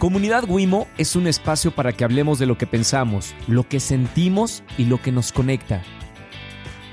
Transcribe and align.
Comunidad 0.00 0.44
Wimo 0.48 0.88
es 0.96 1.14
un 1.14 1.26
espacio 1.26 1.72
para 1.72 1.92
que 1.92 2.04
hablemos 2.04 2.38
de 2.38 2.46
lo 2.46 2.56
que 2.56 2.66
pensamos, 2.66 3.34
lo 3.46 3.68
que 3.68 3.80
sentimos 3.80 4.62
y 4.78 4.86
lo 4.86 5.02
que 5.02 5.12
nos 5.12 5.30
conecta. 5.30 5.82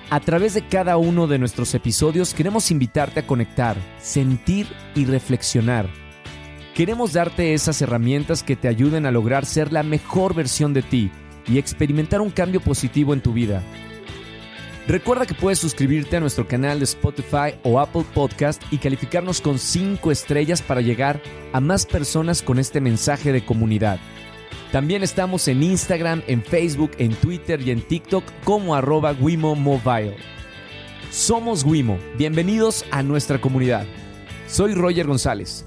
A 0.10 0.20
través 0.20 0.54
de 0.54 0.68
cada 0.68 0.98
uno 0.98 1.26
de 1.26 1.40
nuestros 1.40 1.74
episodios 1.74 2.34
queremos 2.34 2.70
invitarte 2.70 3.22
a 3.22 3.26
conectar, 3.26 3.78
sentir 4.02 4.68
y 4.94 5.06
reflexionar. 5.06 5.88
Queremos 6.76 7.14
darte 7.14 7.54
esas 7.54 7.82
herramientas 7.82 8.44
que 8.44 8.58
te 8.58 8.68
ayuden 8.68 9.06
a 9.06 9.12
lograr 9.12 9.46
ser 9.46 9.72
la 9.72 9.84
mejor 9.84 10.36
versión 10.36 10.74
de 10.74 10.82
ti 10.82 11.10
y 11.48 11.60
experimentar 11.60 12.20
un 12.20 12.30
cambio 12.30 12.60
positivo 12.60 13.14
en 13.14 13.22
tu 13.22 13.32
vida. 13.32 13.64
Recuerda 14.88 15.26
que 15.26 15.34
puedes 15.34 15.60
suscribirte 15.60 16.16
a 16.16 16.22
nuestro 16.22 16.48
canal 16.48 16.80
de 16.80 16.86
Spotify 16.86 17.60
o 17.64 17.78
Apple 17.82 18.06
Podcast 18.14 18.64
y 18.72 18.78
calificarnos 18.78 19.42
con 19.42 19.60
5 19.60 20.12
estrellas 20.12 20.62
para 20.62 20.80
llegar 20.80 21.22
a 21.52 21.60
más 21.60 21.86
personas 21.86 22.42
con 22.42 22.58
este 22.58 22.80
mensaje 22.80 23.34
de 23.34 23.44
comunidad. 23.44 24.00
También 24.72 25.04
estamos 25.04 25.50
en 25.50 25.62
Instagram, 25.62 26.24
en 26.28 26.42
Facebook, 26.42 26.92
en 27.00 27.14
Twitter 27.16 27.60
y 27.62 27.72
en 27.72 27.82
TikTok 27.82 28.24
como 28.46 28.76
arroba 28.76 29.12
Wimo 29.12 29.56
Mobile. 29.56 30.16
Somos 31.12 31.66
Wimo, 31.66 32.00
bienvenidos 32.18 32.86
a 32.90 33.04
nuestra 33.04 33.42
comunidad. 33.42 33.86
Soy 34.48 34.74
Roger 34.74 35.06
González. 35.06 35.67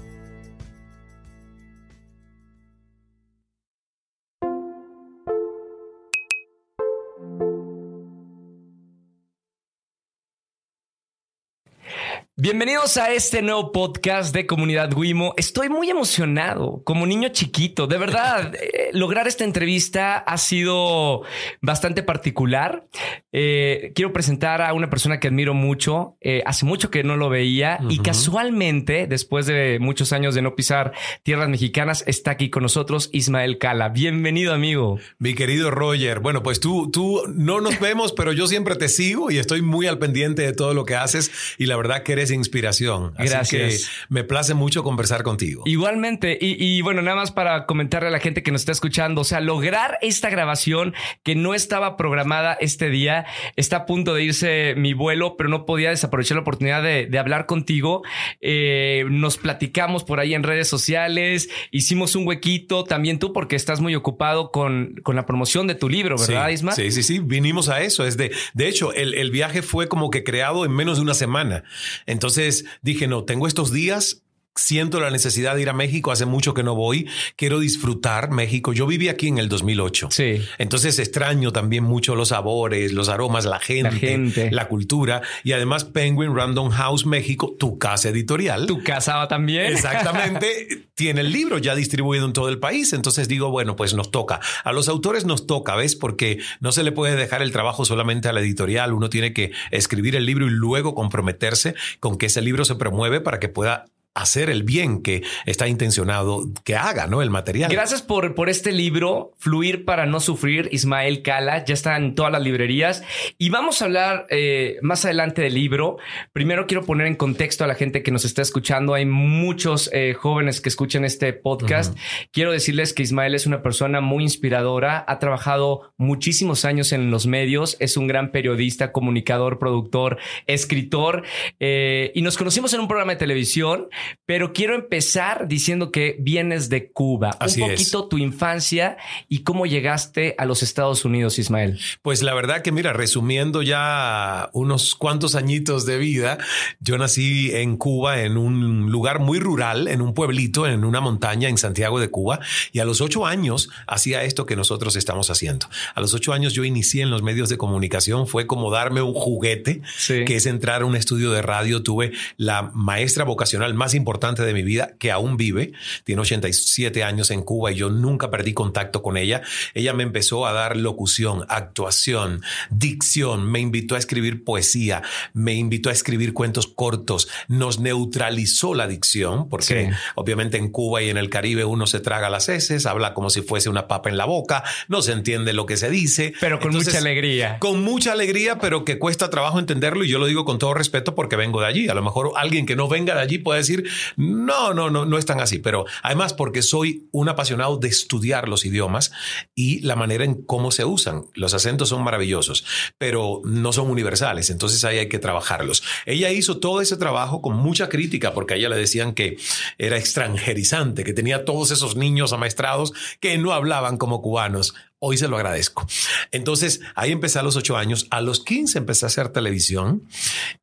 Bienvenidos 12.43 12.97
a 12.97 13.13
este 13.13 13.43
nuevo 13.43 13.71
podcast 13.71 14.33
de 14.33 14.47
Comunidad 14.47 14.91
Wimo. 14.97 15.35
Estoy 15.37 15.69
muy 15.69 15.91
emocionado, 15.91 16.81
como 16.83 17.05
niño 17.05 17.29
chiquito. 17.29 17.85
De 17.85 17.99
verdad, 17.99 18.55
eh, 18.59 18.89
lograr 18.93 19.27
esta 19.27 19.43
entrevista 19.43 20.17
ha 20.17 20.39
sido 20.39 21.21
bastante 21.61 22.01
particular. 22.01 22.87
Eh, 23.31 23.91
quiero 23.93 24.11
presentar 24.11 24.63
a 24.63 24.73
una 24.73 24.89
persona 24.89 25.19
que 25.19 25.27
admiro 25.27 25.53
mucho. 25.53 26.17
Eh, 26.19 26.41
hace 26.47 26.65
mucho 26.65 26.89
que 26.89 27.03
no 27.03 27.15
lo 27.15 27.29
veía 27.29 27.77
y 27.89 27.99
casualmente, 27.99 29.05
después 29.05 29.45
de 29.45 29.77
muchos 29.79 30.11
años 30.11 30.33
de 30.33 30.41
no 30.41 30.55
pisar 30.55 30.93
tierras 31.21 31.47
mexicanas, 31.47 32.03
está 32.07 32.31
aquí 32.31 32.49
con 32.49 32.63
nosotros 32.63 33.11
Ismael 33.13 33.59
Cala. 33.59 33.89
Bienvenido, 33.89 34.51
amigo. 34.51 34.97
Mi 35.19 35.35
querido 35.35 35.69
Roger. 35.69 36.21
Bueno, 36.21 36.41
pues 36.41 36.59
tú, 36.59 36.89
tú 36.89 37.21
no 37.35 37.61
nos 37.61 37.79
vemos, 37.79 38.13
pero 38.13 38.33
yo 38.33 38.47
siempre 38.47 38.75
te 38.77 38.89
sigo 38.89 39.29
y 39.29 39.37
estoy 39.37 39.61
muy 39.61 39.85
al 39.85 39.99
pendiente 39.99 40.41
de 40.41 40.53
todo 40.53 40.73
lo 40.73 40.85
que 40.85 40.95
haces 40.95 41.31
y 41.59 41.67
la 41.67 41.77
verdad 41.77 42.01
que 42.01 42.13
eres 42.13 42.30
inspiración. 42.35 43.13
Así 43.17 43.29
Gracias. 43.29 43.85
que 43.85 43.91
me 44.09 44.23
place 44.23 44.53
mucho 44.53 44.83
conversar 44.83 45.23
contigo. 45.23 45.63
Igualmente, 45.65 46.37
y, 46.39 46.63
y, 46.63 46.81
bueno, 46.81 47.01
nada 47.01 47.17
más 47.17 47.31
para 47.31 47.65
comentarle 47.65 48.09
a 48.09 48.11
la 48.11 48.19
gente 48.19 48.43
que 48.43 48.51
nos 48.51 48.61
está 48.61 48.71
escuchando, 48.71 49.21
o 49.21 49.23
sea, 49.23 49.39
lograr 49.39 49.97
esta 50.01 50.29
grabación 50.29 50.93
que 51.23 51.35
no 51.35 51.53
estaba 51.53 51.97
programada 51.97 52.53
este 52.53 52.89
día, 52.89 53.25
está 53.55 53.77
a 53.77 53.85
punto 53.85 54.13
de 54.13 54.23
irse 54.23 54.73
mi 54.77 54.93
vuelo, 54.93 55.35
pero 55.37 55.49
no 55.49 55.65
podía 55.65 55.89
desaprovechar 55.89 56.35
la 56.35 56.41
oportunidad 56.41 56.83
de, 56.83 57.07
de 57.07 57.19
hablar 57.19 57.45
contigo. 57.45 58.03
Eh, 58.39 59.05
nos 59.09 59.37
platicamos 59.37 60.03
por 60.03 60.19
ahí 60.19 60.33
en 60.33 60.43
redes 60.43 60.67
sociales, 60.67 61.49
hicimos 61.71 62.15
un 62.15 62.27
huequito, 62.27 62.83
también 62.83 63.19
tú, 63.19 63.33
porque 63.33 63.55
estás 63.55 63.81
muy 63.81 63.95
ocupado 63.95 64.51
con, 64.51 64.95
con 65.03 65.15
la 65.15 65.25
promoción 65.25 65.67
de 65.67 65.75
tu 65.75 65.89
libro, 65.89 66.17
¿verdad, 66.17 66.47
sí, 66.47 66.53
Isma? 66.53 66.71
Sí, 66.73 66.91
sí, 66.91 67.03
sí, 67.03 67.19
vinimos 67.19 67.69
a 67.69 67.81
eso. 67.81 68.05
Es 68.05 68.17
de, 68.17 68.31
de 68.53 68.67
hecho, 68.67 68.93
el, 68.93 69.13
el 69.13 69.31
viaje 69.31 69.61
fue 69.61 69.87
como 69.87 70.09
que 70.09 70.23
creado 70.23 70.65
en 70.65 70.71
menos 70.71 70.97
de 70.97 71.03
una 71.03 71.13
semana. 71.13 71.63
Entonces 72.11 72.65
dije, 72.81 73.07
no, 73.07 73.23
tengo 73.23 73.47
estos 73.47 73.71
días 73.71 74.23
siento 74.55 74.99
la 74.99 75.09
necesidad 75.09 75.55
de 75.55 75.61
ir 75.61 75.69
a 75.69 75.73
México. 75.73 76.11
Hace 76.11 76.25
mucho 76.25 76.53
que 76.53 76.63
no 76.63 76.75
voy. 76.75 77.07
Quiero 77.35 77.59
disfrutar 77.59 78.31
México. 78.31 78.73
Yo 78.73 78.85
viví 78.87 79.09
aquí 79.09 79.27
en 79.27 79.37
el 79.37 79.49
2008. 79.49 80.09
Sí. 80.11 80.41
Entonces 80.57 80.99
extraño 80.99 81.51
también 81.51 81.83
mucho 81.83 82.15
los 82.15 82.29
sabores, 82.29 82.91
los 82.91 83.09
aromas, 83.09 83.45
la 83.45 83.59
gente, 83.59 83.91
La 83.91 83.97
gente. 83.97 84.51
la 84.51 84.67
cultura. 84.67 85.21
Y 85.43 85.53
además 85.53 85.85
Penguin 85.85 86.35
Random 86.35 86.69
House 86.69 87.05
México, 87.05 87.55
tu 87.57 87.77
casa 87.77 88.09
editorial. 88.09 88.67
Tu 88.67 88.83
casa 88.83 89.27
también. 89.27 89.65
Exactamente. 89.71 90.87
tiene 90.95 91.21
el 91.21 91.31
libro 91.31 91.57
ya 91.57 91.75
distribuido 91.75 92.25
en 92.25 92.33
todo 92.33 92.49
el 92.49 92.59
país. 92.59 92.93
Entonces 92.93 93.27
digo, 93.27 93.49
bueno, 93.49 93.75
pues 93.75 93.93
nos 93.93 94.11
toca. 94.11 94.39
A 94.63 94.73
los 94.73 94.89
autores 94.89 95.25
nos 95.25 95.47
toca, 95.47 95.75
¿ves? 95.75 95.95
Porque 95.95 96.39
no 96.59 96.71
se 96.71 96.83
le 96.83 96.91
puede 96.91 97.15
dejar 97.15 97.41
el 97.41 97.51
trabajo 97.51 97.85
solamente 97.85 98.27
a 98.27 98.33
la 98.33 98.41
editorial. 98.41 98.93
Uno 98.93 99.09
tiene 99.09 99.33
que 99.33 99.51
escribir 99.71 100.15
el 100.15 100.25
libro 100.25 100.45
y 100.45 100.49
luego 100.49 100.93
comprometerse 100.93 101.75
con 101.99 102.17
que 102.17 102.25
ese 102.27 102.41
libro 102.41 102.65
se 102.65 102.75
promueve 102.75 103.21
para 103.21 103.39
que 103.39 103.49
pueda 103.49 103.85
hacer 104.13 104.49
el 104.49 104.63
bien 104.63 105.01
que 105.01 105.23
está 105.45 105.67
intencionado 105.67 106.49
que 106.63 106.75
haga, 106.75 107.07
¿no? 107.07 107.21
El 107.21 107.29
material. 107.29 107.71
Gracias 107.71 108.01
por, 108.01 108.35
por 108.35 108.49
este 108.49 108.71
libro, 108.71 109.33
Fluir 109.37 109.85
para 109.85 110.05
no 110.05 110.19
sufrir, 110.19 110.67
Ismael 110.71 111.21
Cala. 111.21 111.63
Ya 111.63 111.73
está 111.73 111.95
en 111.95 112.13
todas 112.15 112.31
las 112.31 112.41
librerías. 112.41 113.03
Y 113.37 113.49
vamos 113.49 113.81
a 113.81 113.85
hablar 113.85 114.25
eh, 114.29 114.77
más 114.81 115.05
adelante 115.05 115.41
del 115.41 115.53
libro. 115.53 115.97
Primero 116.33 116.67
quiero 116.67 116.83
poner 116.83 117.07
en 117.07 117.15
contexto 117.15 117.63
a 117.63 117.67
la 117.67 117.75
gente 117.75 118.03
que 118.03 118.11
nos 118.11 118.25
está 118.25 118.41
escuchando. 118.41 118.93
Hay 118.93 119.05
muchos 119.05 119.89
eh, 119.93 120.13
jóvenes 120.13 120.61
que 120.61 120.69
escuchan 120.69 121.05
este 121.05 121.31
podcast. 121.33 121.93
Uh 121.93 121.95
-huh. 121.95 122.27
Quiero 122.31 122.51
decirles 122.51 122.93
que 122.93 123.03
Ismael 123.03 123.33
es 123.35 123.45
una 123.45 123.61
persona 123.61 124.01
muy 124.01 124.23
inspiradora. 124.23 125.05
Ha 125.07 125.19
trabajado 125.19 125.93
muchísimos 125.97 126.65
años 126.65 126.91
en 126.91 127.11
los 127.11 127.27
medios. 127.27 127.77
Es 127.79 127.95
un 127.97 128.07
gran 128.07 128.31
periodista, 128.31 128.91
comunicador, 128.91 129.57
productor, 129.57 130.17
escritor. 130.47 131.23
Eh, 131.59 132.11
y 132.13 132.21
nos 132.21 132.37
conocimos 132.37 132.73
en 132.73 132.81
un 132.81 132.87
programa 132.87 133.13
de 133.13 133.17
televisión. 133.17 133.87
Pero 134.25 134.53
quiero 134.53 134.75
empezar 134.75 135.47
diciendo 135.47 135.91
que 135.91 136.17
vienes 136.19 136.69
de 136.69 136.91
Cuba. 136.91 137.31
Así 137.39 137.61
un 137.61 137.69
poquito 137.69 138.03
es. 138.03 138.09
tu 138.09 138.17
infancia 138.17 138.97
y 139.27 139.43
cómo 139.43 139.65
llegaste 139.65 140.35
a 140.37 140.45
los 140.45 140.63
Estados 140.63 141.05
Unidos, 141.05 141.39
Ismael. 141.39 141.79
Pues 142.01 142.21
la 142.21 142.33
verdad 142.33 142.61
que 142.61 142.71
mira, 142.71 142.93
resumiendo 142.93 143.61
ya 143.61 144.49
unos 144.53 144.95
cuantos 144.95 145.35
añitos 145.35 145.85
de 145.85 145.97
vida, 145.97 146.37
yo 146.79 146.97
nací 146.97 147.51
en 147.53 147.77
Cuba, 147.77 148.21
en 148.21 148.37
un 148.37 148.91
lugar 148.91 149.19
muy 149.19 149.39
rural, 149.39 149.87
en 149.87 150.01
un 150.01 150.13
pueblito, 150.13 150.67
en 150.67 150.83
una 150.85 151.01
montaña 151.01 151.49
en 151.49 151.57
Santiago 151.57 151.99
de 151.99 152.09
Cuba, 152.09 152.39
y 152.71 152.79
a 152.79 152.85
los 152.85 153.01
ocho 153.01 153.25
años 153.25 153.69
hacía 153.87 154.23
esto 154.23 154.45
que 154.45 154.55
nosotros 154.55 154.95
estamos 154.95 155.29
haciendo. 155.29 155.67
A 155.95 156.01
los 156.01 156.13
ocho 156.13 156.33
años 156.33 156.53
yo 156.53 156.63
inicié 156.63 157.03
en 157.03 157.09
los 157.09 157.21
medios 157.21 157.49
de 157.49 157.57
comunicación, 157.57 158.27
fue 158.27 158.47
como 158.47 158.71
darme 158.71 159.01
un 159.01 159.13
juguete, 159.13 159.81
sí. 159.97 160.25
que 160.25 160.35
es 160.35 160.45
entrar 160.45 160.81
a 160.81 160.85
un 160.85 160.95
estudio 160.95 161.31
de 161.31 161.41
radio. 161.41 161.83
Tuve 161.83 162.11
la 162.37 162.71
maestra 162.73 163.23
vocacional 163.23 163.73
más 163.73 163.90
importante 163.93 164.43
de 164.43 164.53
mi 164.53 164.63
vida, 164.63 164.93
que 164.99 165.11
aún 165.11 165.37
vive, 165.37 165.73
tiene 166.03 166.21
87 166.21 167.03
años 167.03 167.31
en 167.31 167.43
Cuba 167.43 167.71
y 167.71 167.75
yo 167.75 167.89
nunca 167.89 168.29
perdí 168.29 168.53
contacto 168.53 169.01
con 169.01 169.17
ella. 169.17 169.41
Ella 169.73 169.93
me 169.93 170.03
empezó 170.03 170.45
a 170.45 170.53
dar 170.53 170.77
locución, 170.77 171.45
actuación, 171.49 172.41
dicción, 172.69 173.49
me 173.49 173.59
invitó 173.59 173.95
a 173.95 173.97
escribir 173.97 174.43
poesía, 174.43 175.01
me 175.33 175.53
invitó 175.53 175.89
a 175.89 175.93
escribir 175.93 176.33
cuentos 176.33 176.67
cortos, 176.67 177.27
nos 177.47 177.79
neutralizó 177.79 178.73
la 178.73 178.87
dicción, 178.87 179.49
porque 179.49 179.89
sí. 179.89 179.95
obviamente 180.15 180.57
en 180.57 180.69
Cuba 180.69 181.01
y 181.01 181.09
en 181.09 181.17
el 181.17 181.29
Caribe 181.29 181.65
uno 181.65 181.87
se 181.87 181.99
traga 181.99 182.29
las 182.29 182.49
heces, 182.49 182.85
habla 182.85 183.13
como 183.13 183.29
si 183.29 183.41
fuese 183.41 183.69
una 183.69 183.87
papa 183.87 184.09
en 184.09 184.17
la 184.17 184.25
boca, 184.25 184.63
no 184.87 185.01
se 185.01 185.11
entiende 185.11 185.53
lo 185.53 185.65
que 185.65 185.77
se 185.77 185.89
dice. 185.89 186.33
Pero 186.39 186.59
con 186.59 186.69
Entonces, 186.69 186.93
mucha 186.93 186.99
alegría. 186.99 187.59
Con 187.59 187.83
mucha 187.83 188.11
alegría, 188.11 188.59
pero 188.59 188.85
que 188.85 188.99
cuesta 188.99 189.29
trabajo 189.29 189.59
entenderlo 189.59 190.03
y 190.03 190.09
yo 190.09 190.19
lo 190.19 190.25
digo 190.25 190.45
con 190.45 190.59
todo 190.59 190.73
respeto 190.73 191.15
porque 191.15 191.35
vengo 191.35 191.61
de 191.61 191.67
allí. 191.67 191.89
A 191.89 191.93
lo 191.93 192.01
mejor 192.01 192.31
alguien 192.35 192.65
que 192.65 192.75
no 192.75 192.87
venga 192.87 193.15
de 193.15 193.21
allí 193.21 193.37
puede 193.37 193.59
decir, 193.59 193.80
no, 194.15 194.73
no, 194.73 194.89
no, 194.89 195.05
no 195.05 195.17
es 195.17 195.25
tan 195.25 195.39
así, 195.39 195.59
pero 195.59 195.85
además 196.03 196.33
porque 196.33 196.61
soy 196.61 197.07
un 197.11 197.29
apasionado 197.29 197.77
de 197.77 197.87
estudiar 197.87 198.47
los 198.47 198.65
idiomas 198.65 199.11
y 199.55 199.79
la 199.81 199.95
manera 199.95 200.23
en 200.23 200.43
cómo 200.43 200.71
se 200.71 200.85
usan. 200.85 201.25
Los 201.33 201.53
acentos 201.53 201.89
son 201.89 202.03
maravillosos, 202.03 202.65
pero 202.97 203.41
no 203.45 203.73
son 203.73 203.89
universales, 203.89 204.49
entonces 204.49 204.83
ahí 204.85 204.97
hay 204.97 205.09
que 205.09 205.19
trabajarlos. 205.19 205.83
Ella 206.05 206.31
hizo 206.31 206.59
todo 206.59 206.81
ese 206.81 206.97
trabajo 206.97 207.41
con 207.41 207.55
mucha 207.55 207.89
crítica 207.89 208.33
porque 208.33 208.53
a 208.53 208.57
ella 208.57 208.69
le 208.69 208.77
decían 208.77 209.13
que 209.13 209.37
era 209.77 209.97
extranjerizante, 209.97 211.03
que 211.03 211.13
tenía 211.13 211.45
todos 211.45 211.71
esos 211.71 211.95
niños 211.95 212.33
amaestrados 212.33 212.93
que 213.19 213.37
no 213.37 213.53
hablaban 213.53 213.97
como 213.97 214.21
cubanos. 214.21 214.73
Hoy 215.03 215.17
se 215.17 215.27
lo 215.27 215.35
agradezco. 215.35 215.87
Entonces, 216.31 216.79
ahí 216.93 217.11
empecé 217.11 217.39
a 217.39 217.41
los 217.41 217.55
ocho 217.55 217.75
años. 217.75 218.05
A 218.11 218.21
los 218.21 218.43
15 218.43 218.77
empecé 218.77 219.05
a 219.05 219.07
hacer 219.07 219.29
televisión 219.29 220.03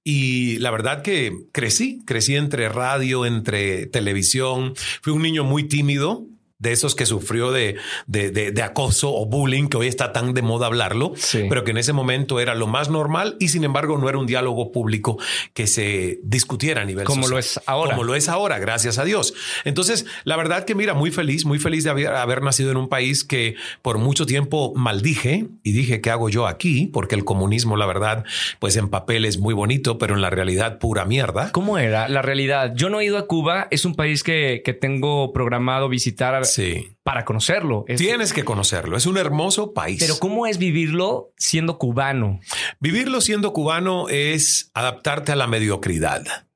y 0.05 0.59
la 0.59 0.71
verdad 0.71 1.03
que 1.03 1.33
crecí, 1.51 2.05
crecí 2.07 2.37
entre 2.37 2.69
radio, 2.69 3.27
entre 3.27 3.87
televisión. 3.87 4.75
Fui 5.03 5.13
un 5.13 5.23
niño 5.23 5.43
muy 5.43 5.65
tímido, 5.65 6.25
de 6.59 6.73
esos 6.73 6.97
que 6.97 7.07
sufrió 7.07 7.53
de, 7.53 7.77
de, 8.09 8.33
de, 8.33 8.51
de, 8.51 8.63
acoso 8.63 9.15
o 9.15 9.27
bullying, 9.27 9.69
que 9.69 9.77
hoy 9.77 9.87
está 9.87 10.13
tan 10.13 10.35
de 10.35 10.43
moda 10.43 10.67
hablarlo, 10.67 11.13
sí. 11.15 11.47
pero 11.49 11.63
que 11.63 11.71
en 11.71 11.79
ese 11.79 11.93
momento 11.93 12.41
era 12.41 12.57
lo 12.57 12.67
más 12.67 12.91
normal 12.91 13.37
y 13.39 13.49
sin 13.49 13.63
embargo 13.63 13.97
no 13.97 14.09
era 14.09 14.19
un 14.19 14.27
diálogo 14.27 14.73
público 14.73 15.19
que 15.55 15.69
se 15.69 16.19
discutiera 16.25 16.83
a 16.83 16.85
nivel 16.85 17.05
como 17.05 17.23
social. 17.23 17.35
lo 17.35 17.39
es 17.39 17.61
ahora. 17.67 17.91
Como 17.93 18.03
lo 18.03 18.17
es 18.17 18.29
ahora, 18.29 18.59
gracias 18.59 18.99
a 18.99 19.05
Dios. 19.05 19.35
Entonces, 19.65 20.05
la 20.25 20.37
verdad 20.37 20.65
que 20.65 20.75
mira, 20.75 20.95
muy 20.95 21.13
feliz, 21.13 21.45
muy 21.45 21.61
feliz 21.61 21.85
de 21.85 21.91
haber, 21.91 22.09
haber 22.09 22.43
nacido 22.43 22.73
en 22.73 22.77
un 22.77 22.89
país 22.89 23.23
que 23.23 23.55
por 23.81 23.99
mucho 23.99 24.27
tiempo 24.27 24.73
maldije 24.75 25.47
y 25.63 25.73
dije, 25.73 26.01
¿qué 26.01 26.11
hago 26.11 26.29
yo 26.29 26.49
aquí? 26.49 26.91
Porque 26.93 27.15
el 27.15 27.25
comunismo, 27.25 27.77
la 27.77 27.87
verdad, 27.87 28.25
pues 28.59 28.77
en 28.77 28.89
papel 28.89 29.27
es 29.27 29.39
muy 29.39 29.55
bonito, 29.55 29.97
pero 29.99 30.17
en 30.17 30.23
la 30.23 30.31
realidad 30.31 30.79
pura 30.81 31.05
mierda. 31.05 31.53
¿Cómo 31.53 31.79
era 31.79 32.09
la 32.09 32.21
realidad? 32.21 32.73
Yo 32.75 32.91
no 32.91 32.99
he 32.99 33.05
ido 33.05 33.17
a 33.17 33.29
Cuba, 33.29 33.69
es 33.71 33.85
un 33.85 33.95
país 33.95 34.25
que, 34.25 34.63
que 34.65 34.73
tengo 34.73 35.33
programado 35.33 35.89
visitar 35.89 36.35
sí. 36.51 36.97
para 37.03 37.25
conocerlo. 37.25 37.85
Tienes 37.97 38.33
que 38.33 38.45
conocerlo. 38.45 38.97
Es 38.97 39.07
un 39.07 39.19
hermoso 39.19 39.73
país. 39.73 39.99
Pero 40.01 40.19
¿cómo 40.19 40.47
es 40.47 40.59
vivirlo 40.59 41.33
siendo 41.37 41.79
cubano? 41.79 42.41
Vivirlo 42.81 43.21
siendo 43.21 43.53
cubano 43.53 44.09
es 44.09 44.71
adaptarte 44.75 45.33
a 45.33 45.37
la 45.37 45.47
mediocridad, 45.47 46.47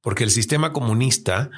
porque 0.00 0.24
el 0.24 0.30
sistema 0.30 0.72
comunista 0.72 1.50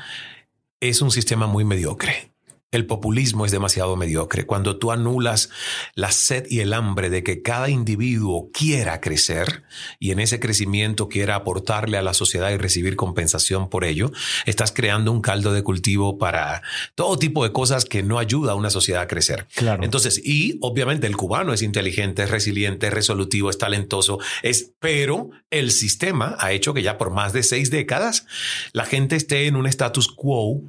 es 0.81 1.03
un 1.03 1.11
sistema 1.11 1.47
muy 1.47 1.65
mediocre. 1.65 2.33
El 2.73 2.87
populismo 2.87 3.45
es 3.45 3.51
demasiado 3.51 3.97
mediocre. 3.97 4.47
Cuando 4.47 4.77
tú 4.77 4.93
anulas 4.93 5.51
la 5.97 6.13
sed 6.13 6.47
y 6.49 6.61
el 6.61 6.73
hambre 6.73 7.11
de 7.11 7.25
que 7.25 7.43
cada 7.43 7.69
individuo 7.69 8.51
quiera 8.53 9.01
crecer 9.01 9.65
y 9.99 10.13
en 10.13 10.21
ese 10.21 10.39
crecimiento 10.39 11.09
quiera 11.09 11.35
aportarle 11.35 11.99
a 11.99 12.03
la 12.03 12.15
sociedad 12.15 12.53
y 12.53 12.59
recibir 12.59 12.95
compensación 12.95 13.69
por 13.69 13.85
ello, 13.85 14.13
estás 14.47 14.71
creando 14.71 15.11
un 15.11 15.21
caldo 15.21 15.53
de 15.53 15.65
cultivo 15.65 16.17
para 16.17 16.63
todo 16.95 17.19
tipo 17.19 17.43
de 17.43 17.51
cosas 17.51 17.85
que 17.85 18.05
no 18.05 18.21
ayuda 18.21 18.53
a 18.53 18.55
una 18.55 18.71
sociedad 18.71 19.03
a 19.03 19.09
crecer. 19.09 19.49
Claro. 19.57 19.83
Entonces, 19.83 20.21
y 20.25 20.57
obviamente 20.61 21.09
el 21.09 21.17
cubano 21.17 21.53
es 21.53 21.63
inteligente, 21.63 22.23
es 22.23 22.31
resiliente, 22.31 22.87
es 22.87 22.93
resolutivo, 22.93 23.51
es 23.51 23.59
talentoso, 23.59 24.21
es, 24.43 24.75
pero 24.79 25.31
el 25.51 25.73
sistema 25.73 26.37
ha 26.39 26.53
hecho 26.53 26.73
que 26.73 26.85
ya 26.85 26.99
por 26.99 27.11
más 27.11 27.33
de 27.33 27.43
seis 27.43 27.73
décadas 27.73 28.27
la 28.73 28.85
gente 28.85 29.17
esté 29.17 29.49
en 29.49 29.57
un 29.57 29.67
status 29.67 30.07
quo 30.07 30.63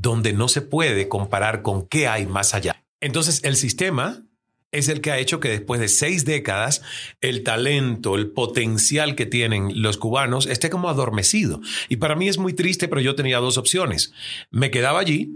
donde 0.00 0.32
no 0.32 0.48
se 0.48 0.62
puede 0.62 1.08
comparar 1.08 1.62
con 1.62 1.86
qué 1.86 2.06
hay 2.06 2.26
más 2.26 2.54
allá. 2.54 2.84
Entonces 3.00 3.40
el 3.42 3.56
sistema 3.56 4.22
es 4.70 4.88
el 4.88 5.00
que 5.00 5.10
ha 5.10 5.18
hecho 5.18 5.40
que 5.40 5.48
después 5.48 5.80
de 5.80 5.88
seis 5.88 6.24
décadas 6.24 6.82
el 7.20 7.42
talento, 7.42 8.14
el 8.14 8.30
potencial 8.30 9.14
que 9.14 9.26
tienen 9.26 9.82
los 9.82 9.96
cubanos 9.96 10.46
esté 10.46 10.70
como 10.70 10.88
adormecido. 10.88 11.60
Y 11.88 11.96
para 11.96 12.14
mí 12.14 12.28
es 12.28 12.38
muy 12.38 12.52
triste, 12.52 12.86
pero 12.86 13.00
yo 13.00 13.14
tenía 13.14 13.38
dos 13.38 13.58
opciones. 13.58 14.12
Me 14.50 14.70
quedaba 14.70 15.00
allí 15.00 15.32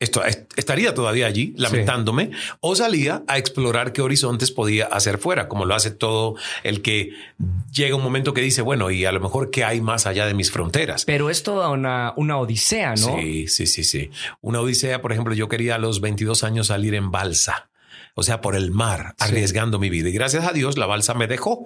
esto, 0.00 0.22
estaría 0.56 0.94
todavía 0.94 1.26
allí 1.26 1.52
lamentándome 1.56 2.30
o 2.60 2.74
salía 2.74 3.22
a 3.28 3.36
explorar 3.36 3.92
qué 3.92 4.00
horizontes 4.00 4.50
podía 4.50 4.86
hacer 4.86 5.18
fuera, 5.18 5.46
como 5.46 5.66
lo 5.66 5.74
hace 5.74 5.90
todo 5.90 6.36
el 6.64 6.80
que 6.80 7.10
llega 7.70 7.94
un 7.94 8.02
momento 8.02 8.32
que 8.32 8.40
dice, 8.40 8.62
bueno, 8.62 8.90
y 8.90 9.04
a 9.04 9.12
lo 9.12 9.20
mejor 9.20 9.50
qué 9.50 9.62
hay 9.62 9.82
más 9.82 10.06
allá 10.06 10.26
de 10.26 10.32
mis 10.32 10.50
fronteras. 10.50 11.04
Pero 11.04 11.28
es 11.28 11.42
toda 11.42 11.68
una, 11.68 12.14
una 12.16 12.38
odisea, 12.38 12.94
¿no? 12.94 13.18
Sí, 13.18 13.46
sí, 13.46 13.66
sí, 13.66 13.84
sí. 13.84 14.10
Una 14.40 14.60
odisea, 14.60 15.02
por 15.02 15.12
ejemplo, 15.12 15.34
yo 15.34 15.48
quería 15.48 15.74
a 15.74 15.78
los 15.78 16.00
22 16.00 16.44
años 16.44 16.68
salir 16.68 16.94
en 16.94 17.10
balsa 17.10 17.69
o 18.20 18.22
sea, 18.22 18.42
por 18.42 18.54
el 18.54 18.70
mar, 18.70 19.14
arriesgando 19.18 19.78
mi 19.78 19.88
vida. 19.88 20.10
Y 20.10 20.12
gracias 20.12 20.46
a 20.46 20.52
Dios 20.52 20.76
la 20.76 20.84
balsa 20.84 21.14
me 21.14 21.26
dejó. 21.26 21.64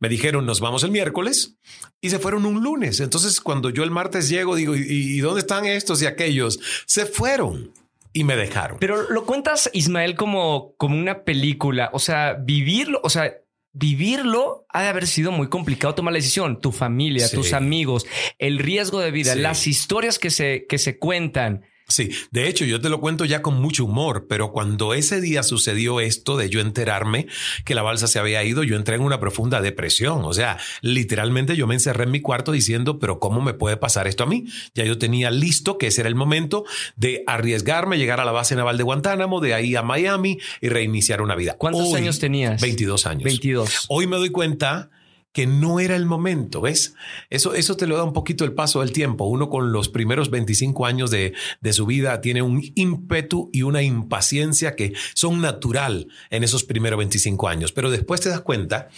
Me 0.00 0.10
dijeron, 0.10 0.44
nos 0.44 0.60
vamos 0.60 0.84
el 0.84 0.90
miércoles 0.90 1.56
y 2.02 2.10
se 2.10 2.18
fueron 2.18 2.44
un 2.44 2.62
lunes. 2.62 3.00
Entonces, 3.00 3.40
cuando 3.40 3.70
yo 3.70 3.84
el 3.84 3.90
martes 3.90 4.28
llego, 4.28 4.54
digo, 4.54 4.76
¿y, 4.76 5.18
dónde 5.20 5.40
están 5.40 5.64
estos 5.64 6.02
y 6.02 6.06
aquellos? 6.06 6.60
Se 6.84 7.06
fueron 7.06 7.72
y 8.12 8.24
me 8.24 8.36
dejaron. 8.36 8.76
Pero 8.80 9.10
lo 9.10 9.24
cuentas, 9.24 9.70
Ismael, 9.72 10.14
como, 10.14 10.74
como 10.76 10.98
una 10.98 11.24
película. 11.24 11.88
O 11.94 11.98
sea, 11.98 12.34
vivirlo, 12.34 13.00
o 13.02 13.08
sea, 13.08 13.32
vivirlo 13.72 14.66
ha 14.68 14.82
de 14.82 14.88
haber 14.88 15.06
sido 15.06 15.32
muy 15.32 15.48
complicado 15.48 15.94
tomar 15.94 16.12
la 16.12 16.18
decisión. 16.18 16.60
Tu 16.60 16.70
familia, 16.70 17.30
tus 17.30 17.54
amigos, 17.54 18.04
el 18.38 18.58
riesgo 18.58 19.00
de 19.00 19.10
vida, 19.10 19.34
las 19.36 19.66
historias 19.66 20.18
que 20.18 20.28
se, 20.28 20.66
que 20.68 20.76
se 20.76 20.98
cuentan. 20.98 21.64
Sí, 21.86 22.10
de 22.30 22.48
hecho 22.48 22.64
yo 22.64 22.80
te 22.80 22.88
lo 22.88 23.00
cuento 23.00 23.26
ya 23.26 23.42
con 23.42 23.60
mucho 23.60 23.84
humor, 23.84 24.26
pero 24.26 24.52
cuando 24.52 24.94
ese 24.94 25.20
día 25.20 25.42
sucedió 25.42 26.00
esto 26.00 26.38
de 26.38 26.48
yo 26.48 26.60
enterarme 26.60 27.26
que 27.66 27.74
la 27.74 27.82
balsa 27.82 28.06
se 28.06 28.18
había 28.18 28.42
ido, 28.42 28.62
yo 28.62 28.76
entré 28.76 28.96
en 28.96 29.02
una 29.02 29.20
profunda 29.20 29.60
depresión. 29.60 30.24
O 30.24 30.32
sea, 30.32 30.58
literalmente 30.80 31.56
yo 31.56 31.66
me 31.66 31.74
encerré 31.74 32.04
en 32.04 32.10
mi 32.10 32.20
cuarto 32.20 32.52
diciendo, 32.52 32.98
pero 32.98 33.18
¿cómo 33.18 33.42
me 33.42 33.52
puede 33.52 33.76
pasar 33.76 34.06
esto 34.06 34.24
a 34.24 34.26
mí? 34.26 34.46
Ya 34.74 34.84
yo 34.84 34.96
tenía 34.96 35.30
listo 35.30 35.76
que 35.76 35.88
ese 35.88 36.00
era 36.00 36.08
el 36.08 36.14
momento 36.14 36.64
de 36.96 37.22
arriesgarme, 37.26 37.98
llegar 37.98 38.18
a 38.18 38.24
la 38.24 38.32
base 38.32 38.56
naval 38.56 38.78
de 38.78 38.82
Guantánamo, 38.82 39.40
de 39.40 39.52
ahí 39.52 39.76
a 39.76 39.82
Miami 39.82 40.38
y 40.62 40.70
reiniciar 40.70 41.20
una 41.20 41.34
vida. 41.34 41.56
¿Cuántos 41.58 41.92
años 41.94 42.18
tenías? 42.18 42.62
22 42.62 43.06
años. 43.06 43.24
22. 43.24 43.86
Hoy 43.88 44.06
me 44.06 44.16
doy 44.16 44.30
cuenta 44.30 44.90
que 45.34 45.48
no 45.48 45.80
era 45.80 45.96
el 45.96 46.06
momento, 46.06 46.60
¿ves? 46.60 46.94
Eso, 47.28 47.54
eso 47.54 47.76
te 47.76 47.88
lo 47.88 47.96
da 47.96 48.04
un 48.04 48.12
poquito 48.12 48.44
el 48.44 48.52
paso 48.52 48.80
del 48.80 48.92
tiempo. 48.92 49.24
Uno 49.24 49.50
con 49.50 49.72
los 49.72 49.88
primeros 49.88 50.30
25 50.30 50.86
años 50.86 51.10
de, 51.10 51.34
de, 51.60 51.72
su 51.72 51.86
vida 51.86 52.20
tiene 52.20 52.40
un 52.40 52.62
ímpetu 52.76 53.50
y 53.52 53.62
una 53.62 53.82
impaciencia 53.82 54.76
que 54.76 54.92
son 55.12 55.40
natural 55.40 56.06
en 56.30 56.44
esos 56.44 56.62
primeros 56.62 56.98
25 56.98 57.48
años, 57.48 57.72
pero 57.72 57.90
después 57.90 58.20
te 58.20 58.28
das 58.28 58.42
cuenta 58.42 58.88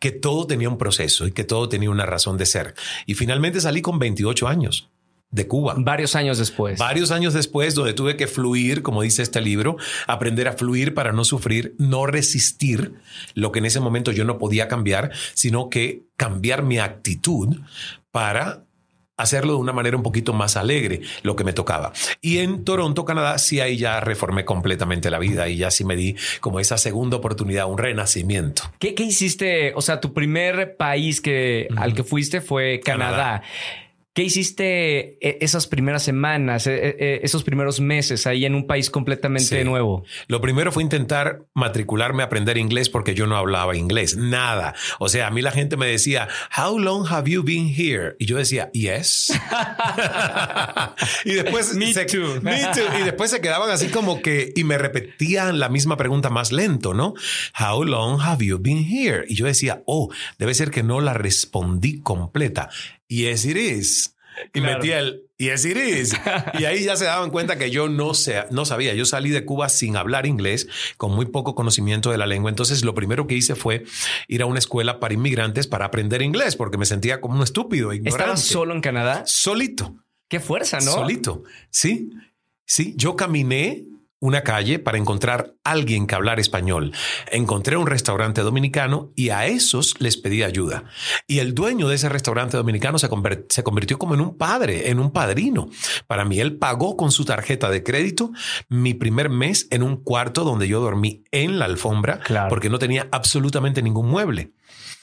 que 0.00 0.10
todo 0.10 0.48
tenía 0.48 0.68
un 0.68 0.78
proceso 0.78 1.28
y 1.28 1.32
que 1.32 1.44
todo 1.44 1.68
tenía 1.68 1.90
una 1.90 2.06
razón 2.06 2.38
de 2.38 2.46
ser. 2.46 2.74
Y 3.06 3.14
finalmente 3.14 3.60
salí 3.60 3.80
con 3.80 4.00
28 4.00 4.48
años 4.48 4.90
de 5.34 5.48
Cuba. 5.48 5.74
Varios 5.76 6.14
años 6.14 6.38
después. 6.38 6.78
Varios 6.78 7.10
años 7.10 7.34
después, 7.34 7.74
donde 7.74 7.92
tuve 7.92 8.16
que 8.16 8.28
fluir, 8.28 8.82
como 8.82 9.02
dice 9.02 9.20
este 9.22 9.40
libro, 9.40 9.76
aprender 10.06 10.46
a 10.46 10.52
fluir 10.52 10.94
para 10.94 11.10
no 11.12 11.24
sufrir, 11.24 11.74
no 11.76 12.06
resistir 12.06 12.94
lo 13.34 13.50
que 13.50 13.58
en 13.58 13.64
ese 13.64 13.80
momento 13.80 14.12
yo 14.12 14.24
no 14.24 14.38
podía 14.38 14.68
cambiar, 14.68 15.10
sino 15.34 15.70
que 15.70 16.04
cambiar 16.16 16.62
mi 16.62 16.78
actitud 16.78 17.56
para 18.12 18.64
hacerlo 19.16 19.54
de 19.54 19.58
una 19.58 19.72
manera 19.72 19.96
un 19.96 20.04
poquito 20.04 20.32
más 20.32 20.56
alegre, 20.56 21.00
lo 21.22 21.34
que 21.34 21.42
me 21.42 21.52
tocaba. 21.52 21.92
Y 22.20 22.38
en 22.38 22.64
Toronto, 22.64 23.04
Canadá, 23.04 23.38
sí 23.38 23.58
ahí 23.58 23.76
ya 23.76 23.98
reformé 23.98 24.44
completamente 24.44 25.10
la 25.10 25.18
vida 25.18 25.48
y 25.48 25.56
ya 25.56 25.72
sí 25.72 25.84
me 25.84 25.96
di 25.96 26.14
como 26.40 26.60
esa 26.60 26.78
segunda 26.78 27.16
oportunidad, 27.16 27.66
un 27.66 27.78
renacimiento. 27.78 28.62
¿Qué, 28.78 28.94
qué 28.94 29.02
hiciste? 29.02 29.72
O 29.74 29.82
sea, 29.82 30.00
tu 30.00 30.12
primer 30.12 30.76
país 30.76 31.20
que, 31.20 31.68
al 31.76 31.94
que 31.94 32.04
fuiste 32.04 32.40
fue 32.40 32.80
Canadá. 32.84 33.42
¿Qué 34.14 34.22
hiciste 34.22 35.18
eh, 35.20 35.38
esas 35.40 35.66
primeras 35.66 36.04
semanas, 36.04 36.68
eh, 36.68 36.96
eh, 37.00 37.20
esos 37.24 37.42
primeros 37.42 37.80
meses 37.80 38.28
ahí 38.28 38.44
en 38.44 38.54
un 38.54 38.68
país 38.68 38.88
completamente 38.88 39.64
nuevo? 39.64 40.04
Lo 40.28 40.40
primero 40.40 40.70
fue 40.70 40.84
intentar 40.84 41.46
matricularme 41.52 42.22
a 42.22 42.26
aprender 42.26 42.56
inglés 42.56 42.88
porque 42.88 43.16
yo 43.16 43.26
no 43.26 43.36
hablaba 43.36 43.76
inglés, 43.76 44.16
nada. 44.16 44.76
O 45.00 45.08
sea, 45.08 45.26
a 45.26 45.30
mí 45.32 45.42
la 45.42 45.50
gente 45.50 45.76
me 45.76 45.86
decía, 45.86 46.28
How 46.56 46.78
long 46.78 47.08
have 47.08 47.28
you 47.28 47.42
been 47.42 47.66
here? 47.66 48.14
Y 48.20 48.26
yo 48.26 48.36
decía, 48.36 48.70
Yes. 48.72 49.32
y 51.24 51.32
después, 51.32 51.74
me, 51.74 51.92
too. 51.92 52.40
me 52.40 52.60
too. 52.72 53.00
Y 53.00 53.02
después 53.02 53.32
se 53.32 53.40
quedaban 53.40 53.68
así 53.70 53.88
como 53.88 54.22
que 54.22 54.52
y 54.54 54.62
me 54.62 54.78
repetían 54.78 55.58
la 55.58 55.68
misma 55.68 55.96
pregunta 55.96 56.30
más 56.30 56.52
lento, 56.52 56.94
¿no? 56.94 57.14
How 57.58 57.82
long 57.82 58.20
have 58.20 58.46
you 58.46 58.60
been 58.60 58.84
here? 58.84 59.24
Y 59.26 59.34
yo 59.34 59.46
decía, 59.46 59.82
oh, 59.86 60.12
debe 60.38 60.54
ser 60.54 60.70
que 60.70 60.84
no 60.84 61.00
la 61.00 61.14
respondí 61.14 62.00
completa. 62.00 62.70
Yes, 63.14 63.44
it 63.44 63.56
is. 63.56 64.16
Y 64.52 64.60
metí 64.60 64.90
el 64.90 65.22
yes, 65.38 65.64
it 65.64 65.76
is. 65.76 66.12
y 66.58 66.64
ahí 66.64 66.84
ya 66.84 66.96
se 66.96 67.04
daban 67.04 67.30
cuenta 67.30 67.56
que 67.56 67.70
yo 67.70 67.88
no, 67.88 68.14
sé, 68.14 68.44
no 68.50 68.64
sabía. 68.64 68.94
Yo 68.94 69.04
salí 69.04 69.30
de 69.30 69.44
Cuba 69.44 69.68
sin 69.68 69.96
hablar 69.96 70.26
inglés, 70.26 70.66
con 70.96 71.12
muy 71.12 71.26
poco 71.26 71.54
conocimiento 71.54 72.10
de 72.10 72.18
la 72.18 72.26
lengua. 72.26 72.50
Entonces, 72.50 72.84
lo 72.84 72.94
primero 72.94 73.26
que 73.26 73.36
hice 73.36 73.54
fue 73.54 73.84
ir 74.26 74.42
a 74.42 74.46
una 74.46 74.58
escuela 74.58 74.98
para 74.98 75.14
inmigrantes 75.14 75.66
para 75.66 75.86
aprender 75.86 76.22
inglés, 76.22 76.56
porque 76.56 76.78
me 76.78 76.86
sentía 76.86 77.20
como 77.20 77.36
un 77.36 77.42
estúpido, 77.42 77.92
ignorante. 77.92 78.22
¿Estabas 78.22 78.42
solo 78.42 78.74
en 78.74 78.80
Canadá? 78.80 79.22
Solito. 79.26 79.94
Qué 80.28 80.40
fuerza, 80.40 80.78
¿no? 80.78 80.90
Solito. 80.90 81.44
Sí. 81.70 82.10
Sí, 82.66 82.94
yo 82.96 83.14
caminé 83.14 83.84
una 84.24 84.40
calle 84.40 84.78
para 84.78 84.96
encontrar 84.96 85.52
alguien 85.64 86.06
que 86.06 86.14
hablar 86.14 86.40
español. 86.40 86.92
Encontré 87.30 87.76
un 87.76 87.86
restaurante 87.86 88.40
dominicano 88.40 89.12
y 89.14 89.28
a 89.28 89.46
esos 89.46 90.00
les 90.00 90.16
pedí 90.16 90.42
ayuda. 90.42 90.84
Y 91.26 91.40
el 91.40 91.54
dueño 91.54 91.88
de 91.88 91.96
ese 91.96 92.08
restaurante 92.08 92.56
dominicano 92.56 92.98
se, 92.98 93.10
se 93.50 93.62
convirtió 93.62 93.98
como 93.98 94.14
en 94.14 94.22
un 94.22 94.38
padre, 94.38 94.88
en 94.88 94.98
un 94.98 95.10
padrino. 95.10 95.68
Para 96.06 96.24
mí, 96.24 96.40
él 96.40 96.56
pagó 96.56 96.96
con 96.96 97.12
su 97.12 97.26
tarjeta 97.26 97.68
de 97.68 97.82
crédito 97.82 98.30
mi 98.70 98.94
primer 98.94 99.28
mes 99.28 99.68
en 99.70 99.82
un 99.82 99.98
cuarto 99.98 100.42
donde 100.42 100.68
yo 100.68 100.80
dormí 100.80 101.24
en 101.30 101.58
la 101.58 101.66
alfombra 101.66 102.20
porque 102.48 102.70
no 102.70 102.78
tenía 102.78 103.08
absolutamente 103.12 103.82
ningún 103.82 104.08
mueble. 104.08 104.52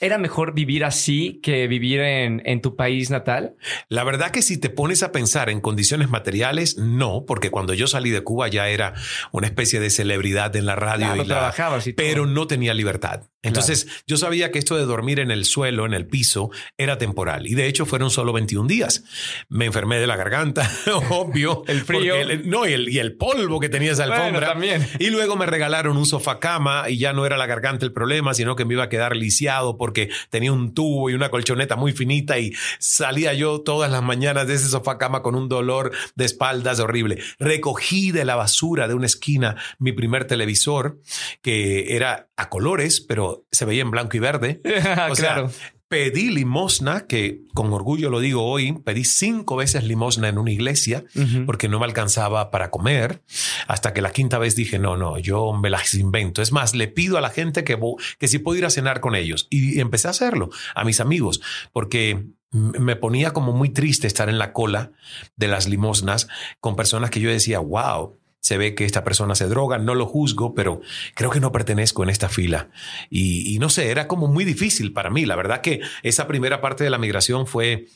¿Era 0.02 0.18
mejor 0.18 0.52
vivir 0.52 0.84
así 0.84 1.38
que 1.44 1.68
vivir 1.68 2.00
en, 2.00 2.42
en, 2.44 2.60
tu 2.60 2.74
país 2.74 3.08
natal? 3.08 3.54
La 3.88 4.02
verdad 4.02 4.32
que 4.32 4.42
si 4.42 4.58
te 4.58 4.68
pones 4.68 5.04
a 5.04 5.12
pensar 5.12 5.48
en 5.48 5.60
condiciones 5.60 6.10
materiales, 6.10 6.76
no, 6.76 7.24
porque 7.24 7.52
cuando 7.52 7.72
yo 7.72 7.86
salí 7.86 8.10
de 8.10 8.24
Cuba 8.24 8.48
ya 8.48 8.68
era 8.68 8.94
una 9.30 9.46
especie 9.46 9.78
de 9.78 9.90
celebridad 9.90 10.56
en 10.56 10.66
la 10.66 10.74
radio. 10.74 11.14
y 11.14 11.24
trabajaba, 11.24 11.78
pero 11.96 12.26
no 12.26 12.48
tenía 12.48 12.74
libertad. 12.74 13.28
Entonces 13.42 13.88
yo 14.06 14.16
sabía 14.16 14.52
que 14.52 14.58
esto 14.60 14.76
de 14.76 14.84
dormir 14.84 15.18
en 15.18 15.32
el 15.32 15.44
suelo, 15.44 15.84
en 15.84 15.94
el 15.94 16.06
piso, 16.06 16.50
era 16.78 16.96
temporal. 16.98 17.46
Y 17.48 17.54
de 17.54 17.66
hecho 17.66 17.86
fueron 17.86 18.10
solo 18.10 18.32
21 18.32 18.68
días. 18.68 19.02
Me 19.48 19.66
enfermé 19.66 19.98
de 19.98 20.06
la 20.06 20.16
garganta, 20.16 20.70
obvio. 21.10 21.64
el 21.68 21.82
frío. 21.82 22.14
no, 22.44 22.68
y 22.68 22.72
el, 22.72 22.88
y 22.88 22.98
el, 23.00 23.16
polvo 23.16 23.58
que 23.58 23.68
tenía 23.68 23.92
esa 23.92 24.04
alfombra. 24.04 24.46
también. 24.46 24.86
Y 25.00 25.10
luego 25.10 25.36
me 25.36 25.46
regalaron 25.46 25.96
un 25.96 26.06
sofá 26.06 26.38
cama 26.38 26.88
y 26.88 26.98
ya 26.98 27.12
no 27.12 27.26
era 27.26 27.36
la 27.36 27.46
garganta 27.46 27.84
el 27.84 27.92
problema, 27.92 28.32
sino 28.32 28.54
que 28.54 28.64
me 28.64 28.74
iba 28.74 28.84
a 28.84 28.88
quedar 28.88 29.16
lisiado 29.16 29.76
porque 29.92 30.08
tenía 30.30 30.50
un 30.52 30.72
tubo 30.72 31.10
y 31.10 31.14
una 31.14 31.28
colchoneta 31.28 31.76
muy 31.76 31.92
finita 31.92 32.38
y 32.38 32.54
salía 32.78 33.34
yo 33.34 33.60
todas 33.60 33.90
las 33.90 34.02
mañanas 34.02 34.46
de 34.46 34.54
ese 34.54 34.70
sofá 34.70 34.96
cama 34.96 35.20
con 35.20 35.34
un 35.34 35.50
dolor 35.50 35.92
de 36.14 36.24
espaldas 36.24 36.80
horrible. 36.80 37.18
Recogí 37.38 38.10
de 38.10 38.24
la 38.24 38.34
basura 38.34 38.88
de 38.88 38.94
una 38.94 39.04
esquina 39.04 39.56
mi 39.78 39.92
primer 39.92 40.24
televisor 40.26 40.98
que 41.42 41.94
era 41.94 42.30
a 42.38 42.48
colores, 42.48 43.02
pero 43.02 43.44
se 43.52 43.66
veía 43.66 43.82
en 43.82 43.90
blanco 43.90 44.16
y 44.16 44.20
verde. 44.20 44.62
claro 45.14 45.50
pedí 45.92 46.30
limosna, 46.30 47.06
que 47.06 47.42
con 47.52 47.70
orgullo 47.70 48.08
lo 48.08 48.20
digo 48.20 48.46
hoy, 48.46 48.72
pedí 48.72 49.04
cinco 49.04 49.56
veces 49.56 49.84
limosna 49.84 50.30
en 50.30 50.38
una 50.38 50.50
iglesia 50.50 51.04
porque 51.44 51.68
no 51.68 51.78
me 51.78 51.84
alcanzaba 51.84 52.50
para 52.50 52.70
comer, 52.70 53.22
hasta 53.68 53.92
que 53.92 54.00
la 54.00 54.10
quinta 54.10 54.38
vez 54.38 54.56
dije, 54.56 54.78
no, 54.78 54.96
no, 54.96 55.18
yo 55.18 55.52
me 55.52 55.68
las 55.68 55.92
invento. 55.92 56.40
Es 56.40 56.50
más, 56.50 56.74
le 56.74 56.88
pido 56.88 57.18
a 57.18 57.20
la 57.20 57.28
gente 57.28 57.62
que, 57.62 57.78
que 58.18 58.26
si 58.26 58.38
puedo 58.38 58.56
ir 58.56 58.64
a 58.64 58.70
cenar 58.70 59.00
con 59.00 59.14
ellos. 59.14 59.48
Y 59.50 59.80
empecé 59.80 60.08
a 60.08 60.12
hacerlo, 60.12 60.48
a 60.74 60.82
mis 60.84 60.98
amigos, 60.98 61.42
porque 61.74 62.24
me 62.52 62.96
ponía 62.96 63.34
como 63.34 63.52
muy 63.52 63.68
triste 63.68 64.06
estar 64.06 64.30
en 64.30 64.38
la 64.38 64.54
cola 64.54 64.92
de 65.36 65.48
las 65.48 65.68
limosnas 65.68 66.26
con 66.60 66.74
personas 66.74 67.10
que 67.10 67.20
yo 67.20 67.28
decía, 67.28 67.58
wow, 67.58 68.18
se 68.42 68.58
ve 68.58 68.74
que 68.74 68.84
esta 68.84 69.04
persona 69.04 69.36
se 69.36 69.46
droga, 69.46 69.78
no 69.78 69.94
lo 69.94 70.04
juzgo, 70.04 70.52
pero 70.52 70.80
creo 71.14 71.30
que 71.30 71.38
no 71.38 71.52
pertenezco 71.52 72.02
en 72.02 72.10
esta 72.10 72.28
fila. 72.28 72.68
Y, 73.08 73.56
no 73.60 73.68
sé, 73.68 73.90
era 73.90 74.08
como 74.08 74.26
muy 74.26 74.44
difícil 74.44 74.92
para 74.92 75.10
mí. 75.10 75.24
La 75.24 75.36
verdad 75.36 75.60
que 75.60 75.80
esa 76.02 76.26
primera 76.26 76.60
parte 76.60 76.82
de 76.82 76.90
la 76.90 76.98
migración 76.98 77.46
fue 77.46 77.86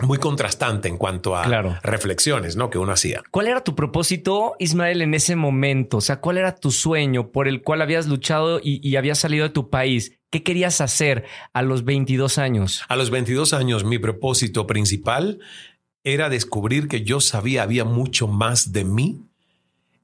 muy 0.00 0.16
contrastante 0.16 0.88
en 0.88 0.96
cuanto 0.96 1.36
a 1.36 1.44
reflexiones 1.82 2.56
¿no? 2.56 2.70
que 2.70 2.78
uno 2.78 2.92
hacía. 2.92 3.22
¿Cuál 3.30 3.48
era 3.48 3.62
tu 3.62 3.74
propósito, 3.74 4.56
Ismael, 4.58 5.02
en 5.02 5.12
ese 5.12 5.36
momento? 5.36 5.98
O 5.98 6.00
sea, 6.00 6.20
¿cuál 6.20 6.38
era 6.38 6.54
tu 6.54 6.70
sueño 6.70 7.30
por 7.30 7.46
el 7.46 7.60
cual 7.60 7.82
habías 7.82 8.06
luchado 8.06 8.60
y, 8.62 8.80
y 8.88 8.96
habías 8.96 9.18
salido 9.18 9.44
de 9.44 9.50
tu 9.50 9.68
país? 9.68 10.18
¿Qué 10.30 10.42
querías 10.42 10.80
hacer 10.80 11.26
a 11.52 11.60
los 11.60 11.84
22 11.84 12.38
años? 12.38 12.82
A 12.88 12.96
los 12.96 13.10
22 13.10 13.52
años, 13.52 13.84
mi 13.84 13.98
propósito 13.98 14.66
principal 14.66 15.40
era 16.02 16.30
descubrir 16.30 16.88
que 16.88 17.02
yo 17.02 17.20
sabía 17.20 17.62
había 17.62 17.84
mucho 17.84 18.26
más 18.26 18.72
de 18.72 18.84
mí 18.84 19.28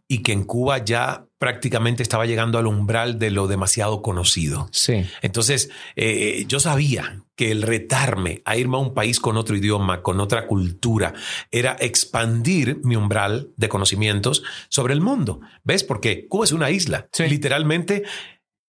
y 0.08 0.22
que 0.22 0.32
en 0.32 0.44
Cuba 0.44 0.78
ya 0.78 1.26
prácticamente 1.38 2.02
estaba 2.02 2.26
llegando 2.26 2.58
al 2.58 2.66
umbral 2.66 3.18
de 3.18 3.30
lo 3.30 3.46
demasiado 3.46 4.02
conocido. 4.02 4.68
Sí. 4.72 5.06
Entonces, 5.22 5.70
eh, 5.94 6.44
yo 6.48 6.58
sabía 6.58 7.22
que 7.36 7.52
el 7.52 7.62
retarme 7.62 8.42
a 8.44 8.56
irme 8.56 8.78
a 8.78 8.80
un 8.80 8.94
país 8.94 9.20
con 9.20 9.36
otro 9.36 9.54
idioma, 9.54 10.02
con 10.02 10.18
otra 10.18 10.48
cultura, 10.48 11.12
era 11.52 11.76
expandir 11.78 12.80
mi 12.82 12.96
umbral 12.96 13.50
de 13.56 13.68
conocimientos 13.68 14.42
sobre 14.68 14.94
el 14.94 15.00
mundo. 15.00 15.40
¿Ves? 15.62 15.84
Porque 15.84 16.26
Cuba 16.26 16.46
es 16.46 16.52
una 16.52 16.70
isla. 16.70 17.08
Literalmente 17.16 18.02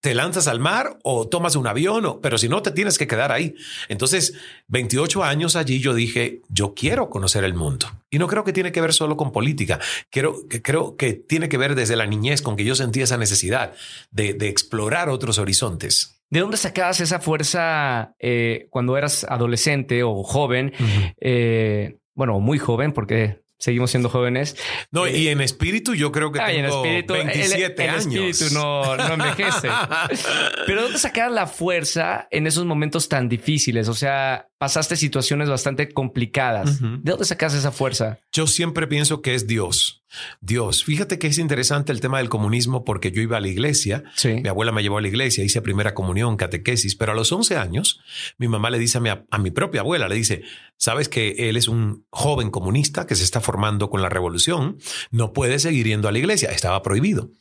te 0.01 0.15
lanzas 0.15 0.47
al 0.47 0.59
mar 0.59 0.97
o 1.03 1.27
tomas 1.27 1.55
un 1.55 1.67
avión, 1.67 2.05
o, 2.05 2.21
pero 2.21 2.37
si 2.37 2.47
no, 2.47 2.61
te 2.61 2.71
tienes 2.71 2.97
que 2.97 3.07
quedar 3.07 3.31
ahí. 3.31 3.55
Entonces, 3.89 4.33
28 4.67 5.23
años 5.23 5.55
allí, 5.55 5.79
yo 5.79 5.93
dije, 5.93 6.41
yo 6.47 6.73
quiero 6.73 7.09
conocer 7.09 7.43
el 7.43 7.53
mundo. 7.53 7.87
Y 8.09 8.17
no 8.17 8.27
creo 8.27 8.43
que 8.43 8.53
tiene 8.53 8.71
que 8.71 8.81
ver 8.81 8.93
solo 8.93 9.17
con 9.17 9.31
política. 9.31 9.79
Quiero, 10.09 10.47
que, 10.47 10.61
creo 10.61 10.95
que 10.95 11.13
tiene 11.13 11.49
que 11.49 11.57
ver 11.57 11.75
desde 11.75 11.95
la 11.95 12.05
niñez 12.05 12.41
con 12.41 12.55
que 12.55 12.63
yo 12.63 12.75
sentí 12.75 13.01
esa 13.01 13.17
necesidad 13.17 13.73
de, 14.11 14.37
explorar 14.49 15.09
otros 15.09 15.37
horizontes. 15.37 16.21
¿De 16.29 16.39
dónde 16.39 16.57
sacabas 16.57 16.99
esa 17.01 17.19
fuerza 17.19 18.15
eh, 18.19 18.67
cuando 18.69 18.97
eras 18.97 19.25
adolescente 19.25 20.03
o 20.03 20.23
joven? 20.23 20.73
Eh, 21.19 21.97
bueno, 22.13 22.39
muy 22.39 22.57
joven, 22.57 22.93
porque 22.93 23.41
seguimos 23.59 23.91
siendo 23.91 24.09
jóvenes. 24.09 24.55
No, 24.91 25.07
y 25.07 25.27
en 25.27 25.41
espíritu 25.41 25.93
yo 25.93 26.11
creo 26.11 26.31
que 26.31 26.39
tengo 26.39 26.51
en 26.51 26.65
espíritu, 26.65 27.13
27 27.13 27.83
el, 27.83 27.89
años. 27.89 28.05
espíritu 28.05 28.53
no, 28.55 28.95
no 28.95 29.13
envejece. 29.13 29.69
Pero 30.65 30.83
¿dónde 30.83 30.97
sacar 30.97 31.31
la 31.31 31.45
fuerza 31.45 32.27
en 32.31 32.47
esos 32.47 32.65
momentos 32.65 33.07
tan 33.09 33.29
difíciles? 33.29 33.87
O 33.89 33.93
sea, 33.93 34.48
pasaste 34.59 34.97
situaciones 34.97 35.49
bastante 35.49 35.89
complicadas. 35.89 36.81
¿De 36.81 37.11
dónde 37.11 37.25
sacas 37.25 37.53
esa 37.53 37.71
fuerza? 37.71 38.19
Yo 38.33 38.45
siempre 38.45 38.87
pienso 38.87 39.21
que 39.21 39.33
es 39.33 39.47
Dios. 39.47 40.03
Dios. 40.41 40.83
Fíjate 40.83 41.17
que 41.17 41.27
es 41.27 41.37
interesante 41.37 41.93
el 41.93 42.01
tema 42.01 42.17
del 42.17 42.27
comunismo 42.27 42.83
porque 42.83 43.11
yo 43.11 43.21
iba 43.21 43.37
a 43.37 43.39
la 43.39 43.47
iglesia. 43.47 44.03
Mi 44.23 44.47
abuela 44.49 44.73
me 44.73 44.81
llevó 44.83 44.97
a 44.97 45.01
la 45.01 45.07
iglesia, 45.07 45.45
hice 45.45 45.61
primera 45.61 45.93
comunión, 45.93 46.35
catequesis, 46.35 46.97
pero 46.97 47.13
a 47.13 47.15
los 47.15 47.31
11 47.31 47.55
años 47.55 48.01
mi 48.37 48.49
mamá 48.49 48.69
le 48.69 48.79
dice 48.79 48.97
a 48.97 49.01
mi, 49.01 49.09
a 49.09 49.37
mi 49.37 49.49
propia 49.49 49.79
abuela, 49.79 50.09
le 50.09 50.15
dice, 50.15 50.43
sabes 50.75 51.07
que 51.07 51.49
él 51.49 51.55
es 51.55 51.69
un 51.69 52.05
joven 52.09 52.51
comunista 52.51 53.07
que 53.07 53.15
se 53.15 53.23
está 53.23 53.39
formando 53.39 53.89
con 53.89 54.01
la 54.01 54.09
revolución, 54.09 54.77
no 55.09 55.31
puede 55.31 55.59
seguir 55.59 55.87
yendo 55.87 56.09
a 56.09 56.11
la 56.11 56.19
iglesia, 56.19 56.51
estaba 56.51 56.83
prohibido. 56.83 57.31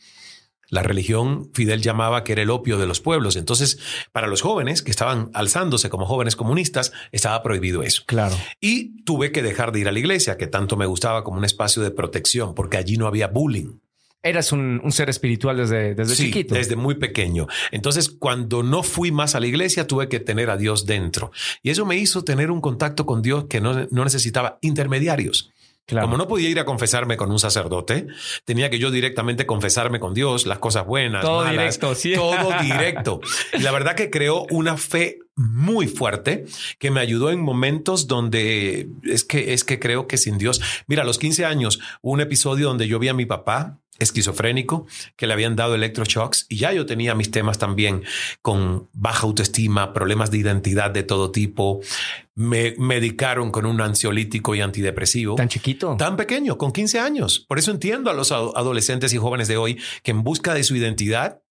La 0.70 0.82
religión 0.82 1.50
Fidel 1.54 1.80
llamaba 1.80 2.24
que 2.24 2.32
era 2.32 2.42
el 2.42 2.50
opio 2.50 2.78
de 2.78 2.86
los 2.86 3.00
pueblos. 3.00 3.36
Entonces, 3.36 3.78
para 4.12 4.26
los 4.26 4.42
jóvenes 4.42 4.82
que 4.82 4.90
estaban 4.90 5.30
alzándose 5.32 5.88
como 5.88 6.06
jóvenes 6.06 6.36
comunistas, 6.36 6.92
estaba 7.10 7.42
prohibido 7.42 7.82
eso. 7.82 8.02
Claro. 8.06 8.36
Y 8.60 9.02
tuve 9.04 9.32
que 9.32 9.42
dejar 9.42 9.72
de 9.72 9.80
ir 9.80 9.88
a 9.88 9.92
la 9.92 9.98
iglesia, 9.98 10.36
que 10.36 10.46
tanto 10.46 10.76
me 10.76 10.86
gustaba 10.86 11.24
como 11.24 11.38
un 11.38 11.44
espacio 11.44 11.82
de 11.82 11.90
protección, 11.90 12.54
porque 12.54 12.76
allí 12.76 12.98
no 12.98 13.06
había 13.06 13.28
bullying. 13.28 13.78
Eras 14.22 14.50
un, 14.52 14.82
ser 14.90 15.08
espiritual 15.08 15.56
desde, 15.56 15.94
desde 15.94 16.16
sí, 16.16 16.24
chiquito. 16.24 16.54
Desde 16.54 16.74
muy 16.74 16.96
pequeño. 16.96 17.46
Entonces, 17.70 18.10
cuando 18.10 18.64
no 18.64 18.82
fui 18.82 19.12
más 19.12 19.36
a 19.36 19.40
la 19.40 19.46
iglesia, 19.46 19.86
tuve 19.86 20.08
que 20.08 20.18
tener 20.18 20.50
a 20.50 20.56
Dios 20.56 20.86
dentro. 20.86 21.30
Y 21.62 21.70
eso 21.70 21.86
me 21.86 21.96
hizo 21.96 22.24
tener 22.24 22.50
un 22.50 22.60
contacto 22.60 23.06
con 23.06 23.22
Dios 23.22 23.44
que 23.48 23.60
no, 23.60 23.86
no 23.90 24.04
necesitaba 24.04 24.58
intermediarios. 24.60 25.52
Como 25.88 26.16
no 26.16 26.28
podía 26.28 26.48
ir 26.48 26.60
a 26.60 26.64
confesarme 26.64 27.16
con 27.16 27.30
un 27.30 27.38
sacerdote, 27.38 28.06
tenía 28.44 28.68
que 28.68 28.78
yo 28.78 28.90
directamente 28.90 29.46
confesarme 29.46 30.00
con 30.00 30.12
Dios, 30.12 30.46
las 30.46 30.58
cosas 30.58 30.86
buenas, 30.86 31.22
todo 31.22 31.44
directo, 31.44 31.94
sí. 31.94 32.14
todo 32.14 32.50
directo. 32.62 33.20
Y 33.54 33.62
la 33.62 33.72
verdad 33.72 33.94
que 33.94 34.10
creó 34.10 34.46
una 34.50 34.76
fe 34.76 35.20
muy 35.34 35.86
fuerte 35.86 36.44
que 36.78 36.90
me 36.90 37.00
ayudó 37.00 37.30
en 37.30 37.40
momentos 37.40 38.06
donde 38.06 38.88
es 39.04 39.24
que 39.24 39.54
es 39.54 39.64
que 39.64 39.78
creo 39.78 40.06
que 40.06 40.18
sin 40.18 40.36
Dios. 40.36 40.60
Mira, 40.86 41.02
a 41.02 41.06
los 41.06 41.18
15 41.18 41.44
años, 41.44 41.80
un 42.02 42.20
episodio 42.20 42.68
donde 42.68 42.88
yo 42.88 42.98
vi 42.98 43.08
a 43.08 43.14
mi 43.14 43.24
papá 43.24 43.78
esquizofrénico 43.98 44.86
que 45.16 45.26
le 45.26 45.32
habían 45.32 45.56
dado 45.56 45.74
electroshocks 45.74 46.46
y 46.48 46.56
ya 46.58 46.72
yo 46.72 46.86
tenía 46.86 47.14
mis 47.14 47.30
temas 47.30 47.58
también 47.58 48.04
con 48.42 48.88
baja 48.92 49.26
autoestima, 49.26 49.92
problemas 49.92 50.30
de 50.30 50.38
identidad 50.38 50.90
de 50.90 51.02
todo 51.02 51.30
tipo. 51.30 51.80
Me 52.38 52.76
medicaron 52.78 53.50
con 53.50 53.66
un 53.66 53.80
ansiolítico 53.80 54.54
y 54.54 54.60
antidepresivo. 54.60 55.34
Tan 55.34 55.48
chiquito. 55.48 55.96
Tan 55.98 56.16
pequeño, 56.16 56.56
con 56.56 56.70
15 56.70 57.00
años. 57.00 57.44
Por 57.48 57.58
eso 57.58 57.72
entiendo 57.72 58.10
a 58.10 58.14
los 58.14 58.30
adolescentes 58.30 59.12
y 59.12 59.18
jóvenes 59.18 59.48
de 59.48 59.56
hoy 59.56 59.80
que 60.04 60.12
en 60.12 60.22
busca 60.22 60.54
de 60.54 60.62
su 60.62 60.76
identidad 60.76 61.42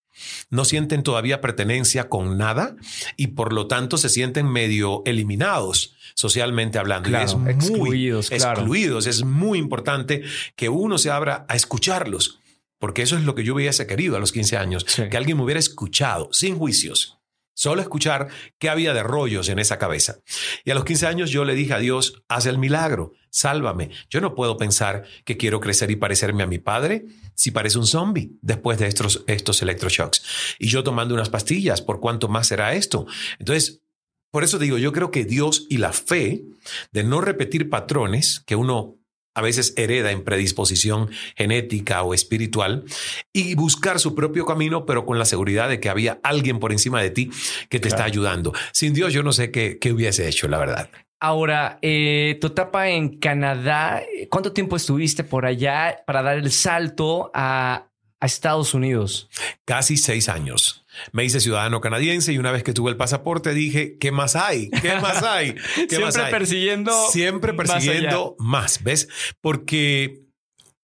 no 0.49 0.65
sienten 0.65 1.03
todavía 1.03 1.41
pertenencia 1.41 2.09
con 2.09 2.37
nada 2.37 2.77
y 3.17 3.27
por 3.27 3.51
lo 3.51 3.67
tanto 3.67 3.97
se 3.97 4.09
sienten 4.09 4.47
medio 4.47 5.03
eliminados 5.05 5.93
socialmente 6.15 6.79
hablando. 6.79 7.17
es 7.19 7.35
muy, 7.35 7.51
excluidos, 7.51 8.31
excluidos. 8.31 9.07
Es 9.07 9.23
muy 9.23 9.59
importante 9.59 10.23
que 10.55 10.69
uno 10.69 10.97
se 10.97 11.11
abra 11.11 11.45
a 11.47 11.55
escucharlos, 11.55 12.39
porque 12.79 13.01
eso 13.03 13.17
es 13.17 13.23
lo 13.23 13.35
que 13.35 13.43
yo 13.43 13.53
hubiese 13.53 13.85
querido 13.85 14.17
a 14.17 14.19
los 14.19 14.31
15 14.31 14.57
años, 14.57 14.85
que 14.85 15.17
alguien 15.17 15.37
me 15.37 15.43
hubiera 15.43 15.59
escuchado 15.59 16.29
sin 16.31 16.57
juicios. 16.57 17.16
Solo 17.57 17.81
escuchar 17.81 18.27
qué 18.59 18.69
había 18.69 18.93
de 18.93 19.01
rollos 19.01 19.49
en 19.49 19.57
esa 19.57 19.79
cabeza. 19.79 20.19
Y 20.63 20.69
a 20.69 20.75
los 20.75 20.85
15 20.85 21.07
años 21.07 21.31
yo 21.31 21.43
le 21.43 21.55
dije 21.55 21.73
a 21.73 21.79
Dios, 21.79 22.21
haz 22.27 22.45
el 22.45 22.59
milagro, 22.59 23.13
sálvame. 23.31 23.89
Yo 24.11 24.21
no 24.21 24.35
puedo 24.35 24.57
pensar 24.57 25.05
que 25.25 25.37
quiero 25.37 25.59
crecer 25.59 25.89
y 25.89 25.95
parecerme 25.95 26.43
a 26.43 26.45
mi 26.47 26.59
padre 26.59 27.05
si 27.33 27.49
parece 27.49 27.79
un 27.79 27.87
zombie 27.87 28.29
después 28.43 28.77
de 28.77 28.85
estos, 28.85 29.23
estos 29.25 29.59
electroshocks. 29.63 30.21
Y 30.59 30.67
yo 30.67 30.83
tomando 30.83 31.15
unas 31.15 31.31
pastillas, 31.31 31.81
¿por 31.81 31.99
cuánto 31.99 32.27
más 32.27 32.45
será 32.45 32.75
esto? 32.75 33.07
Entonces, 33.39 33.81
por 34.29 34.43
eso 34.43 34.59
digo, 34.59 34.77
yo 34.77 34.93
creo 34.93 35.09
que 35.09 35.25
Dios 35.25 35.65
y 35.67 35.77
la 35.77 35.93
fe 35.93 36.45
de 36.91 37.03
no 37.03 37.21
repetir 37.21 37.71
patrones 37.71 38.43
que 38.45 38.55
uno 38.55 38.96
a 39.37 39.41
veces 39.43 39.75
hereda 39.77 40.09
en 40.11 40.23
predisposición 40.23 41.11
genética 41.35 42.01
o 42.01 42.15
espiritual 42.15 42.85
y 43.31 43.53
buscar 43.53 43.99
su 43.99 44.15
propio 44.15 44.47
camino, 44.47 44.87
pero 44.87 45.05
con 45.05 45.19
la 45.19 45.25
seguridad 45.25 45.69
de 45.69 45.79
que 45.79 45.89
había 45.89 46.19
alguien 46.23 46.59
por 46.59 46.71
encima 46.71 47.03
de 47.03 47.11
ti 47.11 47.29
que 47.69 47.79
te 47.79 47.87
está 47.87 48.03
ayudando. 48.03 48.51
Sin 48.73 48.95
Dios, 48.95 49.13
yo 49.13 49.21
no 49.21 49.31
sé 49.31 49.51
qué, 49.51 49.77
qué 49.79 49.93
hubiese 49.93 50.27
hecho, 50.27 50.47
la 50.47 50.57
verdad. 50.57 50.89
Ahora, 51.19 51.77
eh, 51.83 52.39
tu 52.41 52.47
etapa 52.47 52.89
en 52.89 53.19
Canadá, 53.19 54.01
¿cuánto 54.31 54.53
tiempo 54.53 54.75
estuviste 54.75 55.23
por 55.23 55.45
allá 55.45 56.03
para 56.07 56.23
dar 56.23 56.37
el 56.37 56.51
salto 56.51 57.29
a, 57.35 57.89
a 58.19 58.25
Estados 58.25 58.73
Unidos? 58.73 59.29
Casi 59.65 59.97
seis 59.97 60.29
años. 60.29 60.85
Me 61.11 61.23
hice 61.23 61.39
ciudadano 61.39 61.81
canadiense 61.81 62.33
y 62.33 62.37
una 62.37 62.51
vez 62.51 62.63
que 62.63 62.73
tuve 62.73 62.91
el 62.91 62.97
pasaporte 62.97 63.53
dije, 63.53 63.97
¿qué 63.97 64.11
más 64.11 64.35
hay? 64.35 64.69
¿Qué 64.69 64.95
más 64.99 65.23
hay? 65.23 65.55
Siempre 65.89 66.23
persiguiendo. 66.31 67.09
Siempre 67.09 67.53
persiguiendo 67.53 68.35
más, 68.39 68.83
¿ves? 68.83 69.07
Porque 69.41 70.27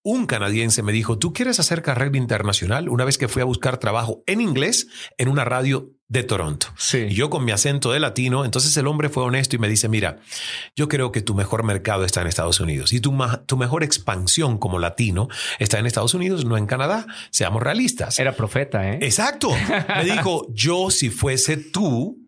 un 0.03 0.25
canadiense 0.25 0.83
me 0.83 0.91
dijo, 0.91 1.17
¿tú 1.17 1.33
quieres 1.33 1.59
hacer 1.59 1.81
carrera 1.81 2.17
internacional? 2.17 2.89
Una 2.89 3.05
vez 3.05 3.17
que 3.17 3.29
fui 3.29 3.41
a 3.41 3.45
buscar 3.45 3.77
trabajo 3.77 4.21
en 4.27 4.41
inglés 4.41 4.87
en 5.17 5.29
una 5.29 5.45
radio 5.45 5.91
de 6.13 6.21
Toronto. 6.21 6.67
Sí. 6.77 7.07
Y 7.09 7.15
yo 7.15 7.31
con 7.31 7.43
mi 7.43 7.51
acento 7.51 7.91
de 7.91 7.99
latino, 7.99 8.45
entonces 8.45 8.77
el 8.77 8.85
hombre 8.85 9.09
fue 9.09 9.23
honesto 9.23 9.55
y 9.55 9.59
me 9.59 9.67
dice, 9.67 9.89
mira, 9.89 10.19
yo 10.75 10.87
creo 10.87 11.11
que 11.11 11.23
tu 11.23 11.33
mejor 11.33 11.63
mercado 11.63 12.05
está 12.05 12.21
en 12.21 12.27
Estados 12.27 12.59
Unidos 12.59 12.93
y 12.93 12.99
tu, 12.99 13.17
tu 13.47 13.57
mejor 13.57 13.83
expansión 13.83 14.59
como 14.59 14.77
latino 14.77 15.27
está 15.57 15.79
en 15.79 15.87
Estados 15.87 16.13
Unidos, 16.13 16.45
no 16.45 16.55
en 16.55 16.67
Canadá. 16.67 17.07
Seamos 17.31 17.63
realistas. 17.63 18.19
Era 18.19 18.35
profeta, 18.35 18.87
¿eh? 18.91 18.99
Exacto. 19.01 19.49
me 19.97 20.05
dijo, 20.05 20.45
yo 20.53 20.91
si 20.91 21.09
fuese 21.09 21.57
tú, 21.57 22.19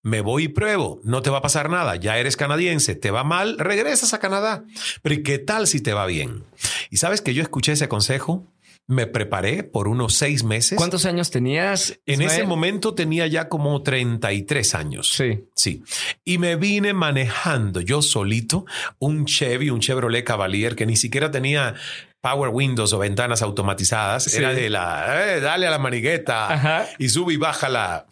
me 0.00 0.22
voy 0.22 0.44
y 0.44 0.48
pruebo, 0.48 0.98
no 1.04 1.20
te 1.20 1.28
va 1.28 1.38
a 1.38 1.42
pasar 1.42 1.68
nada, 1.68 1.96
ya 1.96 2.16
eres 2.16 2.38
canadiense, 2.38 2.94
te 2.94 3.10
va 3.10 3.24
mal, 3.24 3.58
regresas 3.58 4.14
a 4.14 4.20
Canadá. 4.20 4.64
Pero 5.02 5.22
¿qué 5.22 5.38
tal 5.38 5.66
si 5.66 5.82
te 5.82 5.92
va 5.92 6.06
bien? 6.06 6.44
Y 6.88 6.96
sabes 6.96 7.20
que 7.20 7.34
yo 7.34 7.42
escuché 7.42 7.72
ese 7.72 7.88
consejo 7.88 8.50
me 8.92 9.06
preparé 9.06 9.64
por 9.64 9.88
unos 9.88 10.14
seis 10.14 10.44
meses. 10.44 10.76
¿Cuántos 10.76 11.06
años 11.06 11.30
tenías? 11.30 11.98
En 12.06 12.22
ese 12.22 12.44
momento 12.44 12.94
tenía 12.94 13.26
ya 13.26 13.48
como 13.48 13.82
33 13.82 14.74
años. 14.74 15.10
Sí. 15.12 15.44
Sí. 15.54 15.82
Y 16.24 16.38
me 16.38 16.56
vine 16.56 16.92
manejando 16.92 17.80
yo 17.80 18.02
solito 18.02 18.66
un 18.98 19.24
Chevy, 19.24 19.70
un 19.70 19.80
Chevrolet 19.80 20.24
Cavalier 20.24 20.76
que 20.76 20.86
ni 20.86 20.96
siquiera 20.96 21.30
tenía 21.30 21.74
Power 22.20 22.50
Windows 22.50 22.92
o 22.92 22.98
ventanas 22.98 23.42
automatizadas. 23.42 24.32
Era 24.32 24.54
de 24.54 24.70
la, 24.70 25.34
eh, 25.34 25.40
dale 25.40 25.66
a 25.66 25.70
la 25.70 25.78
manigueta 25.78 26.88
y 26.98 27.08
sube 27.08 27.34
y 27.34 27.36
baja 27.36 27.68
la, 27.68 28.06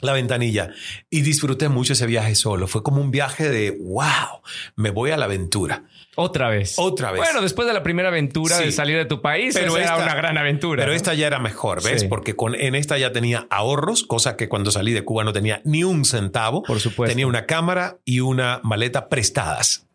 la 0.00 0.12
ventanilla 0.12 0.70
y 1.10 1.22
disfruté 1.22 1.68
mucho 1.68 1.92
ese 1.92 2.06
viaje 2.06 2.34
solo. 2.34 2.66
Fue 2.66 2.82
como 2.82 3.00
un 3.00 3.10
viaje 3.10 3.48
de 3.48 3.70
wow, 3.70 4.42
me 4.76 4.90
voy 4.90 5.10
a 5.10 5.16
la 5.16 5.26
aventura. 5.26 5.84
Otra 6.16 6.48
vez. 6.48 6.74
Otra 6.76 7.10
vez. 7.10 7.20
Bueno, 7.20 7.42
después 7.42 7.66
de 7.66 7.74
la 7.74 7.82
primera 7.82 8.08
aventura 8.08 8.58
de 8.58 8.70
salir 8.70 8.96
de 8.96 9.04
tu 9.04 9.20
país, 9.20 9.54
pero 9.54 9.76
era 9.76 9.96
una 9.96 10.14
gran 10.14 10.38
aventura. 10.38 10.84
Pero 10.84 10.94
esta 10.94 11.14
ya 11.14 11.26
era 11.26 11.38
mejor, 11.38 11.82
¿ves? 11.82 12.04
Porque 12.04 12.36
con, 12.36 12.54
en 12.54 12.74
esta 12.74 12.98
ya 12.98 13.12
tenía 13.12 13.46
ahorros, 13.50 14.04
cosa 14.04 14.36
que 14.36 14.48
cuando 14.48 14.70
salí 14.70 14.92
de 14.92 15.04
Cuba 15.04 15.24
no 15.24 15.32
tenía 15.32 15.60
ni 15.64 15.84
un 15.84 16.04
centavo. 16.04 16.62
Por 16.62 16.80
supuesto. 16.80 17.10
Tenía 17.10 17.26
una 17.26 17.46
cámara 17.46 17.98
y 18.04 18.20
una 18.20 18.60
maleta 18.62 19.08
prestadas 19.08 19.86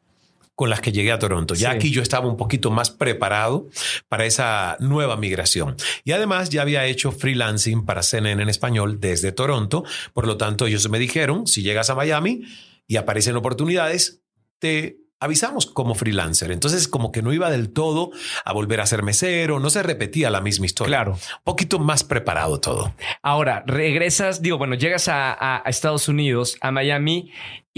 con 0.60 0.70
las 0.70 0.82
que 0.82 0.92
llegué 0.92 1.14
a 1.14 1.20
Toronto. 1.20 1.56
Ya 1.56 1.72
aquí 1.72 1.90
yo 1.90 2.02
estaba 2.02 2.28
un 2.28 2.36
poquito 2.36 2.70
más 2.70 2.90
preparado 2.90 3.70
para 4.10 4.26
esa 4.26 4.76
nueva 4.82 5.16
migración. 5.16 5.78
Y 6.04 6.12
además 6.12 6.50
ya 6.50 6.64
había 6.64 6.86
hecho 6.86 7.14
freelancing 7.14 7.86
para 7.86 8.04
CNN 8.04 8.44
en 8.44 8.50
español 8.50 9.00
desde 9.00 9.32
Toronto. 9.32 9.86
Por 10.12 10.28
lo 10.28 10.36
tanto, 10.36 10.68
ellos 10.68 10.90
me 10.90 11.00
dijeron, 11.00 11.48
si 11.48 11.62
llegas 11.64 11.90
a 11.90 11.96
Miami 11.96 12.42
y 12.88 12.98
aparecen 12.98 13.38
oportunidades, 13.38 14.22
te 14.60 14.98
avisamos 15.20 15.66
como 15.66 15.96
freelancer. 15.96 16.52
Entonces, 16.52 16.88
como 16.88 17.12
que 17.12 17.22
no 17.22 17.34
iba 17.34 17.50
del 17.50 17.72
todo 17.72 18.12
a 18.46 18.54
volver 18.54 18.82
a 18.82 18.86
ser 18.86 19.04
mesero, 19.04 19.60
no 19.60 19.70
se 19.70 19.84
repetía 19.84 20.30
la 20.30 20.42
misma 20.42 20.66
historia. 20.66 20.90
Claro. 20.90 21.14
Un 21.14 21.44
poquito 21.44 21.80
más 21.80 22.04
preparado 22.04 22.60
todo. 22.60 22.94
Ahora, 23.22 23.64
regresas, 23.66 24.42
digo, 24.42 24.58
bueno, 24.58 24.76
llegas 24.76 25.08
a, 25.10 25.64
Estados 25.66 26.08
Unidos, 26.08 26.58
a 26.62 26.72
Miami, 26.72 27.32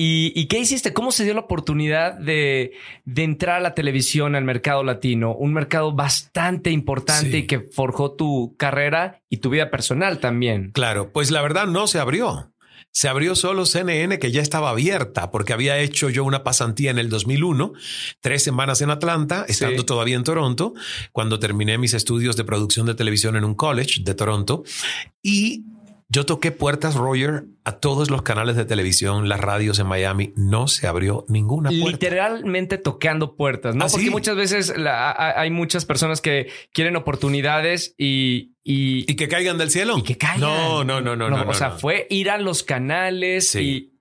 y, 0.03 0.47
qué 0.47 0.57
hiciste? 0.57 0.93
¿Cómo 0.93 1.11
se 1.11 1.25
dio 1.25 1.35
la 1.35 1.41
oportunidad 1.41 2.13
de, 2.13 2.71
entrar 3.15 3.57
a 3.57 3.59
la 3.59 3.75
televisión, 3.75 4.35
al 4.35 4.43
mercado 4.43 4.83
latino? 4.83 5.35
Un 5.35 5.53
mercado 5.53 5.91
bastante 5.91 6.71
importante 6.71 7.39
y 7.39 7.45
que 7.45 7.59
forjó 7.59 8.13
tu 8.13 8.55
carrera 8.57 9.21
y 9.29 9.37
tu 9.37 9.51
vida 9.51 9.69
personal 9.69 10.17
también. 10.17 10.71
Claro, 10.71 11.11
pues 11.11 11.29
la 11.29 11.43
verdad 11.43 11.67
no 11.67 11.85
se 11.85 11.99
abrió 11.99 12.50
se 12.91 13.07
abrió 13.07 13.35
solo 13.35 13.65
CNN, 13.65 14.19
que 14.19 14.31
ya 14.31 14.41
estaba 14.41 14.69
abierta, 14.69 15.31
porque 15.31 15.53
había 15.53 15.79
hecho 15.79 16.09
yo 16.09 16.23
una 16.23 16.43
pasantía 16.43 16.91
en 16.91 16.97
el 16.99 17.09
2001, 17.09 17.73
tres 18.19 18.43
semanas 18.43 18.81
en 18.81 18.91
Atlanta, 18.91 19.45
estando 19.47 19.85
todavía 19.85 20.15
en 20.15 20.23
Toronto, 20.23 20.73
cuando 21.11 21.39
terminé 21.39 21.77
mis 21.77 21.93
estudios 21.93 22.35
de 22.35 22.43
producción 22.43 22.85
de 22.85 22.95
televisión 22.95 23.35
en 23.35 23.45
un 23.45 23.55
college 23.55 24.01
de 24.03 24.13
Toronto. 24.13 24.63
Y 25.23 25.63
yo 26.11 26.25
toqué 26.25 26.51
puertas, 26.51 26.95
Roger, 26.95 27.45
a 27.63 27.79
todos 27.79 28.09
los 28.09 28.21
canales 28.21 28.57
de 28.57 28.65
televisión, 28.65 29.29
las 29.29 29.39
radios 29.39 29.79
en 29.79 29.87
Miami. 29.87 30.33
No 30.35 30.67
se 30.67 30.85
abrió 30.85 31.23
ninguna 31.29 31.69
puerta. 31.69 31.87
Literalmente 31.89 32.77
tocando 32.77 33.37
puertas, 33.37 33.75
¿no? 33.75 33.85
¿Ah, 33.85 33.87
Porque 33.89 34.09
muchas 34.09 34.35
veces 34.35 34.73
hay 34.75 35.49
muchas 35.51 35.85
personas 35.85 36.19
que 36.19 36.49
quieren 36.73 36.97
oportunidades 36.97 37.95
y, 37.97 38.51
y, 38.61 39.05
que 39.15 39.29
caigan 39.29 39.57
del 39.57 39.71
cielo. 39.71 39.97
Y 39.97 40.03
que 40.03 40.17
caigan. 40.17 40.41
No, 40.41 40.83
no, 40.83 40.99
no, 40.99 41.15
no. 41.15 41.29
no, 41.29 41.49
o 41.49 41.53
sea, 41.53 41.71
fue 41.71 42.07
ir 42.09 42.29
a 42.29 42.37
los 42.37 42.63
canales 42.63 43.55
y, 43.55 43.93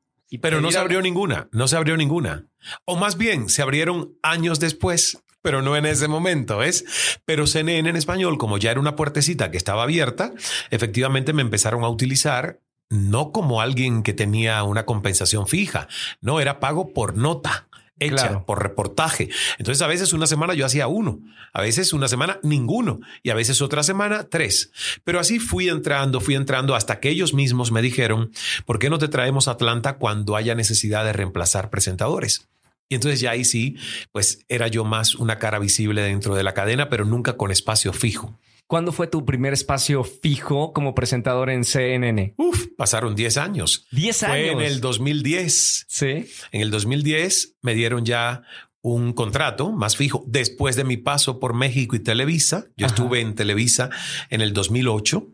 Pero 0.43 0.61
no 0.61 0.73
se 0.73 0.79
abrió 0.79 1.01
ninguna. 1.03 1.49
No 1.53 1.69
se 1.69 1.77
abrió 1.77 1.97
ninguna. 1.97 2.49
O 2.87 2.97
más 2.97 3.19
bien, 3.19 3.49
se 3.49 3.63
abrieron 3.63 4.15
años 4.25 4.59
después 4.59 5.23
pero 5.43 5.63
no 5.63 5.77
en 5.77 5.87
ese 5.87 6.09
momento, 6.09 6.59
¿ves? 6.59 6.85
Pero 7.25 7.47
CNN 7.47 7.89
en 7.89 7.97
español, 7.97 8.39
como 8.39 8.59
ya 8.59 8.71
era 8.71 8.81
una 8.81 8.97
puertecita 8.97 9.51
que 9.51 9.57
estaba 9.57 9.83
abierta, 9.83 10.33
efectivamente 10.71 11.33
me 11.33 11.43
empezaron 11.43 11.85
a 11.85 11.89
utilizar 11.89 12.61
no 12.89 13.31
como 13.31 13.61
alguien 13.61 14.03
que 14.03 14.13
tenía 14.13 14.63
una 14.65 14.85
compensación 14.85 15.47
fija, 15.47 15.89
no, 16.21 16.41
era 16.41 16.59
pago 16.59 16.93
por 16.93 17.17
nota 17.17 17.69
hecha 18.01 18.45
por 18.47 18.63
reportaje. 18.63 19.29
Entonces 19.59 19.83
a 19.83 19.87
veces 19.87 20.13
una 20.13 20.27
semana 20.27 20.55
yo 20.55 20.67
hacía 20.67 20.89
uno, 20.89 21.21
a 21.53 21.61
veces 21.61 21.93
una 21.93 22.09
semana 22.09 22.41
ninguno 22.43 23.01
y 23.23 23.31
a 23.31 23.35
veces 23.35 23.63
otra 23.63 23.83
semana 23.83 24.25
tres. 24.29 24.73
Pero 25.05 25.21
así 25.21 25.39
fui 25.39 25.69
entrando, 25.69 26.21
fui 26.21 26.35
entrando 26.35 26.75
hasta 26.75 26.99
que 26.99 27.11
ellos 27.11 27.35
mismos 27.35 27.71
me 27.71 27.83
dijeron, 27.83 28.33
¿por 28.65 28.79
qué 28.79 28.91
no 28.91 28.99
te 28.99 29.09
traemos 29.09 29.47
a 29.47 29.53
Atlanta 29.53 29.99
cuando 29.99 30.35
haya 30.35 30.55
necesidad 30.55 31.05
de 31.05 31.13
reemplazar 31.13 31.71
presentadores? 31.71 32.49
Y 32.91 32.97
entonces 32.97 33.21
ya 33.21 33.31
ahí 33.31 33.45
sí, 33.45 33.77
pues 34.11 34.45
era 34.49 34.67
yo 34.67 34.85
más 34.85 35.15
una 35.15 35.39
cara 35.39 35.61
visible 35.61 36.03
dentro 36.03 36.35
de 36.35 36.43
la 36.43 36.55
cadena, 36.55 36.91
pero 36.91 37.05
nunca 37.05 37.37
con 37.37 37.53
espacio 37.53 37.93
fijo. 37.93 38.39
¿Cuándo 38.67 38.93
fue 38.93 39.07
tu 39.07 39.25
primer 39.25 39.53
espacio 39.53 40.03
fijo 40.05 40.73
como 40.73 40.95
presentador 40.95 41.51
en 41.51 41.65
CNN? 41.65 42.35
Uf, 42.37 42.67
pasaron 42.77 43.15
10 43.15 43.37
años. 43.37 43.87
10 43.93 44.23
años. 44.25 44.37
Fue 44.37 44.51
en 44.51 44.61
el 44.61 44.81
2010. 44.81 45.87
Sí. 45.89 46.27
En 46.51 46.61
el 46.61 46.71
2010 46.71 47.59
me 47.63 47.75
dieron 47.75 48.05
ya 48.05 48.43
un 48.83 49.13
contrato 49.13 49.73
más 49.73 49.97
fijo 49.97 50.25
después 50.27 50.75
de 50.75 50.85
mi 50.85 50.97
paso 50.97 51.39
por 51.39 51.53
México 51.55 51.97
y 51.97 52.01
Televisa. 52.01 52.67
Yo 52.77 52.87
estuve 52.87 53.21
en 53.21 53.35
Televisa 53.35 53.91
en 54.31 54.41
el 54.41 54.55
2008 54.55 55.27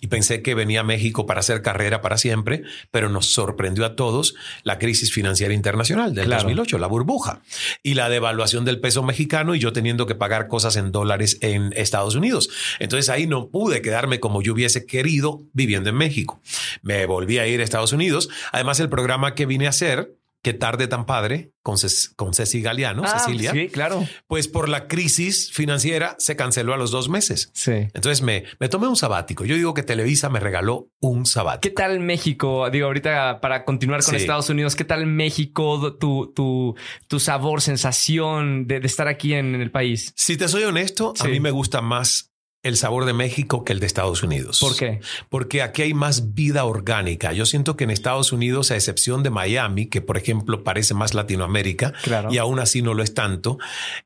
y 0.00 0.06
pensé 0.06 0.40
que 0.42 0.54
venía 0.54 0.80
a 0.80 0.84
México 0.84 1.26
para 1.26 1.40
hacer 1.40 1.60
carrera 1.60 2.00
para 2.00 2.16
siempre, 2.16 2.62
pero 2.90 3.10
nos 3.10 3.26
sorprendió 3.26 3.84
a 3.84 3.94
todos 3.94 4.34
la 4.62 4.78
crisis 4.78 5.12
financiera 5.12 5.52
internacional 5.52 6.14
del 6.14 6.30
2008, 6.30 6.78
la 6.78 6.86
burbuja 6.86 7.42
y 7.82 7.94
la 7.94 8.08
devaluación 8.08 8.64
del 8.64 8.80
peso 8.80 9.02
mexicano 9.02 9.54
y 9.54 9.58
yo 9.58 9.72
teniendo 9.72 10.06
que 10.06 10.14
pagar 10.14 10.48
cosas 10.48 10.76
en 10.76 10.90
dólares 10.90 11.38
en 11.42 11.74
Estados 11.76 12.14
Unidos. 12.14 12.48
Entonces 12.78 13.10
ahí 13.10 13.26
no 13.26 13.48
pude 13.48 13.82
quedarme 13.82 14.18
como 14.18 14.40
yo 14.40 14.54
hubiese 14.54 14.86
querido 14.86 15.42
viviendo 15.52 15.90
en 15.90 15.96
México. 15.96 16.40
Me 16.82 17.04
volví 17.04 17.38
a 17.38 17.46
ir 17.46 17.60
a 17.60 17.64
Estados 17.64 17.92
Unidos. 17.92 18.30
Además, 18.52 18.80
el 18.80 18.88
programa 18.88 19.34
que 19.34 19.46
vine 19.46 19.66
a 19.66 19.70
hacer 19.70 20.14
Qué 20.44 20.52
tarde 20.52 20.88
tan 20.88 21.06
padre 21.06 21.52
con, 21.62 21.78
con 22.16 22.34
Ceci 22.34 22.60
Galeano, 22.60 23.02
ah, 23.02 23.18
Cecilia. 23.18 23.52
Sí, 23.52 23.68
claro. 23.68 24.06
Pues 24.26 24.46
por 24.46 24.68
la 24.68 24.88
crisis 24.88 25.50
financiera 25.50 26.16
se 26.18 26.36
canceló 26.36 26.74
a 26.74 26.76
los 26.76 26.90
dos 26.90 27.08
meses. 27.08 27.50
Sí. 27.54 27.72
Entonces 27.72 28.20
me, 28.20 28.44
me 28.60 28.68
tomé 28.68 28.86
un 28.86 28.96
sabático. 28.96 29.46
Yo 29.46 29.54
digo 29.54 29.72
que 29.72 29.82
Televisa 29.82 30.28
me 30.28 30.40
regaló 30.40 30.90
un 31.00 31.24
sabático. 31.24 31.62
¿Qué 31.62 31.74
tal 31.74 31.98
México? 32.00 32.68
Digo, 32.68 32.88
ahorita 32.88 33.40
para 33.40 33.64
continuar 33.64 34.04
con 34.04 34.16
Estados 34.16 34.50
Unidos, 34.50 34.76
¿qué 34.76 34.84
tal 34.84 35.06
México? 35.06 35.96
Tu, 35.96 36.30
tu, 36.34 36.76
tu 37.08 37.20
sabor, 37.20 37.62
sensación 37.62 38.66
de, 38.66 38.82
estar 38.84 39.08
aquí 39.08 39.32
en, 39.32 39.54
el 39.54 39.70
país. 39.70 40.12
Si 40.14 40.36
te 40.36 40.46
soy 40.46 40.64
honesto, 40.64 41.14
a 41.20 41.24
mí 41.24 41.40
me 41.40 41.52
gusta 41.52 41.80
más 41.80 42.33
el 42.64 42.76
sabor 42.76 43.04
de 43.04 43.12
México 43.12 43.62
que 43.62 43.72
el 43.72 43.78
de 43.78 43.86
Estados 43.86 44.22
Unidos. 44.22 44.58
¿Por 44.58 44.74
qué? 44.74 45.00
Porque 45.28 45.62
aquí 45.62 45.82
hay 45.82 45.94
más 45.94 46.34
vida 46.34 46.64
orgánica. 46.64 47.32
Yo 47.32 47.46
siento 47.46 47.76
que 47.76 47.84
en 47.84 47.90
Estados 47.90 48.32
Unidos, 48.32 48.70
a 48.70 48.74
excepción 48.74 49.22
de 49.22 49.30
Miami, 49.30 49.86
que 49.86 50.00
por 50.00 50.16
ejemplo 50.16 50.64
parece 50.64 50.94
más 50.94 51.14
Latinoamérica 51.14 51.92
y 52.30 52.38
aún 52.38 52.58
así 52.58 52.80
no 52.82 52.94
lo 52.94 53.02
es 53.02 53.14
tanto, 53.14 53.58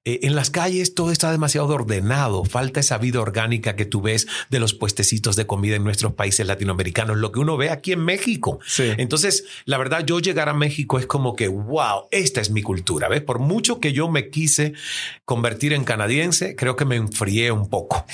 eh, 0.05 0.21
en 0.23 0.35
las 0.35 0.51
calles 0.51 0.95
todo 0.95 1.13
está 1.13 1.31
demasiado 1.31 1.69
ordenado. 1.69 2.45
Falta 2.45 2.81
esa 2.81 2.99
vida 2.99 3.21
orgánica 3.21 3.77
que 3.77 3.85
tú 3.85 4.03
ves 4.03 4.27
de 4.51 4.59
los 4.59 4.75
puestecitos 4.75 5.37
de 5.37 5.47
comida 5.47 5.77
en 5.77 5.85
nuestros 5.85 6.15
países 6.15 6.45
latinoamericanos, 6.45 7.17
lo 7.17 7.31
que 7.31 7.39
uno 7.39 7.57
ve 7.57 7.71
aquí 7.71 7.93
en 7.93 8.05
México. 8.05 8.59
Entonces, 8.79 9.45
la 9.67 9.79
verdad, 9.79 10.05
yo 10.05 10.19
llegar 10.19 10.49
a 10.49 10.55
México 10.55 10.99
es 10.99 11.07
como 11.07 11.37
que, 11.37 11.47
wow, 11.47 12.09
esta 12.11 12.41
es 12.41 12.51
mi 12.51 12.63
cultura. 12.63 13.09
¿Ves? 13.09 13.23
Por 13.23 13.39
mucho 13.39 13.79
que 13.79 13.93
yo 13.93 14.09
me 14.11 14.31
quise 14.31 14.73
convertir 15.25 15.73
en 15.73 15.85
canadiense, 15.85 16.57
creo 16.57 16.75
que 16.75 16.85
me 16.85 16.97
enfrié 16.97 17.53
un 17.53 17.69
poco. 17.69 18.05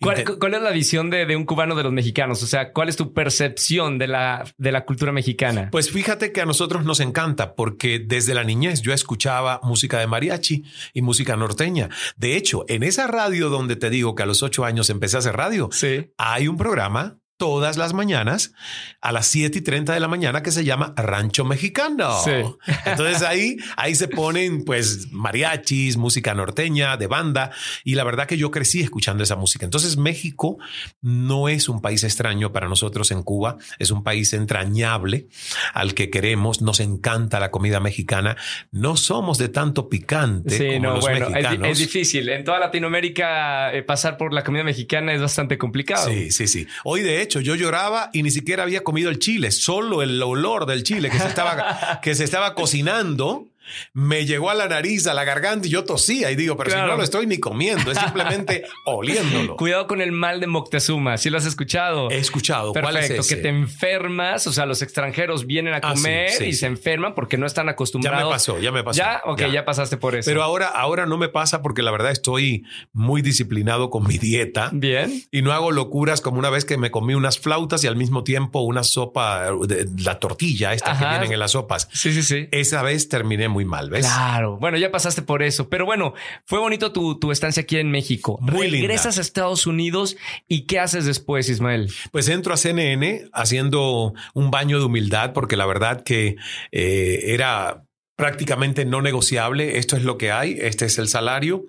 ¿Cuál, 0.00 0.54
es 0.54 0.62
la 0.62 0.70
visión 0.70 1.10
de, 1.10 1.36
un 1.36 1.44
cubano 1.44 1.74
de 1.74 1.82
los 1.82 1.92
mexicanos? 1.92 2.42
O 2.42 2.46
sea, 2.46 2.72
¿cuál 2.72 2.88
es 2.88 2.96
tu 2.96 3.12
percepción 3.12 3.98
de 3.98 4.08
la, 4.08 4.44
de 4.58 4.72
la 4.72 4.84
cultura 4.84 5.12
mexicana? 5.12 5.68
Pues 5.70 5.90
fíjate 5.90 6.32
que 6.32 6.40
a 6.40 6.46
nosotros 6.46 6.84
nos 6.84 7.00
encanta 7.00 7.54
porque 7.54 7.98
desde 7.98 8.34
la 8.34 8.44
niñez 8.44 8.82
yo 8.82 8.92
escuchaba 8.92 9.60
música 9.62 9.98
de 9.98 10.06
mariachi 10.06 10.64
y 10.92 11.02
música 11.02 11.36
norteña. 11.36 11.88
De 12.16 12.36
hecho, 12.36 12.64
en 12.68 12.82
esa 12.82 13.06
radio 13.06 13.48
donde 13.48 13.76
te 13.76 13.90
digo 13.90 14.14
que 14.14 14.22
a 14.22 14.26
los 14.26 14.42
ocho 14.42 14.64
años 14.64 14.90
empecé 14.90 15.16
a 15.16 15.20
hacer 15.20 15.36
radio, 15.36 15.70
hay 16.18 16.48
un 16.48 16.56
programa 16.56 17.21
todas 17.42 17.76
las 17.76 17.92
mañanas 17.92 18.54
a 19.00 19.10
las 19.10 19.26
7 19.26 19.58
y 19.58 19.62
30 19.62 19.94
de 19.94 19.98
la 19.98 20.06
mañana 20.06 20.44
que 20.44 20.52
se 20.52 20.64
llama 20.64 20.94
Rancho 20.96 21.44
Mexicano. 21.44 22.16
Entonces 22.86 23.22
ahí, 23.22 23.56
ahí 23.76 23.96
se 23.96 24.06
ponen 24.06 24.64
pues 24.64 25.10
mariachis, 25.10 25.96
música 25.96 26.34
norteña, 26.34 26.96
de 26.96 27.08
banda. 27.08 27.50
Y 27.82 27.96
la 27.96 28.04
verdad 28.04 28.28
que 28.28 28.36
yo 28.36 28.52
crecí 28.52 28.80
escuchando 28.80 29.24
esa 29.24 29.34
música. 29.34 29.64
Entonces 29.64 29.96
México 29.96 30.58
no 31.00 31.48
es 31.48 31.68
un 31.68 31.80
país 31.80 32.04
extraño 32.04 32.52
para 32.52 32.68
nosotros 32.68 33.10
en 33.10 33.24
Cuba. 33.24 33.56
Es 33.80 33.90
un 33.90 34.04
país 34.04 34.32
entrañable 34.34 35.26
al 35.74 35.94
que 35.94 36.10
queremos. 36.10 36.62
Nos 36.62 36.78
encanta 36.78 37.40
la 37.40 37.50
comida 37.50 37.80
mexicana. 37.80 38.36
No 38.70 38.96
somos 38.96 39.36
de 39.38 39.48
tanto 39.48 39.88
picante 39.88 40.58
sí, 40.58 40.74
como 40.74 40.90
los 40.90 41.06
mexicanos. 41.06 41.70
Es, 41.70 41.78
difícil. 41.78 42.28
En 42.28 42.44
toda 42.44 42.60
Latinoamérica 42.60 43.74
eh, 43.74 43.82
pasar 43.82 44.16
por 44.16 44.32
la 44.32 44.44
comida 44.44 44.62
mexicana 44.62 45.12
es 45.12 45.20
bastante 45.20 45.58
complicado. 45.58 46.08
Sí, 46.08 46.30
sí, 46.30 46.46
sí. 46.46 46.68
Hoy 46.84 47.02
de 47.02 47.20
hecho 47.20 47.31
yo 47.40 47.54
lloraba 47.54 48.10
y 48.12 48.22
ni 48.22 48.30
siquiera 48.30 48.62
había 48.62 48.82
comido 48.84 49.10
el 49.10 49.18
chile, 49.18 49.50
solo 49.50 50.02
el 50.02 50.22
olor 50.22 50.66
del 50.66 50.82
chile 50.82 51.10
que 51.10 51.18
se 51.18 51.28
estaba, 51.28 52.00
que 52.02 52.14
se 52.14 52.24
estaba 52.24 52.54
cocinando 52.54 53.51
me 53.92 54.26
llegó 54.26 54.50
a 54.50 54.54
la 54.54 54.68
nariz, 54.68 55.06
a 55.06 55.14
la 55.14 55.24
garganta 55.24 55.66
y 55.66 55.70
yo 55.70 55.84
tosía 55.84 56.30
y 56.30 56.36
digo, 56.36 56.56
pero 56.56 56.70
si 56.70 56.76
no 56.76 56.96
lo 56.96 57.02
estoy 57.02 57.26
ni 57.26 57.38
comiendo, 57.38 57.90
es 57.90 57.98
simplemente 57.98 58.64
oliéndolo. 58.86 59.56
Cuidado 59.56 59.86
con 59.86 60.00
el 60.00 60.12
mal 60.12 60.40
de 60.40 60.46
Moctezuma, 60.46 61.16
si 61.16 61.30
lo 61.30 61.38
has 61.38 61.46
escuchado. 61.46 62.10
He 62.10 62.18
escuchado. 62.18 62.72
Perfecto, 62.72 63.22
que 63.28 63.36
te 63.36 63.48
enfermas, 63.48 64.46
o 64.46 64.52
sea, 64.52 64.66
los 64.66 64.82
extranjeros 64.82 65.46
vienen 65.46 65.74
a 65.74 65.78
ah, 65.78 65.94
comer 65.94 66.42
y 66.42 66.52
se 66.52 66.66
enferman 66.66 67.14
porque 67.14 67.38
no 67.38 67.46
están 67.46 67.68
acostumbrados. 67.68 68.20
Ya 68.20 68.26
me 68.26 68.30
pasó, 68.30 68.58
ya 68.58 68.72
me 68.72 68.84
pasó. 68.84 68.98
Ya, 68.98 69.22
ok, 69.24 69.42
ya. 69.52 69.64
pasaste 69.64 69.96
por 69.96 70.14
eso. 70.14 70.28
Pero 70.28 70.42
ahora, 70.42 70.68
ahora 70.68 71.06
no 71.06 71.18
me 71.18 71.28
pasa 71.28 71.62
porque 71.62 71.82
la 71.82 71.90
verdad 71.90 72.10
estoy 72.10 72.64
muy 72.92 73.22
disciplinado 73.22 73.90
con 73.90 74.06
mi 74.06 74.18
dieta. 74.18 74.70
Bien. 74.72 75.22
Y 75.30 75.42
no 75.42 75.52
hago 75.52 75.70
locuras 75.70 76.20
como 76.20 76.38
una 76.38 76.50
vez 76.50 76.64
que 76.64 76.76
me 76.76 76.90
comí 76.90 77.14
unas 77.14 77.38
flautas 77.38 77.84
y 77.84 77.86
al 77.86 77.96
mismo 77.96 78.24
tiempo 78.24 78.60
una 78.60 78.82
sopa, 78.82 79.50
de, 79.66 79.88
la 79.98 80.18
tortilla 80.18 80.72
esta 80.72 80.98
que 80.98 81.04
vienen 81.04 81.32
en 81.32 81.38
las 81.38 81.52
sopas. 81.52 81.88
Sí, 81.92 82.12
sí, 82.12 82.22
sí. 82.22 82.48
Esa 82.50 82.82
vez 82.82 83.08
terminé 83.08 83.48
muy 83.48 83.61
mal, 83.64 83.90
¿ves? 83.90 84.06
Claro. 84.06 84.56
Bueno, 84.58 84.78
ya 84.78 84.90
pasaste 84.90 85.22
por 85.22 85.42
eso. 85.42 85.68
Pero 85.68 85.84
bueno, 85.84 86.14
fue 86.44 86.58
bonito 86.58 86.92
tu, 86.92 87.18
tu 87.18 87.32
estancia 87.32 87.62
aquí 87.62 87.78
en 87.78 87.90
México. 87.90 88.38
Muy 88.40 88.68
Regresas 88.68 89.18
a 89.18 89.20
Estados 89.20 89.66
Unidos 89.66 90.16
y 90.48 90.62
¿qué 90.62 90.78
haces 90.78 91.04
después, 91.04 91.48
Ismael? 91.48 91.90
Pues 92.10 92.28
entro 92.28 92.54
a 92.54 92.56
CNN 92.56 93.28
haciendo 93.32 94.14
un 94.34 94.50
baño 94.50 94.78
de 94.78 94.84
humildad 94.84 95.32
porque 95.32 95.56
la 95.56 95.66
verdad 95.66 96.02
que 96.02 96.36
eh, 96.70 97.20
era 97.26 97.84
prácticamente 98.16 98.84
no 98.84 99.02
negociable. 99.02 99.78
Esto 99.78 99.96
es 99.96 100.04
lo 100.04 100.18
que 100.18 100.30
hay, 100.30 100.56
este 100.60 100.86
es 100.86 100.98
el 100.98 101.08
salario, 101.08 101.64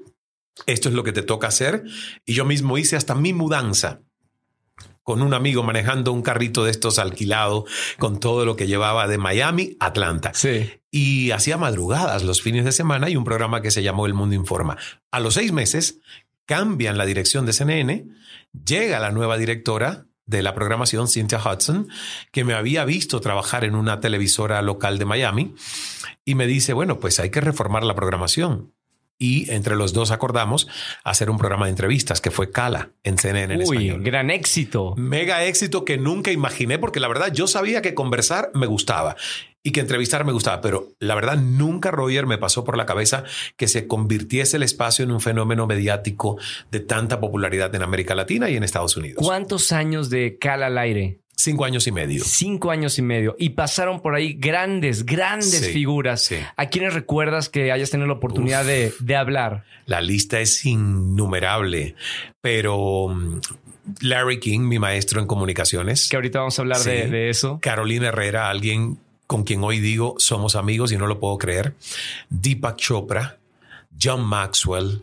esto 0.65 0.89
es 0.89 0.95
lo 0.95 1.03
que 1.03 1.11
te 1.11 1.21
toca 1.21 1.47
hacer. 1.47 1.83
Y 2.25 2.33
yo 2.33 2.45
mismo 2.45 2.77
hice 2.77 2.95
hasta 2.95 3.15
mi 3.15 3.33
mudanza 3.33 4.01
con 5.03 5.21
un 5.21 5.33
amigo 5.33 5.63
manejando 5.63 6.11
un 6.11 6.21
carrito 6.21 6.63
de 6.63 6.71
estos 6.71 6.97
alquilado 6.97 7.65
con 7.99 8.19
todo 8.19 8.45
lo 8.45 8.55
que 8.55 8.67
llevaba 8.67 9.07
de 9.07 9.17
Miami 9.17 9.75
a 9.79 9.87
Atlanta. 9.87 10.31
Sí. 10.33 10.71
Y 10.95 11.31
hacía 11.31 11.57
madrugadas 11.57 12.21
los 12.21 12.43
fines 12.43 12.65
de 12.65 12.71
semana 12.71 13.09
y 13.09 13.15
un 13.15 13.23
programa 13.23 13.63
que 13.63 13.71
se 13.71 13.81
llamó 13.81 14.05
El 14.05 14.13
Mundo 14.13 14.35
Informa. 14.35 14.77
A 15.09 15.19
los 15.19 15.33
seis 15.33 15.51
meses 15.51 16.01
cambian 16.45 16.99
la 16.99 17.05
dirección 17.07 17.47
de 17.47 17.53
CNN, 17.53 18.05
llega 18.63 18.99
la 18.99 19.11
nueva 19.11 19.39
directora 19.39 20.05
de 20.27 20.43
la 20.43 20.53
programación, 20.53 21.07
Cynthia 21.07 21.39
Hudson, 21.39 21.87
que 22.31 22.43
me 22.43 22.53
había 22.53 22.85
visto 22.85 23.21
trabajar 23.21 23.63
en 23.63 23.73
una 23.73 24.01
televisora 24.01 24.61
local 24.61 24.99
de 24.99 25.05
Miami 25.05 25.55
y 26.25 26.35
me 26.35 26.45
dice, 26.45 26.73
bueno, 26.73 26.99
pues 26.99 27.19
hay 27.19 27.31
que 27.31 27.41
reformar 27.41 27.83
la 27.83 27.95
programación 27.95 28.71
y 29.17 29.49
entre 29.51 29.75
los 29.75 29.93
dos 29.93 30.11
acordamos 30.11 30.67
hacer 31.03 31.29
un 31.29 31.37
programa 31.37 31.65
de 31.65 31.71
entrevistas 31.71 32.19
que 32.19 32.31
fue 32.31 32.51
Cala 32.51 32.91
en 33.03 33.17
CNN 33.17 33.53
en 33.53 33.63
Uy, 33.65 33.95
gran 33.99 34.29
éxito. 34.29 34.95
Mega 34.97 35.45
éxito 35.45 35.85
que 35.85 35.97
nunca 35.97 36.31
imaginé 36.31 36.77
porque 36.79 36.99
la 36.99 37.07
verdad 37.07 37.31
yo 37.31 37.47
sabía 37.47 37.81
que 37.81 37.93
conversar 37.93 38.51
me 38.53 38.67
gustaba 38.67 39.15
y 39.63 39.71
que 39.71 39.79
entrevistar 39.79 40.25
me 40.25 40.33
gustaba, 40.33 40.59
pero 40.59 40.89
la 40.99 41.15
verdad 41.15 41.37
nunca 41.37 41.89
Roger 41.89 42.27
me 42.27 42.37
pasó 42.37 42.65
por 42.65 42.77
la 42.77 42.85
cabeza 42.85 43.23
que 43.55 43.69
se 43.69 43.87
convirtiese 43.87 44.57
el 44.57 44.63
espacio 44.63 45.05
en 45.05 45.11
un 45.11 45.21
fenómeno 45.21 45.65
mediático 45.65 46.37
de 46.69 46.81
tanta 46.81 47.21
popularidad 47.21 47.73
en 47.73 47.81
América 47.81 48.13
Latina 48.13 48.49
y 48.49 48.57
en 48.57 48.63
Estados 48.63 48.97
Unidos. 48.97 49.25
¿Cuántos 49.25 49.71
años 49.71 50.09
de 50.09 50.37
Cala 50.37 50.67
al 50.67 50.77
aire? 50.77 51.19
Cinco 51.35 51.65
años 51.65 51.87
y 51.87 51.91
medio. 51.91 52.23
Cinco 52.23 52.71
años 52.71 52.99
y 52.99 53.01
medio. 53.01 53.35
Y 53.39 53.49
pasaron 53.51 54.01
por 54.01 54.15
ahí 54.15 54.33
grandes, 54.33 55.05
grandes 55.05 55.71
figuras. 55.71 56.29
¿A 56.55 56.67
quiénes 56.67 56.93
recuerdas 56.93 57.49
que 57.49 57.71
hayas 57.71 57.89
tenido 57.89 58.07
la 58.07 58.13
oportunidad 58.13 58.65
de, 58.65 59.15
hablar? 59.15 59.63
La 59.85 60.01
lista 60.01 60.39
es 60.39 60.65
innumerable, 60.65 61.95
pero 62.39 63.09
mm, 63.09 63.39
Larry 64.01 64.39
King, 64.39 64.61
mi 64.61 64.77
maestro 64.77 65.19
en 65.19 65.27
comunicaciones. 65.27 66.07
Que 66.09 66.17
ahorita 66.17 66.39
vamos 66.39 66.59
a 66.59 66.61
hablar 66.61 66.81
de, 66.81 67.07
de, 67.07 67.29
eso. 67.29 67.59
Carolina 67.61 68.09
Herrera, 68.09 68.49
alguien 68.49 68.99
con 69.33 69.45
quien 69.45 69.63
hoy 69.63 69.79
digo 69.79 70.13
somos 70.19 70.55
amigos 70.55 70.91
y 70.91 70.97
no 70.97 71.07
lo 71.07 71.19
puedo 71.19 71.39
creer. 71.39 71.73
Deepak 72.29 72.77
Chopra, 72.77 73.39
John 73.99 74.23
Maxwell, 74.23 75.01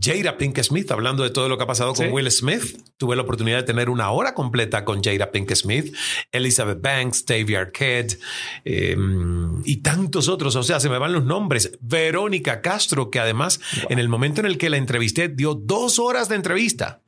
Jada 0.00 0.38
Pink 0.38 0.58
Smith, 0.62 0.90
hablando 0.90 1.22
de 1.22 1.28
todo 1.28 1.50
lo 1.50 1.58
que 1.58 1.64
ha 1.64 1.66
pasado 1.66 1.92
con 1.92 2.10
Will 2.10 2.30
Smith, 2.30 2.80
tuve 2.96 3.16
la 3.16 3.22
oportunidad 3.22 3.58
de 3.58 3.64
tener 3.64 3.90
una 3.90 4.10
hora 4.12 4.32
completa 4.32 4.82
con 4.82 5.02
Jada 5.02 5.30
Pink 5.30 5.52
Smith, 5.54 5.94
Elizabeth 6.32 6.80
Banks, 6.80 7.26
Davey 7.26 7.54
Arquette 7.54 8.18
em, 8.64 9.60
y 9.66 9.76
tantos 9.82 10.28
otros. 10.28 10.56
O 10.56 10.62
sea, 10.62 10.80
se 10.80 10.88
me 10.88 10.96
van 10.96 11.12
los 11.12 11.26
nombres. 11.26 11.72
Verónica 11.82 12.62
Castro, 12.62 13.10
que 13.10 13.20
además 13.20 13.60
en 13.90 13.98
el 13.98 14.08
momento 14.08 14.40
en 14.40 14.46
el 14.46 14.56
que 14.56 14.70
la 14.70 14.78
entrevisté 14.78 15.28
dio 15.28 15.52
dos 15.52 15.98
horas 15.98 16.30
de 16.30 16.36
entrevista 16.36 17.02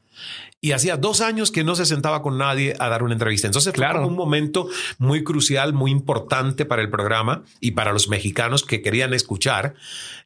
y 0.60 0.72
hacía 0.72 0.96
dos 0.96 1.20
años 1.20 1.52
que 1.52 1.62
no 1.62 1.76
se 1.76 1.86
sentaba 1.86 2.22
con 2.22 2.36
nadie 2.36 2.74
a 2.78 2.88
dar 2.88 3.02
una 3.02 3.14
entrevista. 3.14 3.46
Entonces 3.46 3.72
fue 3.74 4.04
un 4.04 4.16
momento 4.16 4.68
muy 4.98 5.22
crucial, 5.22 5.72
muy 5.72 5.90
importante 5.90 6.64
para 6.64 6.82
el 6.82 6.90
programa 6.90 7.44
y 7.60 7.72
para 7.72 7.92
los 7.92 8.08
mexicanos 8.08 8.64
que 8.64 8.82
querían 8.82 9.14
escuchar 9.14 9.74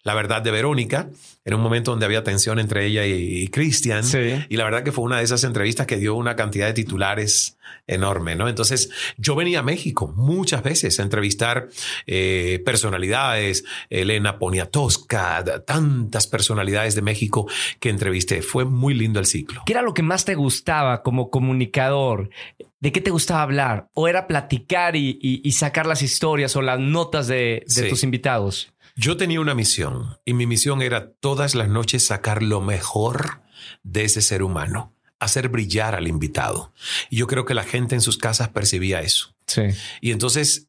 la 0.03 0.15
verdad 0.15 0.43
de 0.43 0.51
Verónica. 0.51 1.11
en 1.45 1.55
un 1.55 1.61
momento 1.61 1.91
donde 1.91 2.07
había 2.07 2.23
tensión 2.23 2.61
entre 2.61 2.87
ella 2.87 3.05
y, 3.05 3.49
Cristian. 3.49 4.05
Y 4.49 4.57
la 4.57 4.65
verdad 4.65 4.85
que 4.85 4.93
fue 4.93 5.05
una 5.05 5.19
de 5.19 5.25
esas 5.25 5.43
entrevistas 5.43 5.89
que 5.89 5.97
dio 5.97 6.15
una 6.15 6.37
cantidad 6.37 6.67
de 6.67 6.73
titulares 6.73 7.59
enorme, 7.89 8.37
¿no? 8.37 8.49
Entonces 8.49 8.91
yo 9.17 9.35
venía 9.35 9.61
a 9.61 9.63
México 9.63 10.13
muchas 10.17 10.63
veces 10.63 11.01
a 11.01 11.03
entrevistar 11.03 11.69
eh, 12.07 12.63
personalidades, 12.65 13.65
Elena 13.91 14.39
Poniatowska, 14.39 15.65
tantas 15.67 16.29
personalidades 16.29 16.95
de 16.95 17.03
México 17.03 17.49
que 17.81 17.89
entrevisté. 17.89 18.43
Fue 18.43 18.65
muy 18.65 18.95
lindo 18.95 19.19
el 19.19 19.27
ciclo. 19.27 19.63
¿Qué 19.67 19.73
era 19.73 19.83
lo 19.83 19.95
que 19.95 20.03
más 20.03 20.25
te 20.25 20.37
gustaba 20.37 21.03
como 21.03 21.29
comunicador? 21.31 22.31
¿De 22.79 22.93
qué 22.93 23.01
te 23.01 23.11
gustaba 23.11 23.43
hablar? 23.43 23.89
¿O 23.95 24.07
era 24.07 24.29
platicar 24.29 24.95
y, 24.97 25.53
sacar 25.53 25.87
las 25.87 26.03
historias 26.03 26.55
o 26.57 26.63
las 26.63 26.79
notas 26.79 27.27
de, 27.27 27.65
tus 27.89 28.05
invitados? 28.05 28.73
Yo 28.97 29.17
tenía 29.17 29.41
una 29.41 29.55
misión 29.55 30.19
y 30.25 30.35
mi 30.35 30.47
misión 30.47 30.83
era 30.83 31.13
todas 31.13 31.55
las 31.55 31.69
noches 31.69 32.07
sacar 32.07 32.43
lo 32.43 32.61
mejor 32.61 33.43
de 33.83 34.05
ese 34.05 34.21
ser 34.23 34.43
humano, 34.43 34.95
hacer 35.19 35.49
brillar 35.49 35.95
al 35.95 36.09
invitado. 36.09 36.73
Y 37.09 37.17
yo 37.17 37.27
creo 37.27 37.45
que 37.45 37.55
la 37.55 37.65
gente 37.65 37.95
en 37.95 38.01
sus 38.01 38.19
casas 38.19 38.49
percibía 38.51 39.01
eso. 39.01 39.35
Sí. 39.47 39.63
Y 40.01 40.13
entonces 40.13 40.69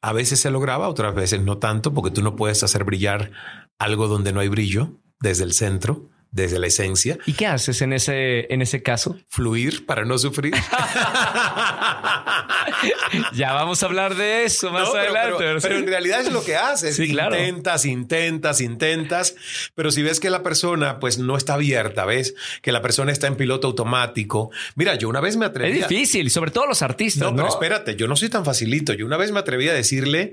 a 0.00 0.12
veces 0.12 0.40
se 0.40 0.50
lograba, 0.50 0.88
otras 0.88 1.14
veces 1.14 1.40
no 1.42 1.58
tanto, 1.58 1.94
porque 1.94 2.10
tú 2.10 2.22
no 2.22 2.34
puedes 2.34 2.62
hacer 2.64 2.84
brillar 2.84 3.30
algo 3.78 4.08
donde 4.08 4.32
no 4.32 4.40
hay 4.40 4.48
brillo 4.48 5.00
desde 5.20 5.44
el 5.44 5.52
centro 5.52 6.10
desde 6.32 6.58
la 6.58 6.66
esencia. 6.66 7.18
¿Y 7.26 7.34
qué 7.34 7.46
haces 7.46 7.82
en 7.82 7.92
ese, 7.92 8.52
en 8.52 8.62
ese 8.62 8.82
caso? 8.82 9.16
Fluir 9.28 9.84
para 9.86 10.04
no 10.06 10.16
sufrir. 10.18 10.54
ya 13.34 13.52
vamos 13.52 13.82
a 13.82 13.86
hablar 13.86 14.14
de 14.14 14.44
eso 14.44 14.72
más 14.72 14.88
adelante. 14.88 15.44
Pero, 15.60 15.78
en 15.78 15.86
realidad 15.86 16.22
es 16.22 16.32
lo 16.32 16.42
que 16.42 16.56
haces. 16.56 16.98
intentas, 16.98 17.84
intentas, 17.84 18.62
intentas. 18.62 19.36
Pero 19.74 19.90
si 19.90 20.02
ves 20.02 20.20
que 20.20 20.30
la 20.30 20.42
persona 20.42 20.98
pues 20.98 21.18
no 21.18 21.36
está 21.36 21.52
abierta, 21.54 22.06
ves 22.06 22.34
que 22.62 22.72
la 22.72 22.80
persona 22.80 23.12
está 23.12 23.26
en 23.26 23.36
piloto 23.36 23.68
automático. 23.68 24.50
Mira, 24.74 24.94
yo 24.94 25.10
una 25.10 25.20
vez 25.20 25.36
me 25.36 25.44
atreví. 25.44 25.80
Es 25.80 25.88
difícil, 25.88 26.30
sobre 26.30 26.50
todo 26.50 26.66
los 26.66 26.80
artistas. 26.80 27.30
No, 27.30 27.36
pero 27.36 27.48
espérate, 27.48 27.94
yo 27.94 28.08
no 28.08 28.16
soy 28.16 28.30
tan 28.30 28.46
facilito. 28.46 28.94
Yo 28.94 29.04
una 29.04 29.18
vez 29.18 29.32
me 29.32 29.38
atreví 29.38 29.68
a 29.68 29.74
decirle 29.74 30.32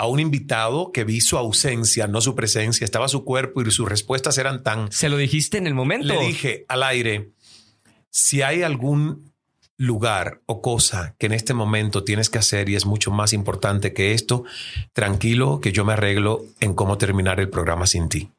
a 0.00 0.06
un 0.06 0.18
invitado 0.18 0.92
que 0.92 1.04
vi 1.04 1.20
su 1.20 1.36
ausencia, 1.36 2.06
no 2.06 2.22
su 2.22 2.34
presencia, 2.34 2.86
estaba 2.86 3.06
su 3.06 3.22
cuerpo 3.22 3.60
y 3.60 3.70
sus 3.70 3.86
respuestas 3.86 4.38
eran 4.38 4.62
tan. 4.62 4.90
Se 4.90 5.10
lo 5.10 5.18
dijiste 5.18 5.58
en 5.58 5.66
el 5.66 5.74
momento. 5.74 6.06
Le 6.06 6.18
dije 6.18 6.64
al 6.68 6.84
aire, 6.84 7.32
si 8.08 8.40
hay 8.40 8.62
algún 8.62 9.30
lugar 9.76 10.40
o 10.46 10.62
cosa 10.62 11.14
que 11.18 11.26
en 11.26 11.32
este 11.32 11.52
momento 11.52 12.02
tienes 12.02 12.30
que 12.30 12.38
hacer 12.38 12.70
y 12.70 12.76
es 12.76 12.86
mucho 12.86 13.10
más 13.10 13.34
importante 13.34 13.92
que 13.92 14.14
esto, 14.14 14.44
tranquilo 14.94 15.60
que 15.60 15.70
yo 15.70 15.84
me 15.84 15.92
arreglo 15.92 16.46
en 16.60 16.72
cómo 16.72 16.96
terminar 16.96 17.38
el 17.38 17.50
programa 17.50 17.86
sin 17.86 18.08
ti. 18.08 18.30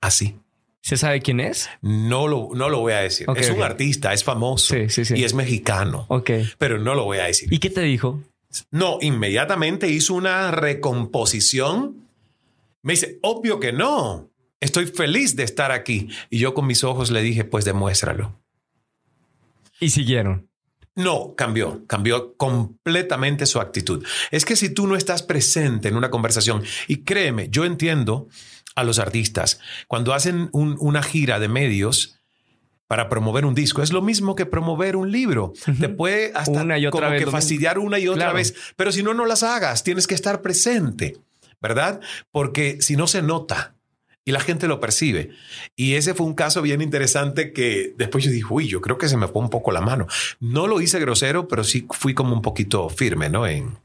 Así. 0.00 0.36
¿Se 0.80 0.96
sabe 0.96 1.20
quién 1.20 1.40
es? 1.40 1.68
No 1.82 2.28
lo, 2.28 2.48
no 2.54 2.70
lo 2.70 2.80
voy 2.80 2.94
a 2.94 3.00
decir. 3.00 3.26
es 3.36 3.50
un 3.50 3.60
artista, 3.60 4.14
es 4.14 4.24
famoso 4.24 4.74
y 4.74 5.22
es 5.22 5.34
mexicano. 5.34 6.06
Ok. 6.08 6.30
Pero 6.56 6.78
no 6.78 6.94
lo 6.94 7.04
voy 7.04 7.18
a 7.18 7.24
decir. 7.24 7.52
¿Y 7.52 7.58
qué 7.58 7.68
te 7.68 7.82
dijo? 7.82 8.22
No, 8.70 8.98
inmediatamente 9.00 9.88
hizo 9.88 10.14
una 10.14 10.50
recomposición. 10.50 12.08
Me 12.82 12.94
dice, 12.94 13.18
obvio 13.22 13.60
que 13.60 13.72
no. 13.72 14.30
Estoy 14.60 14.86
feliz 14.86 15.36
de 15.36 15.44
estar 15.44 15.70
aquí. 15.70 16.08
Y 16.30 16.38
yo 16.38 16.54
con 16.54 16.66
mis 16.66 16.84
ojos 16.84 17.10
le 17.10 17.22
dije, 17.22 17.44
pues 17.44 17.64
demuéstralo. 17.64 18.40
Y 19.80 19.90
siguieron. 19.90 20.48
No, 20.98 21.34
cambió, 21.36 21.86
cambió 21.86 22.34
completamente 22.36 23.46
su 23.46 23.60
actitud. 23.60 24.04
Es 24.32 24.44
que 24.44 24.56
si 24.56 24.74
tú 24.74 24.88
no 24.88 24.96
estás 24.96 25.22
presente 25.22 25.86
en 25.86 25.96
una 25.96 26.10
conversación, 26.10 26.64
y 26.88 27.04
créeme, 27.04 27.50
yo 27.50 27.64
entiendo 27.64 28.28
a 28.74 28.82
los 28.82 28.98
artistas, 28.98 29.60
cuando 29.86 30.12
hacen 30.12 30.48
una 30.52 31.04
gira 31.04 31.38
de 31.38 31.46
medios, 31.46 32.17
para 32.88 33.08
promover 33.08 33.44
un 33.44 33.54
disco. 33.54 33.82
Es 33.82 33.92
lo 33.92 34.02
mismo 34.02 34.34
que 34.34 34.46
promover 34.46 34.96
un 34.96 35.12
libro. 35.12 35.52
Te 35.78 35.88
puede 35.88 36.32
hasta 36.34 36.62
una 36.62 36.78
y 36.78 36.86
otra 36.86 37.10
vez 37.10 37.24
que 37.24 37.30
fastidiar 37.30 37.78
una 37.78 37.98
y 37.98 38.08
otra 38.08 38.32
vez. 38.32 38.54
Pero 38.74 38.90
si 38.90 39.02
no, 39.02 39.14
no 39.14 39.26
las 39.26 39.42
hagas. 39.44 39.84
Tienes 39.84 40.06
que 40.06 40.14
estar 40.14 40.42
presente, 40.42 41.18
¿verdad? 41.60 42.00
Porque 42.32 42.78
si 42.80 42.96
no 42.96 43.06
se 43.06 43.22
nota 43.22 43.74
y 44.24 44.32
la 44.32 44.40
gente 44.40 44.68
lo 44.68 44.80
percibe. 44.80 45.30
Y 45.76 45.94
ese 45.94 46.14
fue 46.14 46.26
un 46.26 46.34
caso 46.34 46.62
bien 46.62 46.80
interesante 46.80 47.52
que 47.52 47.94
después 47.96 48.24
yo 48.24 48.30
dije, 48.30 48.46
uy, 48.50 48.68
yo 48.68 48.80
creo 48.80 48.98
que 48.98 49.08
se 49.08 49.16
me 49.16 49.28
fue 49.28 49.42
un 49.42 49.50
poco 49.50 49.70
la 49.70 49.80
mano. 49.80 50.06
No 50.40 50.66
lo 50.66 50.80
hice 50.80 50.98
grosero, 50.98 51.46
pero 51.46 51.64
sí 51.64 51.86
fui 51.90 52.14
como 52.14 52.34
un 52.34 52.42
poquito 52.42 52.88
firme, 52.88 53.28
¿no? 53.28 53.46
En, 53.46 53.78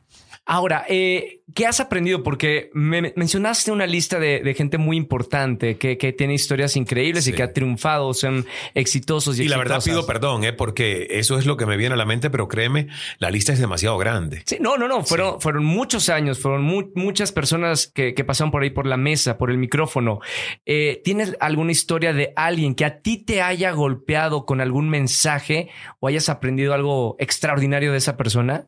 Ahora, 0.46 0.86
eh, 0.90 1.42
¿qué 1.56 1.66
has 1.66 1.80
aprendido? 1.80 2.22
Porque 2.22 2.70
me 2.74 3.14
mencionaste 3.16 3.72
una 3.72 3.88
lista 3.88 4.20
de, 4.20 4.54
gente 4.58 4.78
muy 4.78 4.98
importante 4.98 5.78
que, 5.78 5.96
tiene 6.18 6.34
historias 6.34 6.76
increíbles 6.76 7.28
y 7.28 7.34
que 7.34 7.44
ha 7.44 7.54
triunfado, 7.54 8.14
son 8.14 8.46
exitosos. 8.74 9.40
Y, 9.40 9.44
y 9.44 9.48
la 9.48 9.58
verdad 9.58 9.82
pido 9.82 10.06
perdón, 10.06 10.44
eh, 10.44 10.52
porque 10.52 11.08
eso 11.12 11.40
es 11.40 11.46
lo 11.46 11.56
que 11.56 11.66
me 11.66 11.78
viene 11.78 11.94
a 11.94 11.98
la 11.98 12.06
mente, 12.06 12.30
pero 12.30 12.50
créeme, 12.50 12.88
la 13.20 13.32
lista 13.32 13.54
es 13.54 13.60
demasiado 13.60 13.98
grande. 13.98 14.44
Sí, 14.46 14.58
no, 14.60 14.76
no, 14.76 14.90
no, 14.90 15.06
fueron, 15.06 15.40
fueron 15.40 15.64
muchos 15.64 16.10
años, 16.10 16.40
fueron 16.40 16.64
muchas 16.94 17.32
personas 17.32 17.88
que, 17.88 18.14
pasaron 18.24 18.52
por 18.52 18.64
ahí 18.64 18.70
por 18.70 18.86
la 18.86 18.98
mesa, 18.98 19.38
por 19.38 19.50
el 19.50 19.58
micrófono. 19.58 20.20
Eh, 20.66 21.02
¿Tienes 21.06 21.38
alguna 21.40 21.72
historia 21.72 22.12
de 22.12 22.34
alguien 22.36 22.76
que 22.76 22.84
a 22.84 23.00
ti 23.00 23.18
te 23.18 23.42
haya 23.42 23.72
golpeado 23.72 24.46
con 24.46 24.60
algún 24.60 24.90
mensaje 24.90 25.70
o 26.00 26.08
hayas 26.08 26.28
aprendido 26.28 26.74
algo 26.74 27.16
extraordinario 27.20 27.94
de 27.94 27.98
esa 27.98 28.18
persona? 28.18 28.68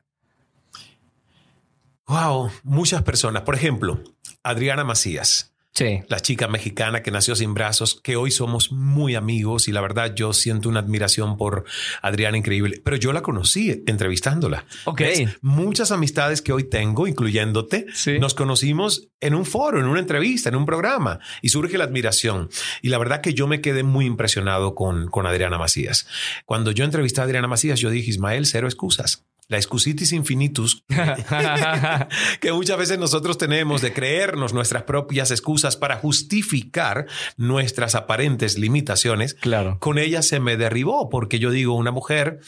Wow, 2.07 2.51
muchas 2.63 3.01
personas. 3.03 3.43
Por 3.43 3.55
ejemplo, 3.55 4.01
Adriana 4.43 4.83
Macías. 4.83 5.51
Sí. 5.75 6.03
La 6.07 6.21
chica 6.21 6.47
mexicana 6.47 7.03
que 7.03 7.11
nació 7.11 7.35
sin 7.35 7.53
brazos, 7.53 7.99
que 8.01 8.15
hoy 8.15 8.31
somos 8.31 8.71
muy 8.71 9.15
amigos 9.15 9.67
y 9.67 9.73
la 9.73 9.81
verdad 9.81 10.15
yo 10.15 10.31
siento 10.31 10.69
una 10.69 10.79
admiración 10.79 11.35
por 11.35 11.65
Adriana 12.01 12.37
increíble, 12.37 12.81
pero 12.81 12.95
yo 12.95 13.11
la 13.11 13.21
conocí 13.21 13.83
entrevistándola. 13.85 14.65
Ok. 14.85 15.01
Muchas 15.41 15.91
amistades 15.91 16.41
que 16.41 16.53
hoy 16.53 16.63
tengo, 16.63 17.07
incluyéndote, 17.07 17.87
nos 18.21 18.35
conocimos 18.35 19.09
en 19.19 19.35
un 19.35 19.43
foro, 19.43 19.77
en 19.77 19.87
una 19.87 19.99
entrevista, 19.99 20.47
en 20.47 20.55
un 20.55 20.65
programa 20.65 21.19
y 21.41 21.49
surge 21.49 21.77
la 21.77 21.83
admiración. 21.83 22.49
Y 22.81 22.87
la 22.87 22.97
verdad 22.97 23.19
que 23.19 23.33
yo 23.33 23.45
me 23.45 23.59
quedé 23.59 23.83
muy 23.83 24.05
impresionado 24.05 24.75
con, 24.75 25.09
con 25.09 25.27
Adriana 25.27 25.57
Macías. 25.57 26.07
Cuando 26.45 26.71
yo 26.71 26.85
entrevisté 26.85 27.19
a 27.19 27.25
Adriana 27.25 27.49
Macías, 27.49 27.81
yo 27.81 27.89
dije, 27.89 28.11
Ismael, 28.11 28.45
cero 28.45 28.67
excusas 28.67 29.25
la 29.47 29.57
excusitis 29.57 30.11
infinitus 30.11 30.83
que 32.39 32.51
muchas 32.51 32.77
veces 32.77 32.97
nosotros 32.97 33.37
tenemos 33.37 33.81
de 33.81 33.93
creernos 33.93 34.53
nuestras 34.53 34.83
propias 34.83 35.31
excusas 35.31 35.77
para 35.77 35.97
justificar 35.97 37.07
nuestras 37.37 37.95
aparentes 37.95 38.57
limitaciones. 38.57 39.33
Claro. 39.35 39.77
Con 39.79 39.97
ella 39.97 40.21
se 40.21 40.39
me 40.39 40.57
derribó 40.57 41.09
porque 41.09 41.39
yo 41.39 41.51
digo 41.51 41.75
una 41.75 41.91
mujer 41.91 42.39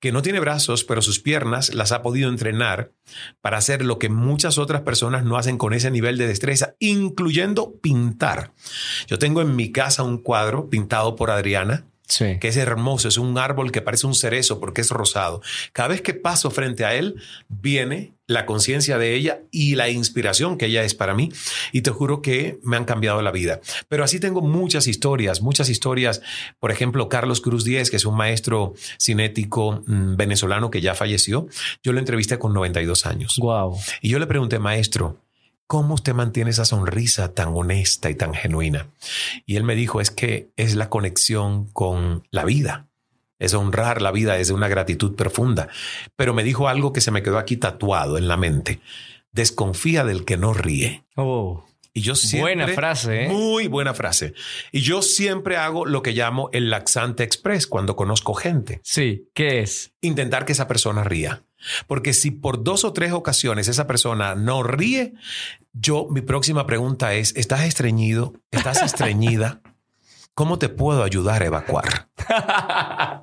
que 0.00 0.12
no 0.12 0.22
tiene 0.22 0.40
brazos, 0.40 0.84
pero 0.84 1.02
sus 1.02 1.20
piernas 1.20 1.74
las 1.74 1.92
ha 1.92 2.02
podido 2.02 2.28
entrenar 2.28 2.92
para 3.40 3.58
hacer 3.58 3.84
lo 3.84 3.98
que 3.98 4.08
muchas 4.08 4.58
otras 4.58 4.82
personas 4.82 5.24
no 5.24 5.36
hacen 5.36 5.58
con 5.58 5.74
ese 5.74 5.90
nivel 5.90 6.18
de 6.18 6.26
destreza, 6.26 6.74
incluyendo 6.78 7.74
pintar. 7.80 8.52
Yo 9.06 9.18
tengo 9.18 9.42
en 9.42 9.56
mi 9.56 9.72
casa 9.72 10.02
un 10.02 10.18
cuadro 10.18 10.68
pintado 10.68 11.16
por 11.16 11.30
Adriana 11.30 11.86
que 12.40 12.48
es 12.48 12.56
hermoso, 12.56 13.08
es 13.08 13.18
un 13.18 13.36
árbol 13.38 13.72
que 13.72 13.82
parece 13.82 14.06
un 14.06 14.14
cerezo 14.14 14.60
porque 14.60 14.80
es 14.80 14.90
rosado. 14.90 15.42
Cada 15.72 15.88
vez 15.88 16.02
que 16.02 16.14
paso 16.14 16.50
frente 16.50 16.84
a 16.84 16.94
él, 16.94 17.16
viene 17.48 18.14
la 18.26 18.44
conciencia 18.44 18.98
de 18.98 19.14
ella 19.14 19.40
y 19.50 19.76
la 19.76 19.88
inspiración 19.88 20.58
que 20.58 20.66
ella 20.66 20.82
es 20.82 20.94
para 20.94 21.14
mí. 21.14 21.30
Y 21.72 21.82
te 21.82 21.90
juro 21.90 22.22
que 22.22 22.58
me 22.62 22.76
han 22.76 22.84
cambiado 22.84 23.22
la 23.22 23.30
vida. 23.30 23.60
Pero 23.88 24.04
así 24.04 24.20
tengo 24.20 24.42
muchas 24.42 24.86
historias, 24.86 25.42
muchas 25.42 25.68
historias. 25.68 26.22
Por 26.58 26.70
ejemplo, 26.70 27.08
Carlos 27.08 27.40
Cruz 27.40 27.64
Díez, 27.64 27.90
que 27.90 27.96
es 27.96 28.04
un 28.04 28.16
maestro 28.16 28.74
cinético 28.98 29.82
mm, 29.86 30.16
venezolano 30.16 30.70
que 30.70 30.80
ya 30.80 30.94
falleció. 30.94 31.46
Yo 31.82 31.92
lo 31.92 31.98
entrevisté 31.98 32.38
con 32.38 32.52
92 32.52 33.06
años. 33.06 33.36
Wow. 33.38 33.78
Y 34.00 34.08
yo 34.08 34.18
le 34.18 34.26
pregunté, 34.26 34.58
maestro, 34.58 35.20
¿Cómo 35.66 35.94
usted 35.94 36.14
mantiene 36.14 36.50
esa 36.50 36.64
sonrisa 36.64 37.34
tan 37.34 37.48
honesta 37.48 38.08
y 38.08 38.14
tan 38.14 38.34
genuina? 38.34 38.86
Y 39.46 39.56
él 39.56 39.64
me 39.64 39.74
dijo, 39.74 40.00
es 40.00 40.10
que 40.10 40.50
es 40.56 40.76
la 40.76 40.88
conexión 40.88 41.66
con 41.72 42.26
la 42.30 42.44
vida. 42.44 42.86
Es 43.38 43.52
honrar 43.52 44.00
la 44.00 44.12
vida 44.12 44.34
desde 44.34 44.54
una 44.54 44.68
gratitud 44.68 45.14
profunda. 45.16 45.68
Pero 46.14 46.34
me 46.34 46.44
dijo 46.44 46.68
algo 46.68 46.92
que 46.92 47.00
se 47.00 47.10
me 47.10 47.22
quedó 47.22 47.38
aquí 47.38 47.56
tatuado 47.56 48.16
en 48.16 48.28
la 48.28 48.36
mente. 48.36 48.80
Desconfía 49.32 50.04
del 50.04 50.24
que 50.24 50.36
no 50.36 50.54
ríe. 50.54 51.04
Oh. 51.16 51.64
Y 51.92 52.02
yo 52.02 52.14
siempre. 52.14 52.54
Buena 52.54 52.68
frase. 52.68 53.24
¿eh? 53.24 53.28
Muy 53.28 53.68
buena 53.68 53.94
frase. 53.94 54.34
Y 54.70 54.82
yo 54.82 55.00
siempre 55.00 55.56
hago 55.56 55.86
lo 55.86 56.02
que 56.02 56.12
llamo 56.12 56.50
el 56.52 56.68
laxante 56.68 57.24
express 57.24 57.66
cuando 57.66 57.96
conozco 57.96 58.34
gente. 58.34 58.80
Sí. 58.84 59.30
¿Qué 59.34 59.60
es? 59.60 59.92
Intentar 60.02 60.44
que 60.44 60.52
esa 60.52 60.68
persona 60.68 61.04
ría. 61.04 61.42
Porque 61.86 62.12
si 62.12 62.30
por 62.30 62.62
dos 62.62 62.84
o 62.84 62.92
tres 62.92 63.12
ocasiones 63.12 63.68
esa 63.68 63.86
persona 63.86 64.34
no 64.34 64.62
ríe, 64.62 65.14
yo 65.72 66.08
mi 66.10 66.20
próxima 66.20 66.66
pregunta 66.66 67.14
es, 67.14 67.34
¿estás 67.36 67.64
estreñido? 67.64 68.34
¿Estás 68.50 68.82
estreñida? 68.82 69.60
¿Cómo 70.36 70.58
te 70.58 70.68
puedo 70.68 71.02
ayudar 71.02 71.42
a 71.42 71.46
evacuar? 71.46 72.08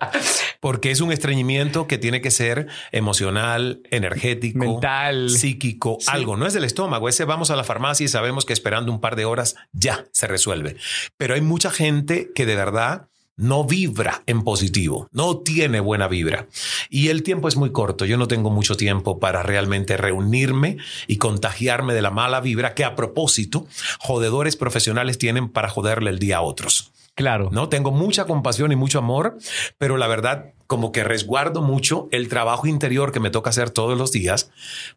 Porque 0.59 0.89
es 0.89 0.99
un 0.99 1.11
estreñimiento 1.11 1.85
que 1.85 1.99
tiene 1.99 2.21
que 2.21 2.31
ser 2.31 2.67
emocional, 2.91 3.83
energético, 3.91 4.57
mental, 4.57 5.29
psíquico, 5.29 5.99
algo. 6.07 6.37
No 6.37 6.47
es 6.47 6.53
del 6.53 6.63
estómago. 6.63 7.07
Ese 7.07 7.25
vamos 7.25 7.51
a 7.51 7.55
la 7.55 7.63
farmacia 7.63 8.03
y 8.03 8.07
sabemos 8.07 8.45
que 8.45 8.53
esperando 8.53 8.91
un 8.91 8.99
par 8.99 9.15
de 9.15 9.25
horas 9.25 9.55
ya 9.73 10.07
se 10.11 10.25
resuelve. 10.25 10.75
Pero 11.15 11.35
hay 11.35 11.41
mucha 11.41 11.69
gente 11.69 12.31
que 12.33 12.47
de 12.47 12.55
verdad 12.55 13.09
no 13.35 13.63
vibra 13.63 14.23
en 14.25 14.43
positivo, 14.43 15.07
no 15.11 15.39
tiene 15.39 15.79
buena 15.79 16.07
vibra. 16.07 16.47
Y 16.89 17.09
el 17.09 17.23
tiempo 17.23 17.47
es 17.47 17.55
muy 17.55 17.71
corto, 17.71 18.05
yo 18.05 18.17
no 18.17 18.27
tengo 18.27 18.49
mucho 18.49 18.77
tiempo 18.77 19.19
para 19.19 19.43
realmente 19.43 19.97
reunirme 19.97 20.77
y 21.07 21.17
contagiarme 21.17 21.93
de 21.93 22.01
la 22.01 22.11
mala 22.11 22.41
vibra 22.41 22.73
que 22.75 22.85
a 22.85 22.95
propósito, 22.95 23.67
jodedores 23.99 24.55
profesionales 24.55 25.17
tienen 25.17 25.49
para 25.49 25.69
joderle 25.69 26.09
el 26.09 26.19
día 26.19 26.37
a 26.37 26.41
otros. 26.41 26.91
Claro. 27.15 27.49
No 27.51 27.69
tengo 27.69 27.91
mucha 27.91 28.25
compasión 28.25 28.71
y 28.71 28.75
mucho 28.75 28.97
amor, 28.97 29.37
pero 29.77 29.97
la 29.97 30.07
verdad 30.07 30.53
como 30.65 30.91
que 30.91 31.03
resguardo 31.03 31.61
mucho 31.61 32.07
el 32.11 32.27
trabajo 32.27 32.65
interior 32.65 33.11
que 33.11 33.19
me 33.19 33.29
toca 33.29 33.51
hacer 33.51 33.69
todos 33.69 33.97
los 33.97 34.11
días 34.11 34.51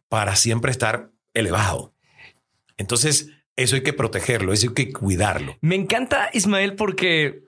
para 0.08 0.36
siempre 0.36 0.70
estar 0.70 1.10
elevado. 1.34 1.92
Entonces, 2.78 3.30
eso 3.56 3.76
hay 3.76 3.82
que 3.82 3.92
protegerlo, 3.92 4.52
eso 4.52 4.68
hay 4.68 4.74
que 4.74 4.92
cuidarlo. 4.92 5.56
Me 5.60 5.74
encanta, 5.74 6.30
Ismael, 6.32 6.74
porque 6.74 7.42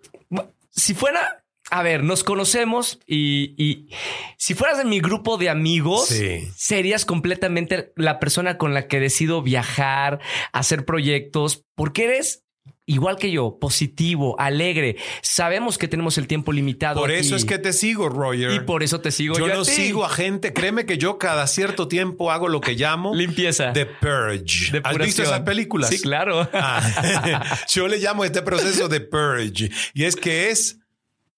si 0.71 0.95
fuera, 0.95 1.45
a 1.71 1.83
ver, 1.83 2.03
nos 2.03 2.25
conocemos 2.25 2.99
y, 3.07 3.89
si 4.37 4.55
fueras 4.55 4.79
de 4.79 4.85
mi 4.85 5.01
grupo 5.01 5.37
de 5.37 5.49
amigos, 5.51 6.15
serías 6.57 7.05
completamente 7.05 7.93
la 7.97 8.19
persona 8.19 8.59
con 8.59 8.75
la 8.75 8.87
que 8.87 9.01
decido 9.01 9.43
viajar, 9.43 10.21
hacer 10.53 10.85
proyectos, 10.85 11.65
porque 11.75 12.05
eres 12.05 12.45
igual 12.89 13.17
que 13.17 13.31
yo, 13.31 13.59
positivo, 13.61 14.35
alegre. 14.41 14.97
Sabemos 15.23 15.79
que 15.79 15.87
tenemos 15.87 16.19
el 16.19 16.27
tiempo 16.27 16.53
limitado. 16.53 17.01
Por 17.01 17.13
eso 17.13 17.37
es 17.37 17.45
que 17.45 17.59
te 17.59 17.73
sigo, 17.73 18.09
Roger. 18.09 18.51
Y 18.53 18.61
por 18.61 18.83
eso 18.83 19.01
te 19.01 19.13
sigo. 19.13 19.39
Yo, 19.39 19.47
yo 19.47 19.55
no 19.55 19.65
sigo 19.65 20.05
a 20.05 20.09
gente. 20.09 20.53
Créeme 20.53 20.87
que 20.87 20.99
yo 20.99 21.19
cada 21.19 21.47
cierto 21.47 21.87
tiempo 21.87 22.33
hago 22.33 22.49
lo 22.49 22.61
que 22.61 22.75
llamo 22.75 23.15
limpieza. 23.29 23.73
The 23.73 23.87
Purge. 23.87 24.81
¿Has 24.83 24.99
visto 24.99 25.23
esas 25.23 25.41
películas? 25.41 25.91
Sí, 25.91 26.01
claro. 26.01 26.49
Ah, 26.53 27.59
yo 27.69 27.87
le 27.87 27.99
llamo 27.99 28.25
este 28.25 28.43
proceso 28.43 28.89
de 28.89 29.01
Purge. 29.01 29.71
Y 29.95 30.05
es 30.05 30.17
que 30.17 30.51
es 30.51 30.79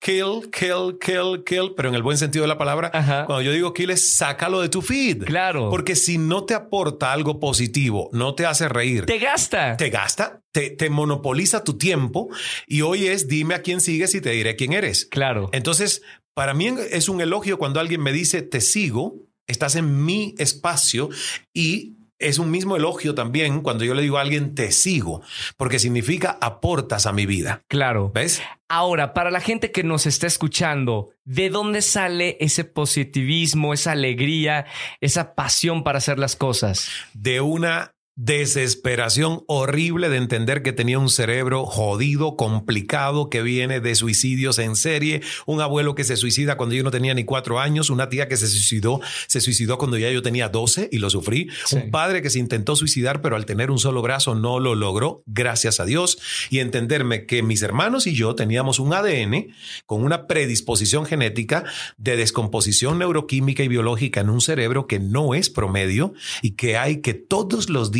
kill, 0.01 0.51
kill, 0.51 0.99
kill, 0.99 1.45
kill, 1.45 1.75
pero 1.77 1.89
en 1.89 1.95
el 1.95 2.03
buen 2.03 2.19
sentido 2.19 2.43
de 2.43 2.49
la 2.49 2.59
palabra. 2.59 2.91
Cuando 2.91 3.43
yo 3.43 3.53
digo 3.53 3.73
kill 3.73 3.91
es 3.91 4.17
sácalo 4.17 4.61
de 4.61 4.69
tu 4.69 4.83
feed. 4.83 5.25
Claro. 5.25 5.71
Porque 5.71 5.95
si 5.95 6.19
no 6.19 6.45
te 6.45 6.55
aporta 6.55 7.13
algo 7.13 7.39
positivo, 7.39 8.09
no 8.13 8.35
te 8.35 8.47
hace 8.47 8.69
reír. 8.69 9.07
Te 9.07 9.19
gasta. 9.19 9.77
Te 9.77 9.91
gasta, 9.91 10.43
te, 10.53 10.71
te 10.71 10.91
monopoliza 10.91 11.63
tu 11.63 11.79
tiempo 11.79 12.29
y 12.67 12.81
hoy 12.81 13.07
es 13.07 13.29
dime 13.29 13.55
a 13.55 13.63
quién 13.63 13.81
sigues 13.81 14.15
y 14.15 14.21
te 14.21 14.31
diré 14.31 14.57
quién 14.57 14.73
eres. 14.73 15.05
Claro. 15.05 15.51
Entonces, 15.53 16.03
para 16.35 16.55
mí 16.55 16.69
es 16.91 17.09
un 17.09 17.21
elogio 17.21 17.59
cuando 17.59 17.81
alguien 17.81 18.03
me 18.03 18.13
dice 18.13 18.43
te 18.43 18.61
sigo, 18.61 19.17
estás 19.47 19.77
en 19.77 20.05
mi 20.05 20.35
espacio 20.39 21.11
y 21.53 21.97
es 22.21 22.39
un 22.39 22.51
mismo 22.51 22.77
elogio 22.77 23.15
también 23.15 23.63
cuando 23.63 23.85
yo 23.85 23.95
le 23.95 24.03
digo 24.03 24.19
a 24.19 24.21
alguien 24.21 24.55
te 24.55 24.71
sigo, 24.71 25.23
porque 25.57 25.79
significa 25.79 26.39
aportas 26.41 27.07
a 27.07 27.13
mi 27.13 27.27
vida. 27.27 27.63
Claro. 27.69 28.13
¿Ves? 28.15 28.43
Ahora, 28.69 29.15
para 29.15 29.31
la 29.31 29.41
gente 29.41 29.73
que 29.73 29.83
nos 29.83 30.07
está 30.07 30.27
escuchando, 30.29 31.11
¿de 31.25 31.51
dónde 31.51 31.83
sale 31.83 32.37
ese 32.41 32.65
positivismo, 32.65 33.75
esa 33.75 33.93
alegría, 33.93 34.67
esa 35.01 35.35
pasión 35.35 35.83
para 35.83 35.99
hacer 35.99 36.19
las 36.19 36.37
cosas? 36.37 36.89
De 37.15 37.41
una 37.41 37.95
desesperación 38.17 39.45
horrible 39.47 40.09
de 40.09 40.17
entender 40.17 40.63
que 40.63 40.73
tenía 40.73 40.99
un 40.99 41.09
cerebro 41.09 41.65
jodido, 41.65 42.37
complicado, 42.37 43.31
que 43.31 43.43
viene 43.43 43.81
de 43.81 43.95
suicidios 43.95 44.59
en 44.59 44.77
serie, 44.77 45.23
un 45.47 45.61
abuelo 45.61 45.95
que 45.95 46.05
se 46.05 46.17
suicida 46.17 46.57
cuando 46.57 46.75
yo 46.75 46.83
no 46.83 46.91
tenía 46.91 47.15
ni 47.15 47.25
cuatro 47.25 47.61
años, 47.61 47.89
una 47.89 48.09
tía 48.09 48.29
que 48.29 48.37
se 48.37 48.49
suicidó, 48.49 49.01
se 49.27 49.41
suicidó 49.41 49.79
cuando 49.79 49.97
ya 49.97 50.11
yo 50.11 50.23
tenía 50.23 50.49
doce 50.49 50.89
y 50.93 50.99
lo 50.99 51.09
sufrí, 51.09 51.49
un 51.73 51.91
padre 51.91 52.21
que 52.21 52.31
se 52.31 52.39
intentó 52.39 52.77
suicidar 52.77 53.23
pero 53.23 53.37
al 53.37 53.47
tener 53.47 53.71
un 53.71 53.79
solo 53.79 54.03
brazo 54.03 54.35
no 54.35 54.59
lo 54.59 54.75
logró, 54.75 55.23
gracias 55.27 55.81
a 55.81 55.85
Dios, 55.85 56.19
y 56.51 56.59
entenderme 56.59 57.27
que 57.27 57.43
mis 57.43 57.63
hermanos 57.63 58.07
y 58.07 58.15
yo 58.15 58.35
teníamos 58.35 58.81
un 58.81 58.93
ADN 58.93 59.55
con 59.87 60.05
una 60.05 60.27
predisposición 60.27 61.07
genética 61.07 61.65
de 61.97 62.17
descomposición 62.17 62.99
neuroquímica 62.99 63.63
y 63.63 63.69
biológica 63.69 64.21
en 64.21 64.31
un 64.31 64.41
cerebro 64.41 64.87
que 64.87 64.99
no 64.99 65.35
es 65.35 65.49
promedio 65.49 66.13
y 66.43 66.53
que 66.53 66.77
hay 66.77 67.01
que 67.01 67.15
todos 67.15 67.71
los 67.71 67.93
días 67.93 68.00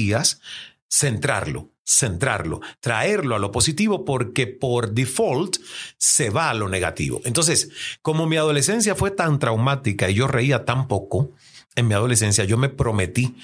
centrarlo, 0.89 1.71
centrarlo, 1.85 2.61
traerlo 2.81 3.37
a 3.37 3.39
lo 3.39 3.53
positivo 3.53 4.05
porque 4.05 4.47
por 4.47 4.93
default 4.93 5.57
se 5.99 6.31
va 6.31 6.51
a 6.51 6.55
lo 6.55 6.69
negativo. 6.69 7.21
Entonces, 7.25 7.71
como 8.03 8.27
mi 8.27 8.37
adolescencia 8.37 8.95
fue 8.95 9.11
tan 9.11 9.39
traumática 9.39 10.11
y 10.11 10.15
yo 10.15 10.27
reía 10.27 10.65
tan 10.65 10.89
poco, 10.89 11.33
en 11.77 11.89
mi 11.89 11.95
adolescencia, 11.95 12.45
yo 12.45 12.57
me 12.57 12.69
prometí 12.69 13.37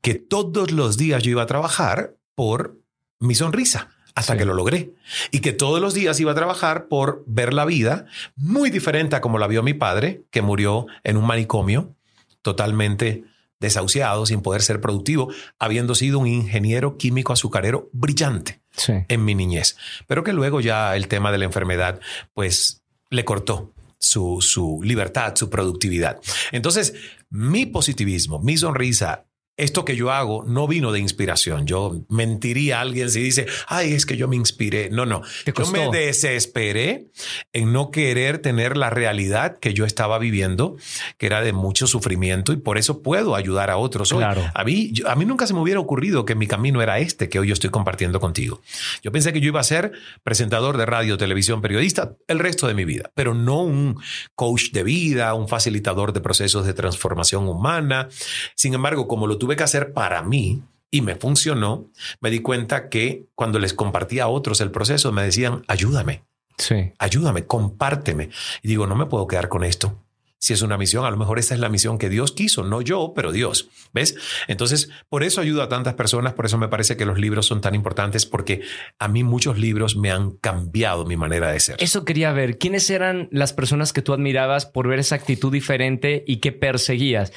que 0.00 0.14
todos 0.14 0.70
los 0.70 0.96
días 0.96 1.22
yo 1.22 1.30
iba 1.32 1.42
a 1.42 1.46
trabajar 1.46 2.14
por 2.34 2.78
mi 3.18 3.34
sonrisa 3.34 3.90
hasta 4.14 4.36
que 4.36 4.44
lo 4.44 4.54
logré. 4.54 4.92
Y 5.30 5.40
que 5.40 5.52
todos 5.52 5.80
los 5.80 5.94
días 5.94 6.20
iba 6.20 6.32
a 6.32 6.36
trabajar 6.36 6.86
por 6.88 7.24
ver 7.26 7.52
la 7.52 7.64
vida 7.64 8.06
muy 8.36 8.70
diferente 8.70 9.16
a 9.16 9.20
como 9.20 9.38
la 9.38 9.46
vio 9.46 9.62
mi 9.62 9.74
padre, 9.74 10.24
que 10.30 10.42
murió 10.42 10.86
en 11.02 11.16
un 11.16 11.26
manicomio, 11.26 11.94
totalmente 12.42 13.24
desahuciado, 13.62 14.26
sin 14.26 14.42
poder 14.42 14.60
ser 14.60 14.82
productivo, 14.82 15.32
habiendo 15.58 15.94
sido 15.94 16.18
un 16.18 16.26
ingeniero 16.26 16.98
químico 16.98 17.32
azucarero 17.32 17.88
brillante 17.92 18.60
en 18.86 19.24
mi 19.24 19.34
niñez. 19.34 19.76
Pero 20.06 20.22
que 20.24 20.34
luego 20.34 20.60
ya 20.60 20.94
el 20.96 21.08
tema 21.08 21.32
de 21.32 21.38
la 21.38 21.46
enfermedad, 21.46 22.00
pues 22.34 22.82
le 23.08 23.24
cortó 23.24 23.72
su, 23.98 24.38
su 24.42 24.80
libertad, 24.82 25.34
su 25.36 25.48
productividad. 25.48 26.20
Entonces, 26.50 26.92
mi 27.30 27.64
positivismo, 27.64 28.40
mi 28.40 28.56
sonrisa, 28.58 29.24
esto 29.56 29.84
que 29.84 29.96
yo 29.96 30.10
hago 30.10 30.44
no 30.46 30.66
vino 30.66 30.92
de 30.92 31.00
inspiración. 31.00 31.66
Yo 31.66 32.04
mentiría 32.08 32.78
a 32.78 32.80
alguien 32.82 33.10
si 33.10 33.20
dice, 33.20 33.46
ay, 33.68 33.92
es 33.92 34.06
que 34.06 34.16
yo 34.16 34.26
me 34.28 34.36
inspiré. 34.36 34.88
No, 34.90 35.04
no. 35.06 35.22
Yo 35.46 35.66
me 35.66 35.90
desesperé 35.90 37.06
en 37.52 37.72
no 37.72 37.90
querer 37.90 38.38
tener 38.38 38.76
la 38.76 38.90
realidad 38.90 39.58
que 39.58 39.74
yo 39.74 39.84
estaba 39.84 40.18
viviendo, 40.18 40.76
que 41.18 41.26
era 41.26 41.42
de 41.42 41.52
mucho 41.52 41.86
sufrimiento 41.86 42.52
y 42.52 42.56
por 42.56 42.78
eso 42.78 43.02
puedo 43.02 43.34
ayudar 43.34 43.70
a 43.70 43.76
otros. 43.76 44.10
Claro. 44.12 44.42
A 44.54 44.64
mí, 44.64 44.92
a 45.06 45.14
mí 45.16 45.24
nunca 45.24 45.46
se 45.46 45.54
me 45.54 45.60
hubiera 45.60 45.80
ocurrido 45.80 46.24
que 46.24 46.34
mi 46.34 46.46
camino 46.46 46.80
era 46.80 46.98
este 46.98 47.28
que 47.28 47.38
hoy 47.38 47.48
yo 47.48 47.52
estoy 47.52 47.70
compartiendo 47.70 48.20
contigo. 48.20 48.62
Yo 49.02 49.12
pensé 49.12 49.32
que 49.32 49.40
yo 49.40 49.48
iba 49.48 49.60
a 49.60 49.64
ser 49.64 49.92
presentador 50.22 50.78
de 50.78 50.86
radio, 50.86 51.18
televisión, 51.18 51.60
periodista 51.60 52.16
el 52.26 52.38
resto 52.38 52.66
de 52.66 52.74
mi 52.74 52.84
vida, 52.84 53.10
pero 53.14 53.34
no 53.34 53.62
un 53.62 54.00
coach 54.34 54.70
de 54.72 54.82
vida, 54.82 55.34
un 55.34 55.48
facilitador 55.48 56.12
de 56.12 56.20
procesos 56.20 56.66
de 56.66 56.74
transformación 56.74 57.48
humana. 57.48 58.08
Sin 58.54 58.74
embargo, 58.74 59.06
como 59.08 59.26
lo 59.26 59.38
tuve 59.42 59.56
que 59.56 59.64
hacer 59.64 59.92
para 59.92 60.22
mí 60.22 60.62
y 60.88 61.00
me 61.00 61.16
funcionó, 61.16 61.90
me 62.20 62.30
di 62.30 62.38
cuenta 62.38 62.88
que 62.88 63.26
cuando 63.34 63.58
les 63.58 63.74
compartía 63.74 64.22
a 64.22 64.28
otros 64.28 64.60
el 64.60 64.70
proceso, 64.70 65.10
me 65.10 65.24
decían, 65.24 65.64
ayúdame. 65.66 66.22
Sí. 66.58 66.92
Ayúdame, 66.96 67.44
compárteme. 67.44 68.30
Y 68.62 68.68
digo, 68.68 68.86
no 68.86 68.94
me 68.94 69.06
puedo 69.06 69.26
quedar 69.26 69.48
con 69.48 69.64
esto 69.64 69.98
si 70.42 70.52
es 70.52 70.62
una 70.62 70.76
misión, 70.76 71.04
a 71.04 71.10
lo 71.12 71.16
mejor 71.16 71.38
esa 71.38 71.54
es 71.54 71.60
la 71.60 71.68
misión 71.68 71.98
que 71.98 72.08
Dios 72.08 72.32
quiso, 72.32 72.64
no 72.64 72.82
yo, 72.82 73.12
pero 73.14 73.30
Dios. 73.30 73.68
¿Ves? 73.92 74.16
Entonces, 74.48 74.90
por 75.08 75.22
eso 75.22 75.40
ayudo 75.40 75.62
a 75.62 75.68
tantas 75.68 75.94
personas, 75.94 76.32
por 76.32 76.46
eso 76.46 76.58
me 76.58 76.66
parece 76.66 76.96
que 76.96 77.04
los 77.04 77.16
libros 77.16 77.46
son 77.46 77.60
tan 77.60 77.76
importantes, 77.76 78.26
porque 78.26 78.60
a 78.98 79.06
mí 79.06 79.22
muchos 79.22 79.56
libros 79.56 79.94
me 79.94 80.10
han 80.10 80.32
cambiado 80.32 81.06
mi 81.06 81.16
manera 81.16 81.52
de 81.52 81.60
ser. 81.60 81.76
Eso 81.78 82.04
quería 82.04 82.32
ver, 82.32 82.58
¿quiénes 82.58 82.90
eran 82.90 83.28
las 83.30 83.52
personas 83.52 83.92
que 83.92 84.02
tú 84.02 84.12
admirabas 84.14 84.66
por 84.66 84.88
ver 84.88 84.98
esa 84.98 85.14
actitud 85.14 85.52
diferente 85.52 86.24
y 86.26 86.38
que 86.38 86.50
perseguías? 86.50 87.32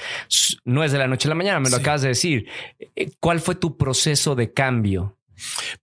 No 0.64 0.84
es 0.84 0.92
de 0.92 0.98
la 0.98 1.08
noche 1.08 1.28
a 1.28 1.30
la 1.30 1.36
mañana, 1.36 1.60
me 1.60 1.70
lo 1.70 1.78
acabas 1.78 2.02
de 2.02 2.08
decir. 2.08 2.48
Eh, 2.96 3.12
¿Cuál 3.20 3.40
fue 3.40 3.54
tu 3.54 3.78
proceso 3.78 4.34
de 4.34 4.52
cambio? 4.52 5.16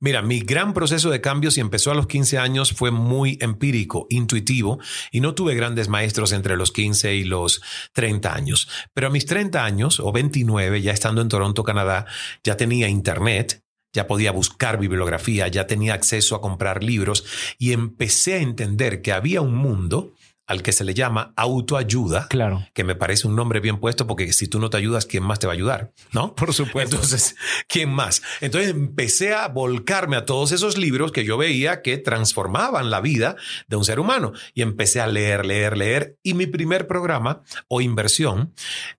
Mira, 0.01 0.23
mi 0.23 0.41
gran 0.41 0.75
proceso 0.75 1.11
de 1.11 1.21
cambio, 1.21 1.51
si 1.51 1.61
empezó 1.61 1.91
a 1.91 1.95
los 1.95 2.07
15 2.07 2.39
años, 2.39 2.73
fue 2.73 2.91
muy 2.91 3.39
empírico, 3.41 4.07
intuitivo, 4.11 4.79
y 5.11 5.21
no 5.21 5.35
tuve 5.35 5.55
grandes 5.55 5.89
maestros 5.89 6.33
entre 6.33 6.57
los 6.57 6.73
15 6.73 7.15
y 7.15 7.25
los 7.25 7.63
30 7.93 8.35
años. 8.35 8.69
Pero 8.95 9.09
a 9.09 9.11
mis 9.11 9.27
30 9.27 9.65
años, 9.65 10.01
o 10.01 10.13
29, 10.13 10.83
ya 10.83 10.93
estando 10.93 11.21
en 11.21 11.29
Toronto, 11.29 11.65
Canadá, 11.65 12.07
ya 12.43 12.57
tenía 12.57 12.89
internet, 12.89 13.63
ya 13.93 14.07
podía 14.07 14.33
buscar 14.33 14.79
bibliografía, 14.79 15.49
ya 15.49 15.67
tenía 15.67 15.95
acceso 15.95 16.35
a 16.35 16.41
comprar 16.41 16.83
libros, 16.83 17.25
y 17.59 17.73
empecé 17.73 18.35
a 18.35 18.43
entender 18.43 19.03
que 19.03 19.13
había 19.13 19.41
un 19.43 19.55
mundo 19.55 20.15
al 20.53 20.63
que 20.63 20.73
se 20.73 20.85
le 20.85 20.93
llama 20.95 21.33
autoayuda. 21.37 22.29
Claro. 22.29 22.67
Que 22.75 22.85
me 22.85 22.95
parece 22.95 23.27
un 23.27 23.35
nombre 23.35 23.61
bien 23.61 23.81
puesto 23.81 24.07
porque 24.07 24.33
si 24.33 24.49
tú 24.49 24.61
no 24.61 24.69
te 24.71 24.77
ayudas, 24.77 25.07
¿quién 25.07 25.25
más 25.25 25.39
te 25.39 25.47
va 25.47 25.55
a 25.55 25.57
ayudar? 25.57 25.93
¿No? 26.13 26.35
Por 26.37 26.53
supuesto. 26.53 26.97
Entonces, 26.97 27.35
¿quién 27.69 27.91
más? 27.91 28.23
Entonces 28.41 28.71
empecé 28.71 29.35
a 29.35 29.49
volcarme 29.49 30.17
a 30.17 30.27
todos 30.27 30.53
esos 30.53 30.77
libros 30.77 31.11
que 31.11 31.25
yo 31.25 31.39
veía 31.39 31.81
que 31.81 31.97
transformaban 31.99 32.91
la 32.91 33.01
vida 33.01 33.37
de 33.67 33.77
un 33.77 33.85
ser 33.85 33.99
humano 33.99 34.33
y 34.55 34.63
empecé 34.63 35.01
a 35.01 35.07
leer, 35.07 35.47
leer, 35.47 35.77
leer. 35.77 36.19
Y 36.23 36.35
mi 36.35 36.47
primer 36.47 36.87
programa 36.87 37.43
o 37.69 37.81
inversión 37.81 38.53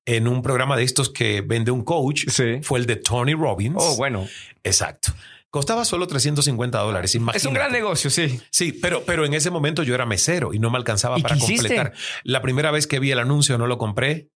en 0.06 0.28
un 0.28 0.42
programa 0.42 0.76
de 0.76 0.84
estos 0.84 1.10
que 1.10 1.42
vende 1.42 1.72
un 1.72 1.84
coach 1.84 2.26
fue 2.64 2.80
el 2.80 2.86
de 2.88 2.96
Tony 2.96 3.36
Robbins. 3.36 3.76
Oh, 3.78 3.96
bueno. 3.96 4.28
Exacto. 4.64 5.14
Costaba 5.54 5.86
solo 5.86 6.08
350 6.08 6.80
dólares. 6.80 7.16
Es 7.36 7.46
un 7.46 7.54
gran 7.54 7.72
negocio, 7.72 8.10
sí. 8.10 8.42
Sí, 8.50 8.74
pero, 8.74 9.04
pero 9.06 9.24
en 9.24 9.36
ese 9.36 9.52
momento 9.52 9.84
yo 9.84 9.94
era 9.94 10.04
mesero 10.04 10.52
y 10.52 10.58
no 10.58 10.72
me 10.72 10.78
alcanzaba 10.80 11.16
para 11.20 11.38
completar. 11.38 11.94
La 12.24 12.42
primera 12.42 12.72
vez 12.72 12.88
que 12.88 12.98
vi 12.98 13.12
el 13.12 13.20
anuncio 13.20 13.60
no 13.60 13.68
lo 13.68 13.78
compré. 13.78 14.32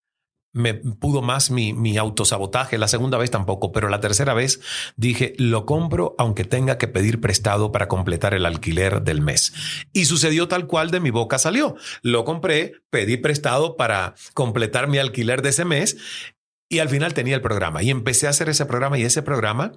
Me 0.54 0.76
pudo 0.76 1.24
más 1.24 1.50
mi, 1.50 1.74
mi 1.74 1.98
autosabotaje. 1.98 2.78
La 2.78 2.88
segunda 2.88 3.18
vez 3.18 3.32
tampoco, 3.32 3.72
pero 3.72 3.90
la 3.90 4.00
tercera 4.00 4.36
vez 4.36 4.62
dije, 4.96 5.34
lo 5.40 5.66
compro 5.66 6.14
aunque 6.20 6.44
tenga 6.44 6.78
que 6.78 6.88
pedir 6.88 7.20
prestado 7.20 7.72
para 7.72 7.88
completar 7.88 8.36
el 8.36 8.46
alquiler 8.46 9.02
del 9.02 9.22
mes. 9.22 9.54
Y 9.94 10.06
sucedió 10.06 10.48
tal 10.48 10.68
cual 10.68 10.92
de 10.92 11.00
mi 11.00 11.10
boca 11.10 11.40
salió. 11.40 11.78
Lo 12.04 12.26
compré, 12.26 12.74
pedí 12.92 13.18
prestado 13.18 13.76
para 13.76 14.14
completar 14.36 14.88
mi 14.88 15.00
alquiler 15.00 15.42
de 15.42 15.50
ese 15.50 15.66
mes 15.66 15.98
y 16.70 16.78
al 16.78 16.90
final 16.90 17.14
tenía 17.14 17.34
el 17.34 17.42
programa 17.42 17.82
y 17.82 17.90
empecé 17.90 18.28
a 18.28 18.32
hacer 18.32 18.50
ese 18.50 18.68
programa 18.68 19.00
y 19.00 19.04
ese 19.04 19.24
programa 19.24 19.72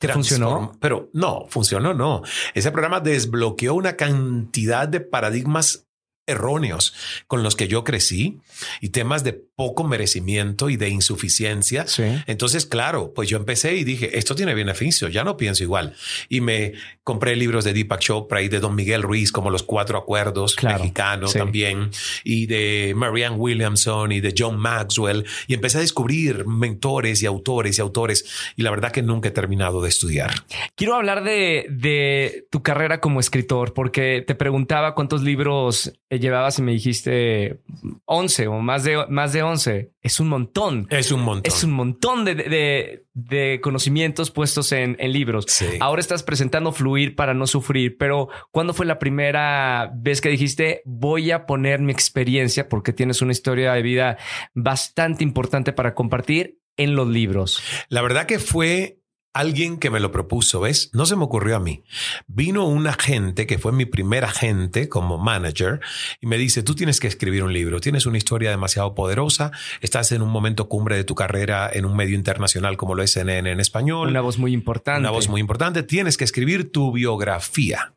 ¿Funcionó? 0.00 0.72
Pero 0.80 1.10
no, 1.12 1.46
funcionó, 1.48 1.92
no. 1.92 2.22
Ese 2.54 2.70
programa 2.70 3.00
desbloqueó 3.00 3.74
una 3.74 3.96
cantidad 3.96 4.86
de 4.86 5.00
paradigmas 5.00 5.87
erróneos 6.28 6.94
con 7.26 7.42
los 7.42 7.56
que 7.56 7.66
yo 7.66 7.84
crecí 7.84 8.38
y 8.80 8.90
temas 8.90 9.24
de 9.24 9.32
poco 9.32 9.82
merecimiento 9.82 10.70
y 10.70 10.76
de 10.76 10.88
insuficiencia. 10.88 11.84
Entonces, 12.26 12.64
claro, 12.64 13.12
pues 13.12 13.28
yo 13.28 13.36
empecé 13.36 13.74
y 13.74 13.84
dije, 13.84 14.16
esto 14.16 14.36
tiene 14.36 14.54
beneficio, 14.54 15.08
ya 15.08 15.24
no 15.24 15.36
pienso 15.36 15.64
igual. 15.64 15.94
Y 16.28 16.40
me 16.40 16.74
compré 17.02 17.34
libros 17.34 17.64
de 17.64 17.72
Deepak 17.72 18.00
Chopra 18.00 18.42
y 18.42 18.48
de 18.48 18.60
Don 18.60 18.74
Miguel 18.74 19.02
Ruiz, 19.02 19.32
como 19.32 19.50
Los 19.50 19.64
Cuatro 19.64 19.98
Acuerdos 19.98 20.56
mexicanos 20.62 21.32
también, 21.32 21.90
y 22.22 22.46
de 22.46 22.92
Marianne 22.94 23.36
Williamson 23.36 24.12
y 24.12 24.20
de 24.20 24.34
John 24.36 24.58
Maxwell. 24.58 25.26
Y 25.46 25.54
empecé 25.54 25.78
a 25.78 25.80
descubrir 25.80 26.46
mentores 26.46 27.22
y 27.22 27.26
autores 27.26 27.78
y 27.78 27.80
autores. 27.80 28.52
Y 28.56 28.62
la 28.62 28.70
verdad 28.70 28.92
que 28.92 29.02
nunca 29.02 29.28
he 29.28 29.32
terminado 29.32 29.82
de 29.82 29.88
estudiar. 29.88 30.30
Quiero 30.76 30.94
hablar 30.94 31.24
de, 31.24 31.66
de 31.70 32.46
tu 32.50 32.62
carrera 32.62 33.00
como 33.00 33.20
escritor, 33.20 33.74
porque 33.74 34.22
te 34.26 34.34
preguntaba 34.34 34.94
cuántos 34.94 35.22
libros 35.22 35.92
llevabas 36.18 36.58
y 36.58 36.62
me 36.62 36.72
dijiste 36.72 37.60
11 38.04 38.48
o 38.48 38.60
más 38.60 38.84
de, 38.84 39.06
más 39.08 39.32
de 39.32 39.42
11. 39.42 39.92
Es 40.02 40.20
un 40.20 40.28
montón. 40.28 40.86
Es 40.90 41.12
un 41.12 41.22
montón. 41.22 41.52
Es 41.52 41.64
un 41.64 41.72
montón 41.72 42.24
de, 42.24 43.04
de, 43.14 43.60
conocimientos 43.62 44.30
puestos 44.30 44.72
en, 44.72 44.96
en 44.98 45.12
libros. 45.12 45.46
Ahora 45.80 46.00
estás 46.00 46.22
presentando 46.22 46.72
Fluir 46.72 47.14
para 47.14 47.34
no 47.34 47.46
sufrir, 47.46 47.96
pero 47.98 48.28
¿cuándo 48.50 48.74
fue 48.74 48.86
la 48.86 48.98
primera 48.98 49.90
vez 49.94 50.20
que 50.20 50.28
dijiste 50.28 50.82
voy 50.84 51.30
a 51.30 51.46
poner 51.46 51.80
mi 51.80 51.92
experiencia 51.92 52.68
porque 52.68 52.92
tienes 52.92 53.22
una 53.22 53.32
historia 53.32 53.72
de 53.72 53.82
vida 53.82 54.18
bastante 54.54 55.24
importante 55.24 55.72
para 55.72 55.94
compartir 55.94 56.58
en 56.76 56.94
los 56.94 57.08
libros? 57.08 57.62
La 57.88 58.02
verdad 58.02 58.26
que 58.26 58.38
fue 58.38 58.97
alguien 59.38 59.78
que 59.78 59.88
me 59.90 60.00
lo 60.00 60.10
propuso, 60.10 60.58
¿ves? 60.58 60.90
No 60.92 61.06
se 61.06 61.14
me 61.14 61.22
ocurrió 61.22 61.54
a 61.54 61.60
mí. 61.60 61.84
Vino 62.26 62.66
un 62.66 62.88
agente 62.88 63.46
que 63.46 63.58
fue 63.58 63.70
mi 63.70 63.84
primer 63.84 64.24
agente 64.24 64.88
como 64.88 65.16
manager 65.16 65.78
y 66.20 66.26
me 66.26 66.36
dice, 66.38 66.64
tú 66.64 66.74
tienes 66.74 66.98
que 66.98 67.06
escribir 67.06 67.44
un 67.44 67.52
libro, 67.52 67.80
tienes 67.80 68.06
una 68.06 68.18
historia 68.18 68.50
demasiado 68.50 68.96
poderosa, 68.96 69.52
estás 69.80 70.10
en 70.10 70.22
un 70.22 70.30
momento 70.30 70.68
cumbre 70.68 70.96
de 70.96 71.04
tu 71.04 71.14
carrera 71.14 71.70
en 71.72 71.84
un 71.84 71.96
medio 71.96 72.16
internacional 72.16 72.76
como 72.76 72.96
lo 72.96 73.04
es 73.04 73.12
CNN 73.12 73.48
en 73.52 73.60
español. 73.60 74.08
Una 74.08 74.22
voz 74.22 74.38
muy 74.38 74.52
importante. 74.52 75.00
Una 75.00 75.10
voz 75.10 75.28
muy 75.28 75.40
importante, 75.40 75.84
tienes 75.84 76.16
que 76.16 76.24
escribir 76.24 76.72
tu 76.72 76.90
biografía. 76.90 77.94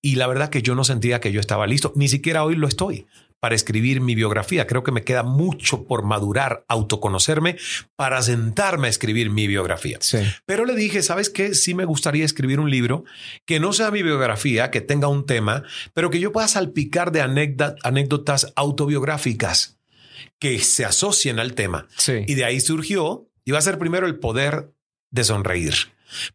Y 0.00 0.16
la 0.16 0.26
verdad 0.26 0.48
que 0.48 0.62
yo 0.62 0.74
no 0.74 0.84
sentía 0.84 1.20
que 1.20 1.32
yo 1.32 1.40
estaba 1.40 1.66
listo, 1.66 1.92
ni 1.96 2.08
siquiera 2.08 2.44
hoy 2.44 2.56
lo 2.56 2.66
estoy 2.66 3.06
para 3.40 3.54
escribir 3.54 4.00
mi 4.00 4.14
biografía. 4.14 4.66
Creo 4.66 4.82
que 4.82 4.92
me 4.92 5.04
queda 5.04 5.22
mucho 5.22 5.84
por 5.84 6.02
madurar, 6.02 6.64
autoconocerme 6.68 7.56
para 7.96 8.20
sentarme 8.22 8.88
a 8.88 8.90
escribir 8.90 9.30
mi 9.30 9.46
biografía. 9.46 9.98
Pero 10.46 10.64
le 10.64 10.74
dije, 10.74 11.02
¿sabes 11.02 11.30
qué? 11.30 11.54
Sí 11.54 11.74
me 11.74 11.84
gustaría 11.84 12.24
escribir 12.24 12.60
un 12.60 12.70
libro 12.70 13.04
que 13.44 13.60
no 13.60 13.72
sea 13.72 13.90
mi 13.90 14.02
biografía, 14.02 14.70
que 14.70 14.80
tenga 14.80 15.08
un 15.08 15.26
tema, 15.26 15.62
pero 15.94 16.10
que 16.10 16.20
yo 16.20 16.32
pueda 16.32 16.48
salpicar 16.48 17.12
de 17.12 17.20
anécdotas 17.20 18.52
autobiográficas 18.56 19.78
que 20.38 20.58
se 20.60 20.84
asocien 20.84 21.38
al 21.38 21.54
tema. 21.54 21.88
Y 22.26 22.34
de 22.34 22.44
ahí 22.44 22.60
surgió, 22.60 23.28
iba 23.44 23.58
a 23.58 23.62
ser 23.62 23.78
primero 23.78 24.06
el 24.06 24.18
poder 24.18 24.72
de 25.10 25.24
sonreír. 25.24 25.74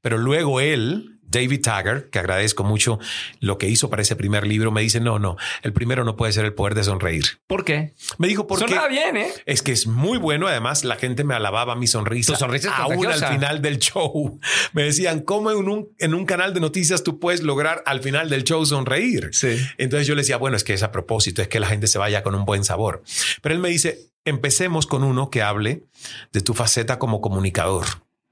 Pero 0.02 0.18
luego 0.18 0.60
él, 0.60 1.13
David 1.28 1.62
Taggart, 1.62 2.10
que 2.10 2.20
agradezco 2.20 2.64
mucho 2.64 3.00
lo 3.40 3.58
que 3.58 3.68
hizo 3.68 3.90
para 3.90 4.02
ese 4.02 4.16
primer 4.16 4.46
libro, 4.46 4.72
me 4.72 4.82
dice, 4.82 5.00
no, 5.00 5.20
no, 5.20 5.38
el 5.62 5.74
primero 5.74 6.04
no 6.04 6.16
puede 6.16 6.32
ser 6.32 6.46
el 6.46 6.54
poder 6.54 6.76
de 6.76 6.84
sonreír. 6.84 7.26
¿Por 7.48 7.66
qué? 7.66 7.94
Me 8.18 8.28
dijo, 8.28 8.48
porque... 8.48 8.68
Sonaba 8.68 8.88
bien, 8.88 9.18
¿eh? 9.18 9.32
Es 9.46 9.62
que 9.62 9.72
es 9.72 9.88
muy 9.88 10.18
bueno. 10.18 10.48
Además, 10.48 10.84
la 10.84 10.96
gente 10.96 11.24
me 11.24 11.34
alababa 11.34 11.76
mi 11.76 11.88
sonrisa. 11.88 12.34
Tu 12.34 12.40
sonrisa 12.40 12.70
es 12.70 12.76
Aún 12.80 13.08
al 13.08 13.26
final 13.26 13.62
del 13.62 13.80
show. 13.80 14.40
Me 14.74 14.84
decían, 14.84 15.22
¿cómo 15.22 15.52
en 15.52 15.68
un, 15.68 15.90
en 16.00 16.14
un 16.14 16.26
canal 16.26 16.54
de 16.54 16.60
noticias 16.60 17.04
tú 17.04 17.20
puedes 17.20 17.42
lograr 17.44 17.84
al 17.86 18.02
final 18.02 18.30
del 18.30 18.44
show 18.44 18.66
sonreír? 18.66 19.30
Sí. 19.32 19.58
Entonces 19.78 20.08
yo 20.08 20.16
le 20.16 20.22
decía, 20.22 20.38
bueno, 20.38 20.58
es 20.58 20.64
que 20.64 20.74
es 20.74 20.84
a 20.84 20.92
propósito, 20.92 21.42
es 21.42 21.48
que 21.48 21.60
la 21.60 21.68
gente 21.68 21.88
se 21.88 21.98
vaya 21.98 22.24
con 22.24 22.36
un 22.36 22.46
buen 22.46 22.64
sabor. 22.64 23.04
Pero 23.42 23.56
él 23.56 23.62
me 23.62 23.70
dice, 23.70 24.12
empecemos 24.26 24.88
con 24.88 25.04
uno 25.04 25.30
que 25.30 25.42
hable 25.42 25.84
de 26.32 26.42
tu 26.42 26.54
faceta 26.54 27.00
como 27.00 27.22
comunicador 27.22 27.86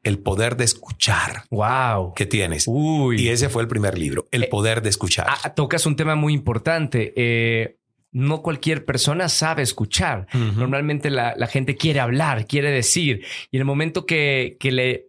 el 0.03 0.19
poder 0.19 0.57
de 0.57 0.63
escuchar. 0.65 1.43
Wow. 1.51 2.13
Que 2.15 2.25
tienes. 2.25 2.65
Uy. 2.67 3.21
Y 3.21 3.29
ese 3.29 3.49
fue 3.49 3.61
el 3.61 3.67
primer 3.67 3.97
libro, 3.97 4.27
El 4.31 4.43
Eh, 4.43 4.47
poder 4.47 4.81
de 4.81 4.89
escuchar. 4.89 5.27
Ah, 5.29 5.53
tocas 5.53 5.85
un 5.85 5.95
tema 5.95 6.15
muy 6.15 6.33
importante. 6.33 7.13
Eh, 7.15 7.77
no 8.11 8.41
cualquier 8.41 8.83
persona 8.85 9.29
sabe 9.29 9.61
escuchar. 9.61 10.27
Normalmente 10.33 11.09
la, 11.09 11.33
la 11.37 11.47
gente 11.47 11.77
quiere 11.77 11.99
hablar, 12.01 12.45
quiere 12.45 12.69
decir. 12.71 13.23
Y 13.51 13.57
en 13.57 13.61
el 13.61 13.65
momento 13.65 14.05
que, 14.05 14.57
que 14.59 14.71
le, 14.71 15.05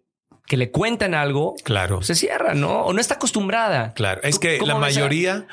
que 0.47 0.57
le 0.57 0.71
cuentan 0.71 1.15
algo, 1.15 1.55
Claro, 1.65 2.03
se 2.03 2.15
cierra, 2.15 2.55
¿no? 2.55 2.83
O 2.85 2.93
no 2.93 3.01
está 3.01 3.15
acostumbrada. 3.15 3.93
claro. 3.95 4.21
Es 4.23 4.39
que 4.39 4.59
¿Cómo 4.59 4.73
la 4.73 4.79
mayoría, 4.79 5.47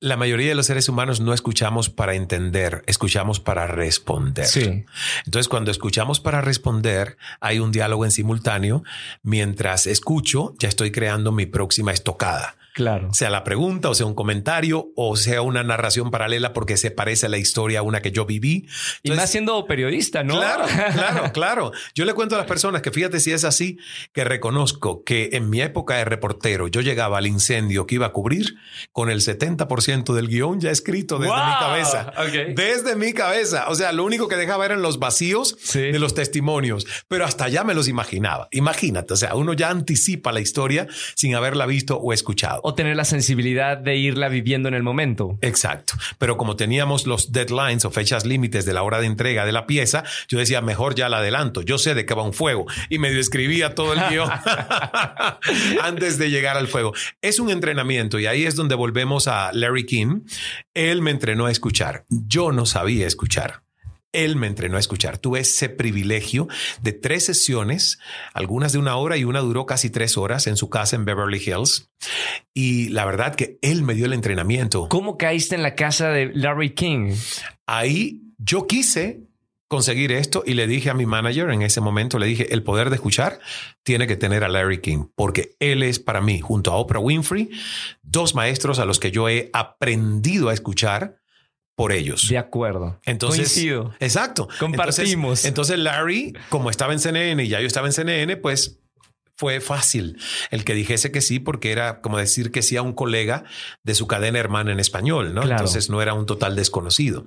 la 0.00 0.16
mayoría 0.16 0.48
de 0.48 0.54
los 0.54 0.66
seres 0.66 0.88
humanos 0.88 1.20
no 1.20 1.32
escuchamos 1.32 1.88
para 1.88 2.14
entender, 2.14 2.82
escuchamos 2.86 3.40
para 3.40 3.66
responder. 3.66 4.46
Sí. 4.46 4.84
Entonces, 5.24 5.48
cuando 5.48 5.70
escuchamos 5.70 6.20
para 6.20 6.40
responder, 6.40 7.16
hay 7.40 7.60
un 7.60 7.72
diálogo 7.72 8.04
en 8.04 8.10
simultáneo. 8.10 8.84
Mientras 9.22 9.86
escucho, 9.86 10.54
ya 10.58 10.68
estoy 10.68 10.92
creando 10.92 11.32
mi 11.32 11.46
próxima 11.46 11.92
estocada. 11.92 12.56
Claro. 12.76 13.08
Sea 13.14 13.30
la 13.30 13.42
pregunta, 13.42 13.88
o 13.88 13.94
sea 13.94 14.04
un 14.04 14.14
comentario, 14.14 14.90
o 14.96 15.16
sea 15.16 15.40
una 15.40 15.62
narración 15.64 16.10
paralela 16.10 16.52
porque 16.52 16.76
se 16.76 16.90
parece 16.90 17.24
a 17.24 17.28
la 17.30 17.38
historia 17.38 17.78
a 17.78 17.82
una 17.82 18.02
que 18.02 18.12
yo 18.12 18.26
viví. 18.26 18.68
Y 19.02 19.12
más 19.12 19.30
siendo 19.30 19.64
periodista, 19.64 20.22
¿no? 20.22 20.36
Claro, 20.36 20.66
claro, 20.92 21.32
claro. 21.32 21.72
Yo 21.94 22.04
le 22.04 22.12
cuento 22.12 22.34
a 22.34 22.38
las 22.38 22.46
personas 22.46 22.82
que 22.82 22.90
fíjate 22.90 23.18
si 23.18 23.32
es 23.32 23.44
así, 23.44 23.78
que 24.12 24.24
reconozco 24.24 25.04
que 25.04 25.30
en 25.32 25.48
mi 25.48 25.62
época 25.62 25.94
de 25.96 26.04
reportero 26.04 26.68
yo 26.68 26.82
llegaba 26.82 27.16
al 27.16 27.26
incendio 27.26 27.86
que 27.86 27.94
iba 27.94 28.04
a 28.04 28.12
cubrir 28.12 28.56
con 28.92 29.08
el 29.08 29.22
70% 29.22 30.12
del 30.12 30.28
guion 30.28 30.60
ya 30.60 30.70
escrito 30.70 31.18
desde 31.18 31.34
mi 31.34 31.52
cabeza. 31.58 32.12
Desde 32.54 32.94
mi 32.94 33.14
cabeza. 33.14 33.68
O 33.70 33.74
sea, 33.74 33.92
lo 33.92 34.04
único 34.04 34.28
que 34.28 34.36
dejaba 34.36 34.66
eran 34.66 34.82
los 34.82 34.98
vacíos 34.98 35.56
Sí. 35.62 35.80
de 35.80 35.98
los 35.98 36.12
testimonios, 36.12 36.86
pero 37.08 37.24
hasta 37.24 37.44
allá 37.44 37.64
me 37.64 37.72
los 37.72 37.88
imaginaba. 37.88 38.48
Imagínate, 38.50 39.14
o 39.14 39.16
sea, 39.16 39.34
uno 39.34 39.54
ya 39.54 39.70
anticipa 39.70 40.30
la 40.30 40.40
historia 40.40 40.86
sin 41.14 41.34
haberla 41.34 41.64
visto 41.64 41.96
o 41.96 42.12
escuchado. 42.12 42.65
O 42.68 42.74
tener 42.74 42.96
la 42.96 43.04
sensibilidad 43.04 43.78
de 43.78 43.94
irla 43.94 44.28
viviendo 44.28 44.66
en 44.66 44.74
el 44.74 44.82
momento. 44.82 45.38
Exacto. 45.40 45.94
Pero 46.18 46.36
como 46.36 46.56
teníamos 46.56 47.06
los 47.06 47.30
deadlines 47.30 47.84
o 47.84 47.92
fechas 47.92 48.26
límites 48.26 48.64
de 48.64 48.72
la 48.72 48.82
hora 48.82 48.98
de 48.98 49.06
entrega 49.06 49.46
de 49.46 49.52
la 49.52 49.68
pieza, 49.68 50.02
yo 50.26 50.40
decía, 50.40 50.60
mejor 50.62 50.96
ya 50.96 51.08
la 51.08 51.18
adelanto. 51.18 51.62
Yo 51.62 51.78
sé 51.78 51.94
de 51.94 52.04
qué 52.04 52.14
va 52.14 52.24
un 52.24 52.32
fuego. 52.32 52.66
Y 52.90 52.98
medio 52.98 53.20
escribía 53.20 53.76
todo 53.76 53.92
el 53.92 54.00
guion 54.10 54.28
antes 55.80 56.18
de 56.18 56.28
llegar 56.28 56.56
al 56.56 56.66
fuego. 56.66 56.92
Es 57.22 57.38
un 57.38 57.50
entrenamiento 57.50 58.18
y 58.18 58.26
ahí 58.26 58.44
es 58.44 58.56
donde 58.56 58.74
volvemos 58.74 59.28
a 59.28 59.52
Larry 59.52 59.86
King. 59.86 60.22
Él 60.74 61.02
me 61.02 61.12
entrenó 61.12 61.46
a 61.46 61.52
escuchar. 61.52 62.04
Yo 62.08 62.50
no 62.50 62.66
sabía 62.66 63.06
escuchar. 63.06 63.65
Él 64.16 64.36
me 64.36 64.46
entrenó 64.46 64.76
a 64.76 64.80
escuchar. 64.80 65.18
Tuve 65.18 65.40
ese 65.40 65.68
privilegio 65.68 66.48
de 66.82 66.92
tres 66.92 67.24
sesiones, 67.26 67.98
algunas 68.32 68.72
de 68.72 68.78
una 68.78 68.96
hora 68.96 69.16
y 69.16 69.24
una 69.24 69.40
duró 69.40 69.66
casi 69.66 69.90
tres 69.90 70.16
horas 70.16 70.46
en 70.46 70.56
su 70.56 70.70
casa 70.70 70.96
en 70.96 71.04
Beverly 71.04 71.38
Hills. 71.38 71.90
Y 72.54 72.88
la 72.88 73.04
verdad 73.04 73.34
que 73.34 73.58
él 73.62 73.82
me 73.82 73.94
dio 73.94 74.06
el 74.06 74.12
entrenamiento. 74.12 74.88
¿Cómo 74.88 75.16
caíste 75.18 75.54
en 75.54 75.62
la 75.62 75.74
casa 75.74 76.08
de 76.10 76.32
Larry 76.34 76.70
King? 76.70 77.14
Ahí 77.66 78.22
yo 78.38 78.66
quise 78.66 79.26
conseguir 79.68 80.12
esto 80.12 80.44
y 80.46 80.54
le 80.54 80.66
dije 80.66 80.90
a 80.90 80.94
mi 80.94 81.06
manager 81.06 81.50
en 81.50 81.62
ese 81.62 81.80
momento, 81.80 82.18
le 82.18 82.26
dije, 82.26 82.54
el 82.54 82.62
poder 82.62 82.88
de 82.90 82.96
escuchar 82.96 83.40
tiene 83.82 84.06
que 84.06 84.16
tener 84.16 84.44
a 84.44 84.48
Larry 84.48 84.80
King, 84.80 85.06
porque 85.14 85.56
él 85.58 85.82
es 85.82 85.98
para 85.98 86.20
mí, 86.20 86.40
junto 86.40 86.72
a 86.72 86.76
Oprah 86.76 87.00
Winfrey, 87.00 87.50
dos 88.02 88.34
maestros 88.34 88.78
a 88.78 88.84
los 88.84 89.00
que 89.00 89.10
yo 89.10 89.28
he 89.28 89.50
aprendido 89.52 90.48
a 90.48 90.54
escuchar 90.54 91.18
por 91.76 91.92
ellos. 91.92 92.28
De 92.28 92.38
acuerdo. 92.38 92.98
Entonces, 93.04 93.52
Coincido. 93.52 93.94
exacto. 94.00 94.48
Compartimos. 94.58 95.44
Entonces, 95.44 95.44
entonces 95.44 95.78
Larry, 95.78 96.32
como 96.48 96.70
estaba 96.70 96.92
en 96.94 96.98
CNN 96.98 97.44
y 97.44 97.48
ya 97.48 97.60
yo 97.60 97.66
estaba 97.66 97.86
en 97.86 97.92
CNN, 97.92 98.36
pues 98.38 98.80
fue 99.38 99.60
fácil 99.60 100.16
el 100.50 100.64
que 100.64 100.72
dijese 100.72 101.12
que 101.12 101.20
sí, 101.20 101.38
porque 101.38 101.70
era 101.70 102.00
como 102.00 102.16
decir 102.16 102.50
que 102.50 102.62
sí 102.62 102.78
a 102.78 102.80
un 102.82 102.94
colega 102.94 103.44
de 103.84 103.94
su 103.94 104.06
cadena 104.06 104.38
hermana 104.38 104.72
en 104.72 104.80
español, 104.80 105.34
¿no? 105.34 105.42
Claro. 105.42 105.56
Entonces 105.60 105.90
no 105.90 106.00
era 106.00 106.14
un 106.14 106.24
total 106.24 106.56
desconocido. 106.56 107.26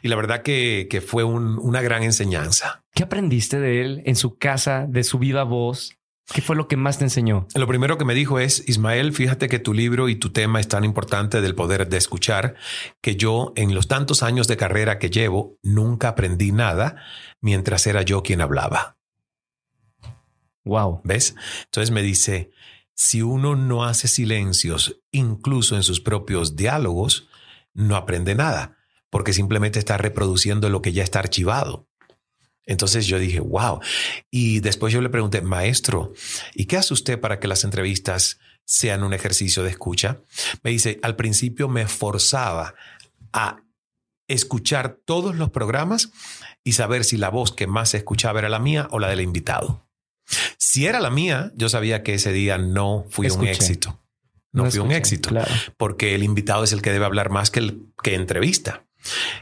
Y 0.00 0.06
la 0.06 0.14
verdad 0.14 0.42
que, 0.42 0.86
que 0.88 1.00
fue 1.00 1.24
un- 1.24 1.58
una 1.58 1.82
gran 1.82 2.04
enseñanza. 2.04 2.84
¿Qué 2.94 3.02
aprendiste 3.02 3.58
de 3.58 3.80
él 3.82 4.02
en 4.06 4.14
su 4.14 4.38
casa, 4.38 4.86
de 4.88 5.02
su 5.02 5.18
viva 5.18 5.42
voz? 5.42 5.97
¿Qué 6.32 6.42
fue 6.42 6.56
lo 6.56 6.68
que 6.68 6.76
más 6.76 6.98
te 6.98 7.04
enseñó? 7.04 7.46
Lo 7.54 7.66
primero 7.66 7.96
que 7.96 8.04
me 8.04 8.14
dijo 8.14 8.38
es, 8.38 8.68
Ismael, 8.68 9.14
fíjate 9.14 9.48
que 9.48 9.58
tu 9.58 9.72
libro 9.72 10.10
y 10.10 10.16
tu 10.16 10.30
tema 10.30 10.60
es 10.60 10.68
tan 10.68 10.84
importante 10.84 11.40
del 11.40 11.54
poder 11.54 11.88
de 11.88 11.96
escuchar 11.96 12.54
que 13.00 13.16
yo 13.16 13.52
en 13.56 13.74
los 13.74 13.88
tantos 13.88 14.22
años 14.22 14.46
de 14.46 14.58
carrera 14.58 14.98
que 14.98 15.08
llevo 15.08 15.56
nunca 15.62 16.08
aprendí 16.08 16.52
nada 16.52 16.96
mientras 17.40 17.86
era 17.86 18.02
yo 18.02 18.22
quien 18.22 18.42
hablaba. 18.42 18.98
Wow. 20.64 21.00
¿Ves? 21.02 21.34
Entonces 21.64 21.90
me 21.90 22.02
dice, 22.02 22.50
si 22.94 23.22
uno 23.22 23.56
no 23.56 23.84
hace 23.84 24.06
silencios, 24.06 25.00
incluso 25.10 25.76
en 25.76 25.82
sus 25.82 26.00
propios 26.00 26.56
diálogos, 26.56 27.28
no 27.72 27.96
aprende 27.96 28.34
nada, 28.34 28.76
porque 29.08 29.32
simplemente 29.32 29.78
está 29.78 29.96
reproduciendo 29.96 30.68
lo 30.68 30.82
que 30.82 30.92
ya 30.92 31.04
está 31.04 31.20
archivado. 31.20 31.87
Entonces 32.68 33.06
yo 33.06 33.18
dije, 33.18 33.40
wow. 33.40 33.80
Y 34.30 34.60
después 34.60 34.92
yo 34.92 35.00
le 35.00 35.08
pregunté, 35.08 35.40
maestro, 35.40 36.12
¿y 36.54 36.66
qué 36.66 36.76
hace 36.76 36.92
usted 36.94 37.18
para 37.18 37.40
que 37.40 37.48
las 37.48 37.64
entrevistas 37.64 38.38
sean 38.64 39.02
un 39.02 39.14
ejercicio 39.14 39.62
de 39.64 39.70
escucha? 39.70 40.20
Me 40.62 40.70
dice, 40.70 41.00
al 41.02 41.16
principio 41.16 41.68
me 41.68 41.88
forzaba 41.88 42.74
a 43.32 43.62
escuchar 44.28 44.98
todos 45.06 45.34
los 45.34 45.50
programas 45.50 46.10
y 46.62 46.72
saber 46.72 47.04
si 47.04 47.16
la 47.16 47.30
voz 47.30 47.52
que 47.52 47.66
más 47.66 47.90
se 47.90 47.96
escuchaba 47.96 48.38
era 48.40 48.50
la 48.50 48.58
mía 48.58 48.86
o 48.90 48.98
la 48.98 49.08
del 49.08 49.22
invitado. 49.22 49.88
Si 50.58 50.86
era 50.86 51.00
la 51.00 51.08
mía, 51.08 51.50
yo 51.56 51.70
sabía 51.70 52.02
que 52.02 52.12
ese 52.12 52.32
día 52.32 52.58
no 52.58 53.06
fui 53.08 53.30
un 53.30 53.46
éxito. 53.46 53.98
No, 54.52 54.70
fui 54.70 54.80
un 54.80 54.90
escuché, 54.90 54.96
éxito 54.98 55.28
Claro. 55.30 55.50
porque 55.78 56.14
el 56.14 56.22
invitado 56.22 56.64
es 56.64 56.72
el 56.72 56.82
que 56.82 56.92
debe 56.92 57.06
hablar 57.06 57.30
más 57.30 57.50
que 57.50 57.60
el 57.60 57.86
que 58.02 58.14
entrevista. 58.14 58.84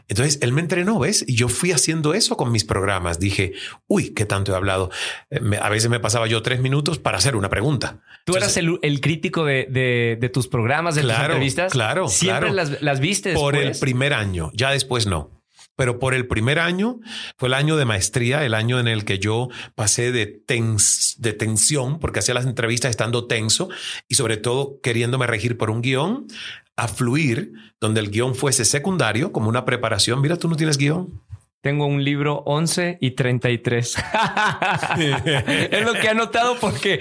Entonces 0.08 0.38
él 0.42 0.52
me 0.52 0.60
entrenó, 0.60 0.98
¿ves? 0.98 1.24
Y 1.26 1.34
yo 1.36 1.48
fui 1.48 1.72
haciendo 1.72 2.14
eso 2.14 2.36
con 2.36 2.52
mis 2.52 2.64
programas. 2.64 3.18
Dije, 3.18 3.52
uy, 3.86 4.10
qué 4.14 4.24
tanto 4.26 4.52
he 4.52 4.56
hablado. 4.56 4.90
Eh, 5.30 5.40
me- 5.40 5.58
a 5.58 5.68
veces 5.68 5.90
me 5.90 6.00
pasaba 6.00 6.26
yo 6.26 6.42
tres 6.42 6.60
minutos 6.60 6.98
para 6.98 7.18
hacer 7.18 7.36
una 7.36 7.48
pregunta. 7.48 8.02
Tú 8.24 8.32
Entonces, 8.36 8.56
eras 8.56 8.56
el, 8.56 8.78
el 8.82 9.00
crítico 9.00 9.44
de, 9.44 9.66
de- 9.70 10.18
de 10.20 10.28
tus 10.28 10.48
programas, 10.48 10.94
de 10.94 11.02
tus 11.02 11.10
Claro, 11.10 11.24
entrevistas. 11.34 11.72
claro, 11.72 12.08
Siempre 12.08 12.50
claro. 12.50 12.54
Las, 12.70 12.82
las 12.82 13.00
viste 13.00 13.34
por 13.34 13.56
el 13.56 13.76
primer 13.78 14.12
año, 14.14 14.50
ya 14.54 14.70
después 14.70 15.06
no. 15.06 15.32
Pero 15.78 15.98
por 15.98 16.14
el 16.14 16.26
primer 16.26 16.58
año 16.58 17.00
fue 17.36 17.48
el 17.48 17.54
año 17.54 17.76
de 17.76 17.84
maestría, 17.84 18.46
el 18.46 18.54
año 18.54 18.80
en 18.80 18.88
el 18.88 19.04
que 19.04 19.18
yo 19.18 19.48
pasé 19.74 20.10
de, 20.10 20.42
tens- 20.46 21.16
de 21.18 21.34
tensión, 21.34 21.98
porque 21.98 22.20
hacía 22.20 22.32
las 22.34 22.46
entrevistas 22.46 22.88
estando 22.90 23.26
tenso 23.26 23.68
y 24.08 24.14
sobre 24.14 24.38
todo 24.38 24.80
queriéndome 24.82 25.26
regir 25.26 25.58
por 25.58 25.68
un 25.68 25.82
guion, 25.82 26.28
a 26.76 26.88
fluir, 26.88 27.52
donde 27.80 28.00
el 28.00 28.10
guion 28.10 28.34
fuese 28.34 28.64
secundario, 28.64 29.32
como 29.32 29.48
una 29.48 29.64
preparación. 29.64 30.20
Mira, 30.20 30.36
tú 30.36 30.48
no 30.48 30.56
tienes 30.56 30.76
guion. 30.76 31.22
Tengo 31.62 31.86
un 31.86 32.04
libro 32.04 32.42
11 32.46 32.98
y 33.00 33.12
33. 33.12 33.96
es 34.98 35.84
lo 35.84 35.94
que 35.94 36.06
he 36.06 36.10
anotado 36.10 36.58
porque 36.60 37.00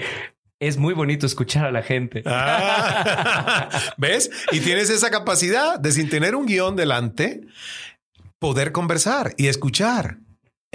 es 0.58 0.78
muy 0.78 0.94
bonito 0.94 1.26
escuchar 1.26 1.66
a 1.66 1.70
la 1.70 1.82
gente. 1.82 2.22
Ah, 2.26 3.68
¿Ves? 3.96 4.30
Y 4.52 4.60
tienes 4.60 4.90
esa 4.90 5.10
capacidad 5.10 5.78
de 5.78 5.92
sin 5.92 6.08
tener 6.08 6.34
un 6.34 6.46
guion 6.46 6.74
delante, 6.74 7.42
poder 8.38 8.72
conversar 8.72 9.34
y 9.36 9.48
escuchar. 9.48 10.18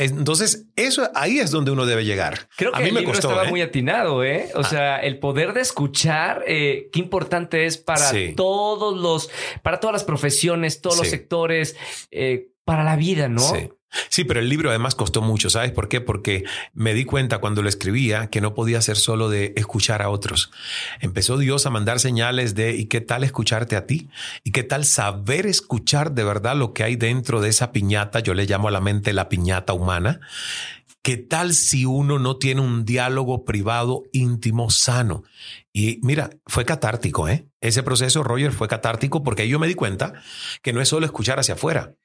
Entonces, 0.05 0.67
eso 0.75 1.09
ahí 1.15 1.39
es 1.39 1.51
donde 1.51 1.71
uno 1.71 1.85
debe 1.85 2.05
llegar. 2.05 2.47
Creo 2.57 2.71
que 2.71 2.77
a 2.77 2.81
mí 2.81 2.87
el 2.89 2.93
me 2.93 2.99
libro 3.01 3.13
costó. 3.13 3.29
estaba 3.29 3.47
¿eh? 3.47 3.49
muy 3.49 3.61
atinado, 3.61 4.23
¿eh? 4.23 4.49
O 4.55 4.63
sea, 4.63 4.97
el 4.99 5.19
poder 5.19 5.53
de 5.53 5.61
escuchar, 5.61 6.43
eh, 6.47 6.89
qué 6.91 6.99
importante 6.99 7.65
es 7.65 7.77
para 7.77 8.09
Sí. 8.09 8.33
todos 8.35 8.97
los, 8.99 9.29
para 9.63 9.79
todas 9.79 9.93
las 9.93 10.03
profesiones, 10.03 10.81
todos 10.81 10.97
los 10.97 11.07
sectores, 11.09 11.75
eh, 12.11 12.49
para 12.65 12.83
la 12.83 12.95
vida, 12.95 13.27
¿no? 13.27 13.41
Sí. 13.41 13.69
Sí, 14.09 14.23
pero 14.23 14.39
el 14.39 14.49
libro 14.49 14.69
además 14.69 14.95
costó 14.95 15.21
mucho, 15.21 15.49
¿sabes 15.49 15.71
por 15.71 15.89
qué? 15.89 16.01
Porque 16.01 16.45
me 16.73 16.93
di 16.93 17.05
cuenta 17.05 17.39
cuando 17.39 17.61
lo 17.61 17.69
escribía 17.69 18.27
que 18.27 18.41
no 18.41 18.53
podía 18.53 18.81
ser 18.81 18.97
solo 18.97 19.29
de 19.29 19.53
escuchar 19.57 20.01
a 20.01 20.09
otros. 20.09 20.51
Empezó 20.99 21.37
Dios 21.37 21.65
a 21.65 21.69
mandar 21.69 21.99
señales 21.99 22.55
de 22.55 22.75
¿y 22.75 22.85
qué 22.85 23.01
tal 23.01 23.23
escucharte 23.23 23.75
a 23.75 23.85
ti? 23.85 24.09
¿Y 24.43 24.51
qué 24.51 24.63
tal 24.63 24.85
saber 24.85 25.45
escuchar 25.45 26.13
de 26.13 26.23
verdad 26.23 26.55
lo 26.55 26.73
que 26.73 26.83
hay 26.83 26.95
dentro 26.95 27.41
de 27.41 27.49
esa 27.49 27.71
piñata? 27.71 28.19
Yo 28.19 28.33
le 28.33 28.45
llamo 28.45 28.69
a 28.69 28.71
la 28.71 28.81
mente 28.81 29.13
la 29.13 29.29
piñata 29.29 29.73
humana. 29.73 30.21
¿Qué 31.03 31.17
tal 31.17 31.55
si 31.55 31.85
uno 31.85 32.19
no 32.19 32.37
tiene 32.37 32.61
un 32.61 32.85
diálogo 32.85 33.43
privado 33.43 34.03
íntimo 34.11 34.69
sano? 34.69 35.23
Y 35.73 35.99
mira, 36.03 36.29
fue 36.45 36.63
catártico, 36.63 37.27
¿eh? 37.27 37.47
Ese 37.59 37.81
proceso, 37.81 38.23
Roger, 38.23 38.51
fue 38.51 38.67
catártico 38.67 39.23
porque 39.23 39.47
yo 39.47 39.57
me 39.57 39.67
di 39.67 39.73
cuenta 39.73 40.13
que 40.61 40.73
no 40.73 40.81
es 40.81 40.89
solo 40.89 41.07
escuchar 41.07 41.39
hacia 41.39 41.55
afuera, 41.55 41.95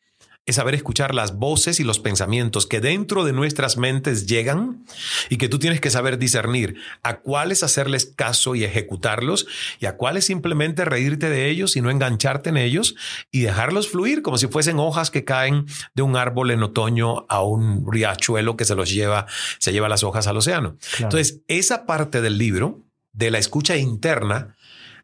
es 0.46 0.56
saber 0.56 0.76
escuchar 0.76 1.12
las 1.12 1.36
voces 1.36 1.80
y 1.80 1.84
los 1.84 1.98
pensamientos 1.98 2.66
que 2.66 2.80
dentro 2.80 3.24
de 3.24 3.32
nuestras 3.32 3.76
mentes 3.76 4.26
llegan 4.26 4.84
y 5.28 5.38
que 5.38 5.48
tú 5.48 5.58
tienes 5.58 5.80
que 5.80 5.90
saber 5.90 6.18
discernir 6.18 6.76
a 7.02 7.18
cuáles 7.18 7.64
hacerles 7.64 8.12
caso 8.14 8.54
y 8.54 8.62
ejecutarlos 8.62 9.48
y 9.80 9.86
a 9.86 9.96
cuáles 9.96 10.24
simplemente 10.24 10.84
reírte 10.84 11.28
de 11.28 11.50
ellos 11.50 11.74
y 11.74 11.80
no 11.80 11.90
engancharte 11.90 12.50
en 12.50 12.58
ellos 12.58 12.94
y 13.32 13.40
dejarlos 13.40 13.88
fluir 13.88 14.22
como 14.22 14.38
si 14.38 14.46
fuesen 14.46 14.78
hojas 14.78 15.10
que 15.10 15.24
caen 15.24 15.66
de 15.94 16.02
un 16.02 16.14
árbol 16.14 16.52
en 16.52 16.62
otoño 16.62 17.26
a 17.28 17.42
un 17.42 17.84
riachuelo 17.90 18.56
que 18.56 18.64
se 18.64 18.76
los 18.76 18.88
lleva, 18.90 19.26
se 19.58 19.72
lleva 19.72 19.88
las 19.88 20.04
hojas 20.04 20.28
al 20.28 20.36
océano. 20.36 20.76
Entonces, 21.00 21.40
esa 21.48 21.86
parte 21.86 22.20
del 22.20 22.38
libro 22.38 22.84
de 23.12 23.32
la 23.32 23.38
escucha 23.38 23.76
interna 23.76 24.54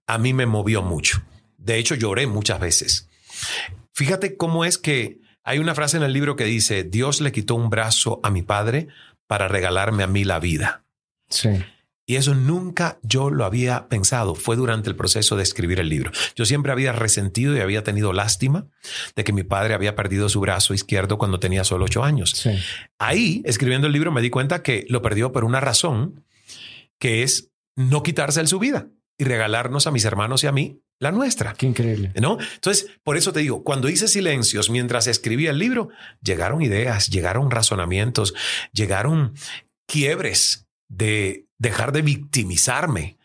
a 0.07 0.18
mí 0.18 0.34
me 0.34 0.47
movió 0.47 0.82
mucho. 0.82 1.20
De 1.59 1.78
hecho, 1.78 1.97
lloré 1.97 2.28
muchas 2.28 2.61
veces. 2.61 3.09
Fíjate 3.93 4.36
cómo 4.36 4.64
es 4.64 4.78
que 4.78 5.22
hay 5.45 5.59
una 5.59 5.74
frase 5.74 5.97
en 5.97 6.03
el 6.03 6.12
libro 6.12 6.36
que 6.36 6.45
dice, 6.45 6.84
Dios 6.84 7.20
le 7.20 7.32
quitó 7.32 7.55
un 7.55 7.70
brazo 7.70 8.20
a 8.22 8.30
mi 8.30 8.43
padre 8.43 8.88
para 9.26 9.49
regalarme 9.49 10.03
a 10.03 10.07
mí 10.07 10.24
la 10.24 10.38
vida. 10.38 10.84
Sí. 11.28 11.51
Y 12.05 12.16
eso 12.16 12.34
nunca 12.34 12.99
yo 13.03 13.30
lo 13.30 13.45
había 13.45 13.88
pensado. 13.88 14.34
Fue 14.34 14.57
durante 14.57 14.90
el 14.90 14.97
proceso 14.97 15.36
de 15.36 15.45
escribir 15.45 15.78
el 15.78 15.88
libro. 15.88 16.11
Yo 16.34 16.45
siempre 16.45 16.72
había 16.72 16.93
resentido 16.93 17.57
y 17.57 17.61
había 17.61 17.84
tenido 17.84 18.12
lástima 18.12 18.66
de 19.14 19.24
que 19.24 19.32
mi 19.32 19.45
padre 19.45 19.74
había 19.74 19.95
perdido 19.95 20.28
su 20.28 20.40
brazo 20.40 20.74
izquierdo 20.74 21.16
cuando 21.16 21.38
tenía 21.38 21.64
solo 21.64 21.84
ocho 21.84 22.03
años. 22.03 22.32
Sí. 22.32 22.51
Ahí, 22.99 23.43
escribiendo 23.45 23.86
el 23.86 23.93
libro, 23.93 24.11
me 24.11 24.20
di 24.20 24.30
cuenta 24.30 24.62
que 24.62 24.84
lo 24.88 25.01
perdió 25.01 25.32
por 25.32 25.45
una 25.45 25.61
razón 25.61 26.24
que 26.99 27.22
es 27.22 27.51
no 27.76 28.03
quitarse 28.03 28.40
en 28.40 28.49
su 28.49 28.59
vida 28.59 28.88
y 29.16 29.24
regalarnos 29.24 29.86
a 29.86 29.93
mis 29.93 30.05
hermanos 30.05 30.45
y 30.45 30.49
a 30.49 30.53
mí 30.53 30.82
la 31.03 31.11
nuestra. 31.11 31.53
Qué 31.55 31.66
increíble. 31.66 32.12
¿No? 32.20 32.38
Entonces, 32.55 32.86
por 33.03 33.16
eso 33.16 33.32
te 33.32 33.40
digo, 33.40 33.64
cuando 33.64 33.88
hice 33.88 34.07
silencios 34.07 34.70
mientras 34.70 35.09
escribía 35.09 35.50
el 35.50 35.59
libro, 35.59 35.88
llegaron 36.22 36.62
ideas, 36.62 37.09
llegaron 37.11 37.50
razonamientos, 37.50 38.34
llegaron 38.72 39.34
quiebres 39.86 40.68
de 40.88 41.48
dejar 41.59 41.90
de 41.90 42.03
victimizarme 42.03 43.18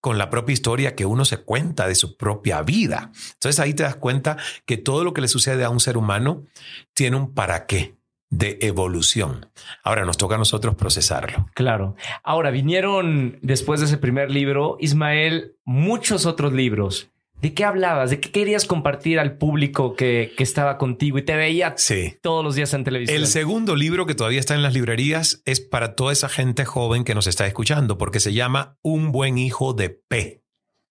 con 0.00 0.18
la 0.18 0.30
propia 0.30 0.52
historia 0.52 0.94
que 0.94 1.04
uno 1.04 1.24
se 1.24 1.38
cuenta 1.38 1.88
de 1.88 1.96
su 1.96 2.16
propia 2.16 2.62
vida. 2.62 3.10
Entonces 3.32 3.58
ahí 3.58 3.74
te 3.74 3.82
das 3.82 3.96
cuenta 3.96 4.36
que 4.64 4.76
todo 4.76 5.02
lo 5.02 5.14
que 5.14 5.20
le 5.20 5.28
sucede 5.28 5.64
a 5.64 5.70
un 5.70 5.80
ser 5.80 5.96
humano 5.96 6.44
tiene 6.92 7.16
un 7.16 7.34
para 7.34 7.66
qué 7.66 7.96
de 8.38 8.58
evolución. 8.62 9.46
Ahora 9.82 10.04
nos 10.04 10.18
toca 10.18 10.34
a 10.34 10.38
nosotros 10.38 10.74
procesarlo. 10.74 11.46
Claro. 11.54 11.96
Ahora 12.22 12.50
vinieron 12.50 13.38
después 13.42 13.80
de 13.80 13.86
ese 13.86 13.98
primer 13.98 14.30
libro, 14.30 14.76
Ismael, 14.80 15.56
muchos 15.64 16.26
otros 16.26 16.52
libros. 16.52 17.10
¿De 17.40 17.52
qué 17.52 17.64
hablabas? 17.64 18.10
¿De 18.10 18.20
qué 18.20 18.30
querías 18.30 18.64
compartir 18.64 19.18
al 19.18 19.36
público 19.36 19.94
que, 19.96 20.32
estaba 20.38 20.78
contigo 20.78 21.18
y 21.18 21.22
te 21.22 21.36
veía 21.36 21.74
todos 22.22 22.42
los 22.42 22.54
días 22.54 22.72
en 22.72 22.84
televisión? 22.84 23.18
El 23.18 23.26
segundo 23.26 23.76
libro 23.76 24.06
que 24.06 24.14
todavía 24.14 24.40
está 24.40 24.54
en 24.54 24.62
las 24.62 24.72
librerías 24.72 25.42
es 25.44 25.60
para 25.60 25.94
toda 25.94 26.12
esa 26.12 26.28
gente 26.28 26.64
joven 26.64 27.04
que 27.04 27.14
nos 27.14 27.26
está 27.26 27.46
escuchando, 27.46 27.98
porque 27.98 28.20
se 28.20 28.32
llama 28.32 28.78
Un 28.82 29.12
buen 29.12 29.36
hijo 29.36 29.74
de 29.74 29.90
P. 29.90 30.43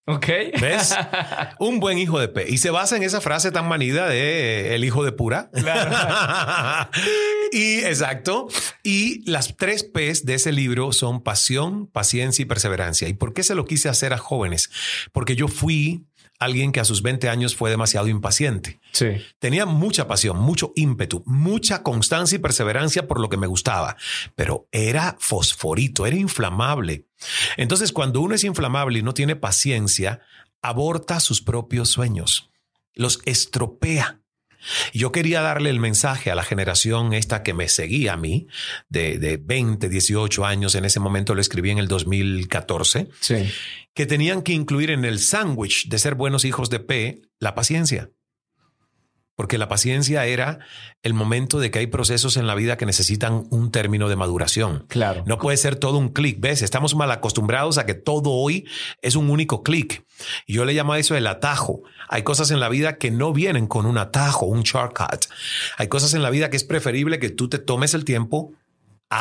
Ok. 0.05 0.27
¿Ves? 0.59 0.93
Un 1.59 1.79
buen 1.79 1.97
hijo 1.97 2.19
de 2.19 2.27
P. 2.27 2.49
Y 2.49 2.57
se 2.57 2.71
basa 2.71 2.97
en 2.97 3.03
esa 3.03 3.21
frase 3.21 3.51
tan 3.51 3.67
manida 3.67 4.09
de 4.09 4.75
el 4.75 4.83
hijo 4.83 5.05
de 5.05 5.13
pura. 5.13 5.49
Claro. 5.53 6.89
y 7.53 7.79
exacto. 7.79 8.47
Y 8.83 9.29
las 9.29 9.55
tres 9.55 9.83
P's 9.85 10.25
de 10.25 10.33
ese 10.33 10.51
libro 10.51 10.91
son 10.91 11.23
pasión, 11.23 11.87
paciencia 11.87 12.43
y 12.43 12.45
perseverancia. 12.45 13.07
¿Y 13.07 13.13
por 13.13 13.33
qué 13.33 13.43
se 13.43 13.55
lo 13.55 13.65
quise 13.65 13.87
hacer 13.87 14.11
a 14.11 14.17
jóvenes? 14.17 14.69
Porque 15.13 15.37
yo 15.37 15.47
fui 15.47 16.05
alguien 16.39 16.71
que 16.71 16.79
a 16.79 16.85
sus 16.85 17.01
20 17.01 17.29
años 17.29 17.55
fue 17.55 17.69
demasiado 17.69 18.07
impaciente. 18.07 18.79
Sí. 18.91 19.21
Tenía 19.39 19.65
mucha 19.65 20.07
pasión, 20.07 20.39
mucho 20.39 20.73
ímpetu, 20.75 21.23
mucha 21.25 21.83
constancia 21.83 22.35
y 22.35 22.39
perseverancia 22.39 23.07
por 23.07 23.19
lo 23.19 23.29
que 23.29 23.37
me 23.37 23.47
gustaba, 23.47 23.95
pero 24.35 24.67
era 24.71 25.15
fosforito, 25.19 26.05
era 26.05 26.15
inflamable. 26.15 27.07
Entonces, 27.57 27.91
cuando 27.91 28.21
uno 28.21 28.35
es 28.35 28.43
inflamable 28.43 28.99
y 28.99 29.03
no 29.03 29.13
tiene 29.13 29.35
paciencia, 29.35 30.21
aborta 30.61 31.19
sus 31.19 31.41
propios 31.41 31.89
sueños, 31.89 32.49
los 32.93 33.19
estropea. 33.25 34.22
Yo 34.93 35.11
quería 35.11 35.41
darle 35.41 35.69
el 35.69 35.79
mensaje 35.79 36.31
a 36.31 36.35
la 36.35 36.43
generación 36.43 37.13
esta 37.13 37.43
que 37.43 37.53
me 37.53 37.69
seguía 37.69 38.13
a 38.13 38.17
mí, 38.17 38.47
de, 38.89 39.17
de 39.19 39.37
20, 39.37 39.89
18 39.89 40.45
años, 40.45 40.75
en 40.75 40.85
ese 40.85 40.99
momento 40.99 41.35
lo 41.35 41.41
escribí 41.41 41.71
en 41.71 41.77
el 41.77 41.87
2014, 41.87 43.09
sí. 43.19 43.51
que 43.93 44.05
tenían 44.05 44.41
que 44.41 44.53
incluir 44.53 44.91
en 44.91 45.05
el 45.05 45.19
sándwich 45.19 45.89
de 45.89 45.99
ser 45.99 46.15
buenos 46.15 46.45
hijos 46.45 46.69
de 46.69 46.79
P 46.79 47.21
la 47.39 47.55
paciencia 47.55 48.09
porque 49.35 49.57
la 49.57 49.67
paciencia 49.67 50.25
era 50.25 50.59
el 51.01 51.13
momento 51.13 51.59
de 51.59 51.71
que 51.71 51.79
hay 51.79 51.87
procesos 51.87 52.37
en 52.37 52.47
la 52.47 52.55
vida 52.55 52.77
que 52.77 52.85
necesitan 52.85 53.47
un 53.49 53.71
término 53.71 54.07
de 54.07 54.15
maduración. 54.15 54.85
Claro. 54.87 55.23
No 55.25 55.37
puede 55.37 55.57
ser 55.57 55.75
todo 55.75 55.97
un 55.97 56.09
clic, 56.09 56.39
¿ves? 56.39 56.61
Estamos 56.61 56.95
mal 56.95 57.11
acostumbrados 57.11 57.77
a 57.77 57.85
que 57.85 57.93
todo 57.93 58.31
hoy 58.31 58.67
es 59.01 59.15
un 59.15 59.29
único 59.29 59.63
clic. 59.63 60.05
Yo 60.47 60.65
le 60.65 60.73
llamo 60.73 60.93
a 60.93 60.99
eso 60.99 61.15
el 61.15 61.27
atajo. 61.27 61.81
Hay 62.09 62.23
cosas 62.23 62.51
en 62.51 62.59
la 62.59 62.69
vida 62.69 62.97
que 62.97 63.11
no 63.11 63.33
vienen 63.33 63.67
con 63.67 63.85
un 63.85 63.97
atajo, 63.97 64.45
un 64.45 64.61
shortcut. 64.61 65.25
Hay 65.77 65.87
cosas 65.87 66.13
en 66.13 66.21
la 66.21 66.29
vida 66.29 66.49
que 66.49 66.57
es 66.57 66.63
preferible 66.63 67.19
que 67.19 67.29
tú 67.29 67.49
te 67.49 67.59
tomes 67.59 67.93
el 67.93 68.05
tiempo 68.05 68.53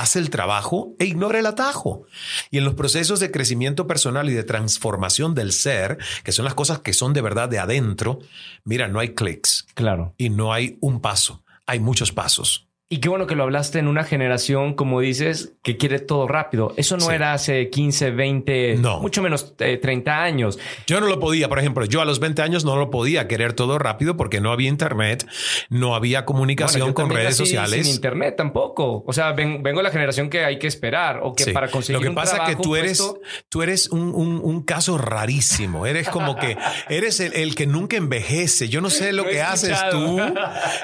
hace 0.00 0.18
el 0.18 0.30
trabajo 0.30 0.94
e 0.98 1.04
ignora 1.04 1.38
el 1.38 1.46
atajo. 1.46 2.06
Y 2.50 2.58
en 2.58 2.64
los 2.64 2.74
procesos 2.74 3.20
de 3.20 3.30
crecimiento 3.30 3.86
personal 3.86 4.28
y 4.28 4.32
de 4.32 4.44
transformación 4.44 5.34
del 5.34 5.52
ser, 5.52 5.98
que 6.24 6.32
son 6.32 6.44
las 6.44 6.54
cosas 6.54 6.80
que 6.80 6.92
son 6.92 7.12
de 7.12 7.20
verdad 7.20 7.48
de 7.48 7.58
adentro, 7.58 8.20
mira, 8.64 8.88
no 8.88 9.00
hay 9.00 9.14
clics. 9.14 9.66
Claro. 9.74 10.14
Y 10.16 10.30
no 10.30 10.52
hay 10.52 10.78
un 10.80 11.00
paso, 11.00 11.42
hay 11.66 11.80
muchos 11.80 12.12
pasos. 12.12 12.68
Y 12.92 12.98
qué 12.98 13.08
bueno 13.08 13.26
que 13.26 13.34
lo 13.34 13.44
hablaste 13.44 13.78
en 13.78 13.88
una 13.88 14.04
generación, 14.04 14.74
como 14.74 15.00
dices, 15.00 15.54
que 15.62 15.78
quiere 15.78 15.98
todo 15.98 16.28
rápido. 16.28 16.74
Eso 16.76 16.98
no 16.98 17.10
era 17.10 17.32
hace 17.32 17.70
15, 17.70 18.10
20, 18.10 18.76
no. 18.80 19.00
mucho 19.00 19.22
menos 19.22 19.56
30 19.56 19.88
eh, 19.90 20.14
años. 20.14 20.58
Yo 20.86 21.00
no 21.00 21.06
lo 21.06 21.18
podía, 21.18 21.48
por 21.48 21.58
ejemplo, 21.58 21.86
yo 21.86 22.02
a 22.02 22.04
los 22.04 22.20
20 22.20 22.42
años 22.42 22.66
no 22.66 22.76
lo 22.76 22.90
podía 22.90 23.28
querer 23.28 23.54
todo 23.54 23.78
rápido 23.78 24.18
porque 24.18 24.42
no 24.42 24.52
había 24.52 24.68
internet, 24.68 25.26
no 25.70 25.94
había 25.94 26.26
comunicación 26.26 26.92
con 26.92 27.08
redes 27.08 27.34
sociales. 27.34 27.86
Sin 27.86 27.94
internet 27.94 28.34
tampoco. 28.36 29.04
O 29.06 29.12
sea, 29.14 29.32
vengo 29.32 29.62
de 29.62 29.82
la 29.82 29.90
generación 29.90 30.28
que 30.28 30.44
hay 30.44 30.58
que 30.58 30.66
esperar 30.66 31.20
o 31.22 31.34
que 31.34 31.50
para 31.50 31.70
conseguir 31.70 31.98
Lo 31.98 32.06
que 32.06 32.14
pasa 32.14 32.44
es 32.44 32.56
que 32.56 32.62
tú 32.62 32.76
eres, 32.76 33.02
tú 33.48 33.62
eres 33.62 33.88
un, 33.88 34.12
un, 34.12 34.62
caso 34.64 34.98
rarísimo. 34.98 35.86
Eres 35.86 36.10
como 36.10 36.36
que 36.36 36.58
eres 36.90 37.20
el, 37.20 37.54
que 37.54 37.66
nunca 37.66 37.96
envejece. 37.96 38.68
Yo 38.68 38.82
no 38.82 38.90
sé 38.90 39.14
lo, 39.14 39.24
que 39.24 39.40
haces 39.40 39.78
tú. 39.90 40.20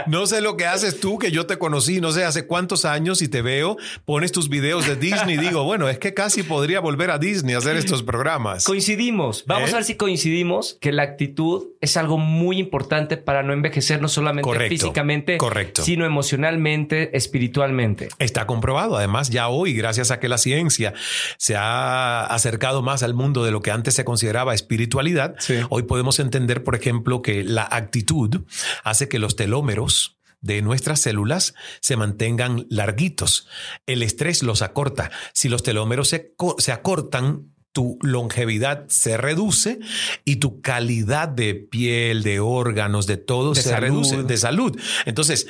No 0.07 0.27
sé 0.27 0.41
lo 0.41 0.57
que 0.57 0.65
haces 0.65 1.01
tú 1.01 1.19
que 1.19 1.31
yo 1.31 1.45
te 1.45 1.59
conocí 1.59 1.98
no 2.01 2.13
sé 2.13 2.25
hace 2.25 2.47
cuántos 2.47 2.85
años 2.85 3.23
y 3.23 3.29
te 3.29 3.43
veo, 3.43 3.77
pones 4.05 4.33
tus 4.33 4.49
videos 4.49 4.87
de 4.87 4.97
Disney 4.97 5.37
y 5.37 5.39
digo, 5.39 5.65
bueno, 5.65 5.89
es 5.89 5.99
que 5.99 6.15
casi 6.15 6.43
podría 6.43 6.81
volver 6.81 7.11
a 7.11 7.19
Disney 7.19 7.55
a 7.55 7.59
hacer 7.59 7.77
estos 7.77 8.03
programas. 8.03 8.65
Coincidimos. 8.65 9.45
Vamos 9.47 9.71
¿Eh? 9.71 9.73
a 9.73 9.77
ver 9.77 9.85
si 9.85 9.95
coincidimos 9.97 10.79
que 10.81 10.93
la 10.93 11.03
actitud 11.03 11.69
es 11.81 11.97
algo 11.97 12.19
muy 12.19 12.59
importante 12.59 13.17
para 13.17 13.43
no 13.43 13.53
envejecer, 13.53 14.01
no 14.01 14.09
solamente 14.09 14.69
físicamente, 14.69 15.39
correcto. 15.39 15.83
sino 15.83 16.05
emocionalmente, 16.05 17.17
espiritualmente. 17.17 18.09
Está 18.19 18.47
comprobado. 18.47 18.97
Además, 18.97 19.31
ya 19.31 19.49
hoy, 19.49 19.75
gracias 19.75 20.11
a 20.11 20.21
que 20.21 20.29
la 20.29 20.39
ciencia 20.39 20.95
se 21.37 21.57
ha 21.57 22.25
acercado 22.27 22.83
más 22.83 23.03
al 23.03 23.15
mundo 23.15 23.45
de 23.45 23.51
lo 23.51 23.61
que 23.61 23.71
antes 23.71 23.95
se 23.95 24.05
consideraba 24.05 24.55
espiritualidad, 24.55 25.37
hoy 25.71 25.85
podemos 25.85 26.19
entender, 26.19 26.65
por 26.65 26.75
ejemplo, 26.75 27.23
que 27.23 27.45
la 27.45 27.69
actitud 27.71 28.43
hace 28.85 29.09
que 29.09 29.19
los 29.19 29.37
telómeros 29.37 30.18
de 30.41 30.63
nuestras 30.63 31.01
células 31.01 31.55
se 31.81 31.97
mantengan 31.97 32.67
larguitos. 32.71 33.49
El 33.87 34.03
estrés 34.03 34.43
los 34.43 34.63
acorta. 34.63 35.11
Si 35.33 35.49
los 35.49 35.63
telómeros 35.63 36.09
se, 36.09 36.73
acortan, 36.73 37.53
tu 37.73 37.99
longevidad 38.03 38.85
se 38.89 39.17
reduce 39.17 39.81
y 40.25 40.37
tu 40.37 40.61
calidad 40.61 41.29
de 41.29 41.55
piel, 41.55 42.23
de 42.23 42.41
órganos, 42.41 43.07
de 43.07 43.17
todo 43.17 43.55
se 43.55 43.79
reduce, 43.79 44.23
de 44.23 44.37
salud. 44.37 44.79
Entonces, 45.07 45.49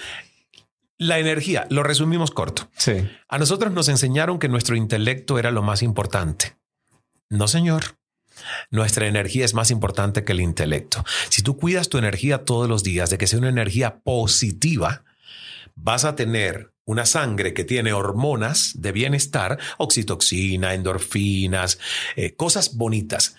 la 0.99 1.18
energía, 1.18 1.66
lo 1.70 1.82
resumimos 1.82 2.30
corto. 2.30 2.68
Sí. 2.76 3.09
A 3.28 3.39
nosotros 3.39 3.72
nos 3.72 3.89
enseñaron 3.89 4.39
que 4.39 4.49
nuestro 4.49 4.74
intelecto 4.74 5.39
era 5.39 5.51
lo 5.51 5.62
más 5.62 5.82
importante. 5.82 6.57
No, 7.30 7.47
señor. 7.47 7.97
Nuestra 8.70 9.07
energía 9.07 9.45
es 9.45 9.55
más 9.55 9.70
importante 9.70 10.24
que 10.24 10.32
el 10.32 10.41
intelecto. 10.41 11.05
Si 11.28 11.43
tú 11.43 11.57
cuidas 11.57 11.89
tu 11.89 11.99
energía 11.99 12.45
todos 12.45 12.68
los 12.68 12.82
días 12.82 13.11
de 13.11 13.18
que 13.18 13.26
sea 13.26 13.39
una 13.39 13.49
energía 13.49 14.01
positiva, 14.01 15.05
vas 15.74 16.05
a 16.05 16.16
tener 16.16 16.72
una 16.84 17.05
sangre 17.05 17.53
que 17.53 17.64
tiene 17.64 17.93
hormonas 17.93 18.72
de 18.74 18.93
bienestar, 18.93 19.59
oxitoxina, 19.76 20.72
endorfinas, 20.72 21.78
eh, 22.16 22.34
cosas 22.34 22.76
bonitas. 22.76 23.36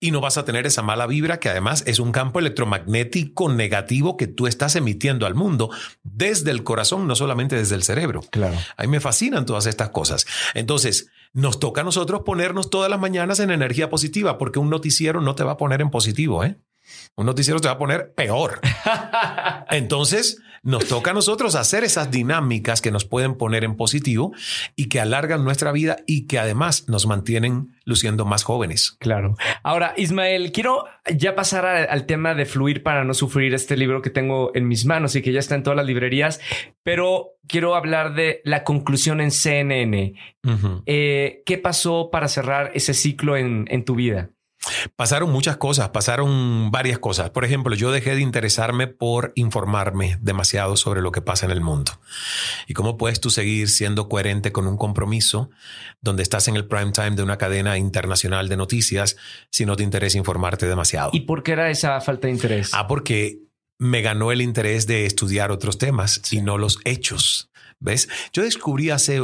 Y 0.00 0.10
no 0.10 0.20
vas 0.20 0.36
a 0.36 0.44
tener 0.44 0.66
esa 0.66 0.82
mala 0.82 1.06
vibra 1.06 1.40
que 1.40 1.48
además 1.48 1.82
es 1.86 1.98
un 1.98 2.12
campo 2.12 2.38
electromagnético 2.38 3.48
negativo 3.52 4.16
que 4.16 4.28
tú 4.28 4.46
estás 4.46 4.76
emitiendo 4.76 5.26
al 5.26 5.34
mundo 5.34 5.70
desde 6.04 6.50
el 6.52 6.62
corazón, 6.62 7.08
no 7.08 7.16
solamente 7.16 7.56
desde 7.56 7.74
el 7.74 7.82
cerebro. 7.82 8.22
Claro. 8.30 8.56
A 8.76 8.82
mí 8.82 8.88
me 8.88 9.00
fascinan 9.00 9.46
todas 9.46 9.66
estas 9.66 9.90
cosas. 9.90 10.26
Entonces, 10.54 11.10
nos 11.32 11.60
toca 11.60 11.80
a 11.82 11.84
nosotros 11.84 12.22
ponernos 12.24 12.70
todas 12.70 12.90
las 12.90 13.00
mañanas 13.00 13.40
en 13.40 13.50
energía 13.50 13.90
positiva, 13.90 14.38
porque 14.38 14.58
un 14.58 14.70
noticiero 14.70 15.20
no 15.20 15.34
te 15.34 15.44
va 15.44 15.52
a 15.52 15.56
poner 15.56 15.80
en 15.80 15.90
positivo, 15.90 16.44
¿eh? 16.44 16.60
Un 17.18 17.26
noticiero 17.26 17.58
te 17.58 17.66
va 17.66 17.74
a 17.74 17.78
poner 17.78 18.14
peor. 18.14 18.60
Entonces, 19.70 20.40
nos 20.62 20.86
toca 20.86 21.10
a 21.10 21.14
nosotros 21.14 21.56
hacer 21.56 21.82
esas 21.82 22.12
dinámicas 22.12 22.80
que 22.80 22.92
nos 22.92 23.04
pueden 23.04 23.36
poner 23.36 23.64
en 23.64 23.76
positivo 23.76 24.32
y 24.76 24.88
que 24.88 25.00
alargan 25.00 25.42
nuestra 25.42 25.72
vida 25.72 25.96
y 26.06 26.28
que 26.28 26.38
además 26.38 26.88
nos 26.88 27.06
mantienen 27.06 27.76
luciendo 27.84 28.24
más 28.24 28.44
jóvenes. 28.44 28.96
Claro. 29.00 29.34
Ahora, 29.64 29.94
Ismael, 29.96 30.52
quiero 30.52 30.84
ya 31.12 31.34
pasar 31.34 31.66
al 31.66 32.06
tema 32.06 32.36
de 32.36 32.46
fluir 32.46 32.84
para 32.84 33.02
no 33.02 33.14
sufrir 33.14 33.52
este 33.52 33.76
libro 33.76 34.00
que 34.00 34.10
tengo 34.10 34.52
en 34.54 34.68
mis 34.68 34.84
manos 34.84 35.16
y 35.16 35.22
que 35.22 35.32
ya 35.32 35.40
está 35.40 35.56
en 35.56 35.64
todas 35.64 35.76
las 35.76 35.86
librerías, 35.86 36.40
pero 36.84 37.32
quiero 37.48 37.74
hablar 37.74 38.14
de 38.14 38.42
la 38.44 38.62
conclusión 38.62 39.20
en 39.20 39.32
CNN. 39.32 40.14
Eh, 40.86 41.42
¿Qué 41.44 41.58
pasó 41.58 42.10
para 42.12 42.28
cerrar 42.28 42.70
ese 42.74 42.94
ciclo 42.94 43.36
en 43.36 43.84
tu 43.84 43.96
vida? 43.96 44.30
Pasaron 44.96 45.30
muchas 45.30 45.56
cosas, 45.56 45.90
pasaron 45.90 46.70
varias 46.70 46.98
cosas. 46.98 47.30
Por 47.30 47.44
ejemplo, 47.44 47.74
yo 47.74 47.92
dejé 47.92 48.14
de 48.14 48.20
interesarme 48.20 48.86
por 48.86 49.32
informarme 49.36 50.18
demasiado 50.20 50.76
sobre 50.76 51.00
lo 51.00 51.12
que 51.12 51.22
pasa 51.22 51.46
en 51.46 51.52
el 51.52 51.60
mundo. 51.60 51.92
¿Y 52.66 52.74
cómo 52.74 52.96
puedes 52.96 53.20
tú 53.20 53.30
seguir 53.30 53.68
siendo 53.68 54.08
coherente 54.08 54.52
con 54.52 54.66
un 54.66 54.76
compromiso 54.76 55.50
donde 56.00 56.22
estás 56.22 56.48
en 56.48 56.56
el 56.56 56.66
prime 56.66 56.92
time 56.92 57.12
de 57.12 57.22
una 57.22 57.38
cadena 57.38 57.78
internacional 57.78 58.48
de 58.48 58.56
noticias 58.56 59.16
si 59.50 59.64
no 59.64 59.76
te 59.76 59.84
interesa 59.84 60.18
informarte 60.18 60.66
demasiado? 60.66 61.10
¿Y 61.12 61.20
por 61.20 61.42
qué 61.42 61.52
era 61.52 61.70
esa 61.70 62.00
falta 62.00 62.26
de 62.26 62.32
interés? 62.32 62.70
Ah, 62.74 62.88
porque 62.88 63.38
me 63.78 64.02
ganó 64.02 64.32
el 64.32 64.42
interés 64.42 64.86
de 64.86 65.06
estudiar 65.06 65.52
otros 65.52 65.78
temas 65.78 66.20
y 66.32 66.42
no 66.42 66.58
los 66.58 66.78
hechos. 66.84 67.50
¿Ves? 67.80 68.08
Yo 68.32 68.42
descubrí 68.42 68.90
hace 68.90 69.22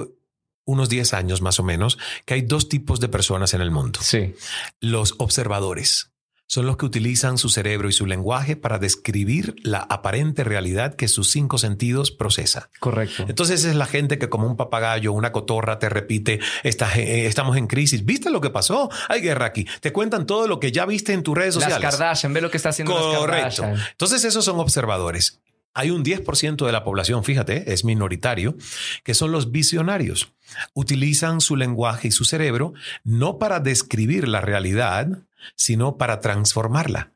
unos 0.65 0.89
10 0.89 1.15
años 1.15 1.43
más 1.43 1.61
o 1.61 1.63
menos 1.63 1.99
que 2.25 2.35
hay 2.35 2.43
dos 2.43 2.69
tipos 2.69 3.01
de 3.01 3.09
personas 3.09 3.55
en 3.55 3.61
el 3.61 3.71
mundo. 3.71 4.01
Sí. 4.03 4.35
Los 4.81 5.15
observadores 5.19 6.11
son 6.47 6.67
los 6.67 6.77
que 6.77 6.87
utilizan 6.87 7.39
su 7.39 7.49
cerebro 7.49 7.89
y 7.89 7.93
su 7.93 8.07
lenguaje 8.07 8.55
para 8.55 8.79
describir 8.79 9.57
la 9.63 9.79
aparente 9.79 10.45
realidad 10.45 10.95
que 10.95 11.09
sus 11.09 11.31
cinco 11.31 11.59
sentidos 11.59 12.11
procesa. 12.11 12.71
Correcto. 12.81 13.25
Entonces 13.29 13.65
es 13.65 13.75
la 13.75 13.87
gente 13.87 14.19
que 14.19 14.29
como 14.29 14.47
un 14.47 14.57
papagayo, 14.57 15.13
una 15.13 15.33
cotorra 15.33 15.79
te 15.79 15.89
repite, 15.89 16.41
eh, 16.63 17.27
estamos 17.27 17.57
en 17.57 17.67
crisis, 17.67 18.05
¿viste 18.05 18.31
lo 18.31 18.41
que 18.41 18.51
pasó? 18.51 18.91
Hay 19.09 19.21
guerra 19.21 19.47
aquí. 19.47 19.67
Te 19.81 19.93
cuentan 19.93 20.27
todo 20.27 20.47
lo 20.47 20.61
que 20.61 20.71
ya 20.71 20.87
viste 20.87 21.13
en 21.13 21.23
tus 21.23 21.37
redes 21.37 21.55
sociales. 21.55 21.81
Las 21.83 21.97
Kardashian, 21.97 22.33
ve 22.33 22.41
lo 22.41 22.51
que 22.51 22.59
está 22.59 22.69
haciendo 22.69 22.95
Correcto. 22.95 23.65
Entonces 23.65 24.25
esos 24.25 24.45
son 24.45 24.61
observadores. 24.61 25.41
Hay 25.75 25.91
un 25.91 26.05
10% 26.05 26.65
de 26.65 26.73
la 26.73 26.85
población, 26.85 27.25
fíjate, 27.25 27.73
es 27.73 27.85
minoritario, 27.85 28.57
que 29.03 29.13
son 29.13 29.33
los 29.33 29.51
visionarios. 29.51 30.33
Utilizan 30.73 31.41
su 31.41 31.57
lenguaje 31.57 32.09
y 32.09 32.13
su 32.13 32.25
cerebro 32.25 32.75
no 33.03 33.39
para 33.39 33.59
describir 33.59 34.29
la 34.29 34.41
realidad, 34.41 35.25
sino 35.57 35.97
para 35.97 36.21
transformarla, 36.21 37.11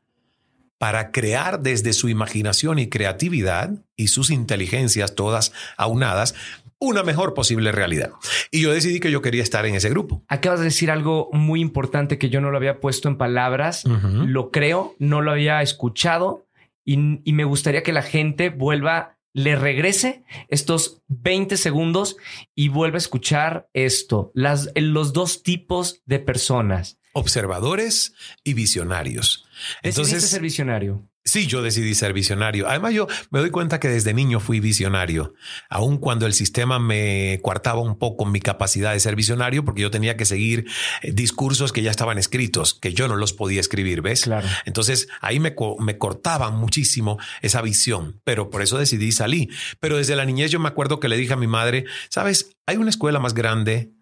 para 0.77 1.11
crear 1.11 1.61
desde 1.61 1.93
su 1.93 2.09
imaginación 2.09 2.79
y 2.79 2.89
creatividad 2.89 3.71
y 3.95 4.09
sus 4.09 4.29
inteligencias 4.29 5.15
todas 5.15 5.53
aunadas 5.77 6.35
una 6.79 7.03
mejor 7.03 7.33
posible 7.33 7.71
realidad. 7.71 8.11
Y 8.51 8.61
yo 8.61 8.71
decidí 8.71 8.99
que 8.99 9.11
yo 9.11 9.21
quería 9.21 9.43
estar 9.43 9.65
en 9.65 9.75
ese 9.75 9.89
grupo. 9.89 10.23
Acabas 10.29 10.59
de 10.59 10.65
decir 10.65 10.89
algo 10.91 11.29
muy 11.33 11.59
importante 11.59 12.17
que 12.17 12.29
yo 12.29 12.39
no 12.39 12.51
lo 12.51 12.57
había 12.57 12.79
puesto 12.79 13.09
en 13.09 13.17
palabras, 13.17 13.83
lo 13.85 14.49
creo, 14.49 14.95
no 14.97 15.21
lo 15.21 15.31
había 15.31 15.61
escuchado 15.61 16.45
y, 16.91 17.33
me 17.33 17.43
gustaría 17.43 17.83
que 17.83 17.93
la 17.93 18.01
gente 18.01 18.49
vuelva, 18.49 19.19
le 19.33 19.55
regrese 19.55 20.23
estos 20.47 21.03
20 21.07 21.55
segundos 21.55 22.17
y 22.55 22.69
vuelva 22.69 22.95
a 22.95 22.97
escuchar 22.97 23.69
esto, 23.73 24.31
las, 24.33 24.71
los 24.75 25.13
dos 25.13 25.43
tipos 25.43 26.01
de 26.05 26.17
personas. 26.17 26.97
Observadores 27.13 28.13
y 28.43 28.55
visionarios. 28.55 29.47
Entonces, 29.83 30.27
ser 30.27 30.41
visionario. 30.41 31.07
Sí, 31.29 31.45
yo 31.45 31.61
decidí 31.61 31.93
ser 31.93 32.11
visionario. 32.11 32.67
Además, 32.67 32.91
yo 32.91 33.05
me 33.29 33.37
doy 33.37 33.51
cuenta 33.51 33.79
que 33.79 33.87
desde 33.87 34.15
niño 34.15 34.39
fui 34.39 34.59
visionario, 34.59 35.35
aun 35.69 35.99
cuando 35.99 36.25
el 36.25 36.33
sistema 36.33 36.79
me 36.79 37.39
coartaba 37.43 37.81
un 37.81 37.99
poco 37.99 38.25
mi 38.25 38.39
capacidad 38.39 38.93
de 38.93 38.99
ser 38.99 39.15
visionario, 39.15 39.63
porque 39.63 39.83
yo 39.83 39.91
tenía 39.91 40.17
que 40.17 40.25
seguir 40.25 40.65
eh, 41.03 41.11
discursos 41.11 41.71
que 41.71 41.83
ya 41.83 41.91
estaban 41.91 42.17
escritos, 42.17 42.73
que 42.73 42.93
yo 42.95 43.07
no 43.07 43.15
los 43.15 43.33
podía 43.33 43.59
escribir, 43.59 44.01
¿ves? 44.01 44.23
Claro. 44.23 44.47
Entonces 44.65 45.07
ahí 45.21 45.39
me, 45.39 45.53
me 45.77 45.99
cortaban 45.99 46.55
muchísimo 46.55 47.19
esa 47.43 47.61
visión, 47.61 48.19
pero 48.23 48.49
por 48.49 48.63
eso 48.63 48.79
decidí 48.79 49.11
salir. 49.11 49.53
Pero 49.79 49.97
desde 49.97 50.15
la 50.15 50.25
niñez 50.25 50.49
yo 50.49 50.59
me 50.59 50.67
acuerdo 50.67 50.99
que 50.99 51.09
le 51.09 51.17
dije 51.17 51.33
a 51.33 51.37
mi 51.37 51.45
madre, 51.45 51.85
sabes, 52.09 52.57
hay 52.65 52.77
una 52.77 52.89
escuela 52.89 53.19
más 53.19 53.35
grande, 53.35 53.93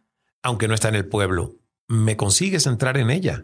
aunque 0.43 0.69
no 0.69 0.75
está 0.75 0.87
en 0.87 0.95
el 0.95 1.07
pueblo, 1.07 1.57
¿me 1.89 2.15
consigues 2.15 2.67
entrar 2.67 2.97
en 2.97 3.09
ella? 3.09 3.43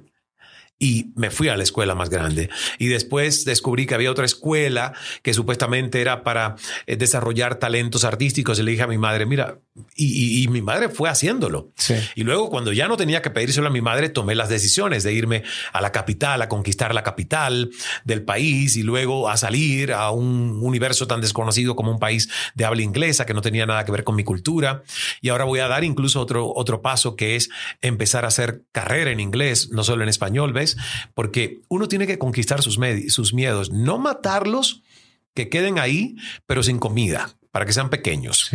Y 0.84 1.14
me 1.16 1.32
fui 1.32 1.48
a 1.48 1.56
la 1.56 1.64
escuela 1.64 1.96
más 1.96 2.10
grande. 2.10 2.50
Y 2.78 2.88
después 2.88 3.46
descubrí 3.46 3.86
que 3.86 3.96
había 3.96 4.12
otra 4.12 4.26
escuela 4.26 4.92
que 5.22 5.34
supuestamente 5.34 6.02
era 6.02 6.24
para 6.24 6.58
eh, 6.88 6.98
desarrollar 6.98 7.56
talentos 7.56 8.04
artísticos. 8.04 8.60
Y 8.60 8.64
le 8.64 8.72
dije 8.72 8.84
a 8.84 8.88
mi 8.88 8.98
madre, 8.98 9.26
mira, 9.26 9.60
y, 9.96 10.46
mi 10.50 10.62
madre 10.62 10.90
fue 10.90 11.10
haciéndolo. 11.10 11.72
Y 12.16 12.24
luego 12.24 12.50
cuando 12.50 12.74
ya 12.74 12.90
no 12.90 12.98
tenía 12.98 13.22
que 13.22 13.30
pedírselo 13.30 13.68
a 13.68 13.70
mi 13.70 13.80
madre, 13.80 14.10
tomé 14.10 14.36
las 14.36 14.50
decisiones 14.50 15.04
de 15.04 15.14
irme 15.14 15.44
a 15.72 15.80
la 15.80 15.94
capital, 15.94 16.42
a 16.42 16.50
conquistar 16.50 16.94
la 16.94 17.02
capital 17.02 17.72
del 18.04 18.24
país 18.24 18.76
y 18.76 18.84
luego 18.84 19.30
a 19.30 19.38
salir 19.38 19.94
a 19.94 20.12
un 20.12 20.60
universo 20.62 21.08
tan 21.08 21.22
desconocido 21.22 21.78
como 21.78 21.92
un 21.92 22.00
país 22.00 22.30
de 22.56 22.66
habla 22.66 22.82
inglesa 22.82 23.26
que 23.26 23.34
no 23.34 23.42
tenía 23.42 23.66
nada 23.66 23.86
que 23.86 23.94
ver 23.94 24.04
con 24.04 24.16
mi 24.16 24.26
cultura. 24.26 24.84
Y 25.22 25.30
ahora 25.30 25.46
voy 25.46 25.62
a 25.62 25.70
dar 25.70 25.86
incluso 25.86 26.20
otro, 26.20 26.52
otro 26.54 26.82
paso 26.82 27.16
que 27.16 27.38
es 27.38 27.50
empezar 27.82 28.26
a 28.26 28.28
hacer 28.28 28.64
carrera 28.74 29.12
en 29.12 29.22
inglés, 29.22 29.70
no 29.72 29.86
solo 29.86 30.04
en 30.04 30.10
español, 30.10 30.52
¿ves? 30.52 30.72
Porque 31.13 31.61
uno 31.69 31.88
tiene 31.88 32.07
que 32.07 32.17
conquistar 32.17 32.61
sus, 32.61 32.80
sus 33.09 33.34
miedos, 33.34 33.71
no 33.71 33.97
matarlos, 33.97 34.84
que 35.34 35.49
queden 35.49 35.80
ahí, 35.80 36.15
pero 36.45 36.63
sin 36.63 36.80
comida 36.80 37.36
para 37.53 37.67
que 37.67 37.74
sean 37.74 37.91
pequeños 37.91 38.49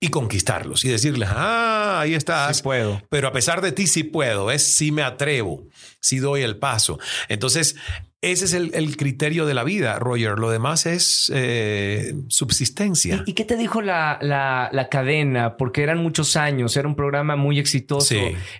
y 0.00 0.08
conquistarlos 0.08 0.84
y 0.84 0.88
decirles, 0.88 1.28
ah, 1.32 2.00
ahí 2.00 2.14
estás. 2.14 2.56
Sí 2.56 2.62
puedo. 2.64 3.00
Pero 3.08 3.28
a 3.28 3.32
pesar 3.32 3.60
de 3.60 3.70
ti, 3.70 3.86
sí 3.86 4.02
puedo, 4.02 4.50
es 4.50 4.74
sí 4.74 4.90
me 4.90 5.02
atrevo, 5.02 5.68
sí 6.00 6.18
doy 6.18 6.42
el 6.42 6.56
paso. 6.56 6.98
Entonces, 7.28 7.76
ese 8.22 8.44
es 8.44 8.52
el, 8.52 8.96
criterio 8.98 9.46
de 9.46 9.54
la 9.54 9.64
vida, 9.64 9.98
Roger. 9.98 10.38
Lo 10.38 10.50
demás 10.50 10.84
es 10.84 11.32
eh, 11.34 12.14
subsistencia. 12.28 13.22
¿Y, 13.24 13.32
qué 13.32 13.46
te 13.46 13.56
dijo 13.56 13.80
la, 13.80 14.18
la, 14.20 14.88
cadena? 14.90 15.56
Porque 15.56 15.82
eran 15.82 16.02
muchos 16.02 16.36
años, 16.36 16.76
era 16.76 16.86
un 16.86 16.96
programa 16.96 17.36
muy 17.36 17.58
exitoso. 17.58 18.16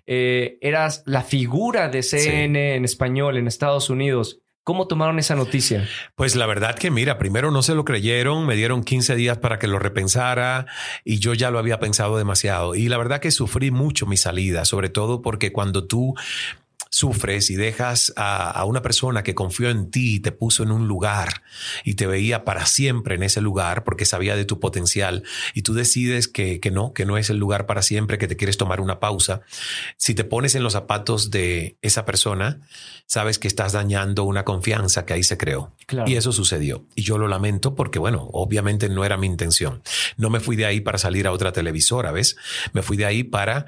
Eh, 0.06 0.58
eras 0.62 1.02
la 1.04 1.22
figura 1.22 1.88
de 1.88 2.02
CNN 2.02 2.76
en 2.76 2.84
español 2.86 3.36
en 3.36 3.46
Estados 3.46 3.90
Unidos. 3.90 4.40
¿Cómo 4.62 4.86
tomaron 4.86 5.18
esa 5.18 5.34
noticia? 5.34 5.88
Pues 6.14 6.36
la 6.36 6.46
verdad 6.46 6.74
que 6.74 6.90
mira, 6.90 7.18
primero 7.18 7.50
no 7.50 7.62
se 7.62 7.74
lo 7.74 7.84
creyeron, 7.84 8.46
me 8.46 8.56
dieron 8.56 8.84
15 8.84 9.16
días 9.16 9.38
para 9.38 9.58
que 9.58 9.66
lo 9.66 9.78
repensara 9.78 10.66
y 11.02 11.18
yo 11.18 11.32
ya 11.32 11.50
lo 11.50 11.58
había 11.58 11.80
pensado 11.80 12.18
demasiado. 12.18 12.74
Y 12.74 12.88
la 12.88 12.98
verdad 12.98 13.20
que 13.20 13.30
sufrí 13.30 13.70
mucho 13.70 14.06
mi 14.06 14.18
salida, 14.18 14.64
sobre 14.64 14.90
todo 14.90 15.22
porque 15.22 15.50
cuando 15.50 15.86
tú 15.86 16.14
sufres 16.91 17.51
y 17.51 17.57
dejas 17.57 18.12
a, 18.16 18.64
una 18.64 18.82
persona 18.82 19.22
que 19.22 19.34
confió 19.34 19.70
en 19.70 19.91
ti 19.91 20.16
y 20.16 20.20
te 20.20 20.32
puso 20.32 20.64
en 20.64 20.72
un 20.72 20.88
lugar 20.88 21.43
y 21.84 21.95
te 21.95 22.07
veía 22.07 22.45
para 22.45 22.66
siempre 22.66 23.14
en 23.14 23.22
ese 23.22 23.41
lugar 23.41 23.84
porque 23.84 24.05
sabía 24.05 24.36
de 24.36 24.45
tu 24.45 24.59
potencial 24.59 25.22
y 25.55 25.62
tú 25.62 25.72
decides 25.72 26.26
que, 26.28 26.61
que 26.61 26.70
no, 26.70 26.93
que 26.93 27.07
no 27.07 27.16
es 27.16 27.30
el 27.30 27.38
lugar 27.38 27.66
para 27.66 27.82
siempre, 27.82 28.18
que 28.18 28.26
te 28.26 28.36
quieres 28.36 28.57
tomar 28.57 28.80
una 28.80 28.99
pausa, 28.99 29.41
si 29.97 30.14
te 30.14 30.24
pones 30.24 30.57
en 30.57 30.64
los 30.64 30.72
zapatos 30.72 31.30
de 31.30 31.76
esa 31.80 32.05
persona, 32.05 32.61
sabes 33.07 33.38
que 33.38 33.49
estás 33.49 33.72
dañando 33.72 34.24
una 34.24 34.45
confianza 34.45 35.07
que 35.07 35.14
ahí 35.14 35.22
se 35.22 35.38
creó. 35.38 35.72
Y 36.07 36.16
eso 36.16 36.32
sucedió. 36.32 36.84
Y 36.95 37.03
yo 37.03 37.18
lo 37.18 37.28
lamento 37.28 37.74
porque, 37.74 37.99
bueno, 37.99 38.28
obviamente 38.32 38.88
no 38.88 39.05
era 39.05 39.16
mi 39.16 39.26
intención. 39.26 39.82
No 40.16 40.30
me 40.30 40.41
fui 40.41 40.57
de 40.57 40.66
ahí 40.66 40.80
para 40.80 40.99
salir 40.99 41.26
a 41.26 41.32
otra 41.32 41.53
televisora, 41.53 42.12
¿ves? 42.12 42.36
Me 42.72 42.82
fui 42.82 42.97
de 42.97 43.07
ahí 43.07 43.24
para 43.24 43.66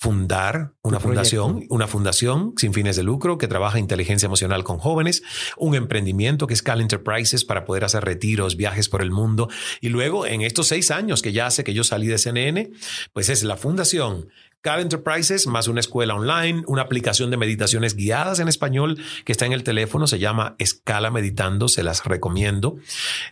fundar 0.00 0.72
una 0.82 0.98
fundación, 0.98 1.66
una 1.68 1.86
fundación 1.86 2.54
sin 2.56 2.72
fines 2.72 2.96
de 2.96 3.02
lucro 3.02 3.36
que 3.36 3.48
trabaja 3.48 3.78
inteligencia 3.78 4.24
emocional 4.24 4.64
con 4.64 4.78
jóvenes, 4.78 5.22
un 5.58 5.74
emprendimiento 5.74 6.46
que 6.46 6.54
es 6.54 6.62
Cal 6.62 6.80
Enterprises 6.80 7.44
para 7.44 7.66
poder 7.66 7.84
hacer 7.84 8.02
retiros, 8.02 8.56
viajes 8.56 8.88
por 8.88 9.02
el 9.02 9.10
mundo. 9.10 9.50
Y 9.82 9.90
luego, 9.90 10.24
en 10.24 10.40
estos 10.40 10.68
seis 10.68 10.90
años 10.90 11.20
que 11.20 11.34
ya 11.34 11.44
hace 11.44 11.64
que 11.64 11.74
yo 11.74 11.84
salí 11.84 12.06
de 12.06 12.16
CNN, 12.16 12.70
pues 13.12 13.28
es 13.28 13.42
la 13.42 13.58
fundación 13.58 14.30
Cal 14.62 14.80
Enterprises, 14.80 15.46
más 15.46 15.68
una 15.68 15.80
escuela 15.80 16.14
online, 16.14 16.64
una 16.66 16.82
aplicación 16.82 17.30
de 17.30 17.38
meditaciones 17.38 17.96
guiadas 17.96 18.40
en 18.40 18.48
español 18.48 18.98
que 19.24 19.32
está 19.32 19.46
en 19.46 19.52
el 19.52 19.62
teléfono, 19.62 20.06
se 20.06 20.18
llama 20.18 20.54
Escala 20.58 21.10
Meditando, 21.10 21.68
se 21.68 21.82
las 21.82 22.04
recomiendo. 22.04 22.76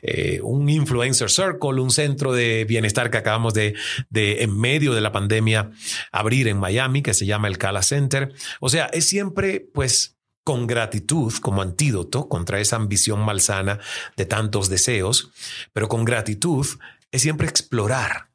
Eh, 0.00 0.40
un 0.42 0.70
influencer 0.70 1.30
circle, 1.30 1.80
un 1.80 1.90
centro 1.90 2.32
de 2.32 2.64
bienestar 2.64 3.10
que 3.10 3.18
acabamos 3.18 3.52
de, 3.52 3.74
de, 4.08 4.42
en 4.42 4.58
medio 4.58 4.94
de 4.94 5.02
la 5.02 5.12
pandemia, 5.12 5.70
abrir 6.12 6.48
en 6.48 6.58
Miami, 6.58 7.02
que 7.02 7.12
se 7.12 7.26
llama 7.26 7.48
el 7.48 7.58
Cala 7.58 7.82
Center. 7.82 8.32
O 8.60 8.70
sea, 8.70 8.86
es 8.86 9.06
siempre, 9.06 9.68
pues, 9.74 10.16
con 10.44 10.66
gratitud 10.66 11.34
como 11.42 11.60
antídoto 11.60 12.26
contra 12.26 12.58
esa 12.58 12.76
ambición 12.76 13.20
malsana 13.20 13.80
de 14.16 14.24
tantos 14.24 14.70
deseos, 14.70 15.30
pero 15.74 15.88
con 15.88 16.06
gratitud 16.06 16.66
es 17.10 17.20
siempre 17.20 17.48
explorar 17.48 18.27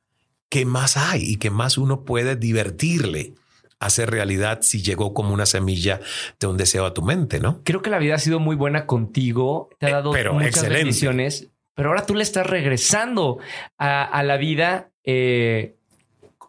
qué 0.54 0.66
más 0.66 0.98
hay 0.98 1.22
y 1.24 1.38
qué 1.38 1.50
más 1.50 1.80
uno 1.80 2.06
puede 2.06 2.36
divertirle 2.36 3.34
hacer 3.80 4.12
realidad 4.12 4.60
si 4.62 4.84
llegó 4.84 5.14
como 5.16 5.34
una 5.34 5.48
semilla 5.48 6.00
de 6.40 6.46
un 6.48 6.58
deseo 6.58 6.86
a 6.86 6.94
tu 6.94 7.02
mente, 7.02 7.40
¿no? 7.40 7.62
Creo 7.64 7.82
que 7.82 7.90
la 7.90 7.98
vida 7.98 8.14
ha 8.16 8.20
sido 8.20 8.40
muy 8.40 8.56
buena 8.56 8.86
contigo, 8.86 9.70
te 9.80 9.88
ha 9.88 9.90
Eh, 9.90 9.92
dado 9.94 10.12
pero 10.12 10.34
muchas 10.34 10.50
excelente. 10.50 10.78
bendiciones, 10.84 11.50
pero 11.76 11.90
ahora 11.90 12.06
tú 12.06 12.14
le 12.14 12.22
estás 12.22 12.46
regresando 12.46 13.40
a, 13.80 14.04
a 14.04 14.22
la 14.22 14.38
vida, 14.38 14.92
eh, 15.04 15.76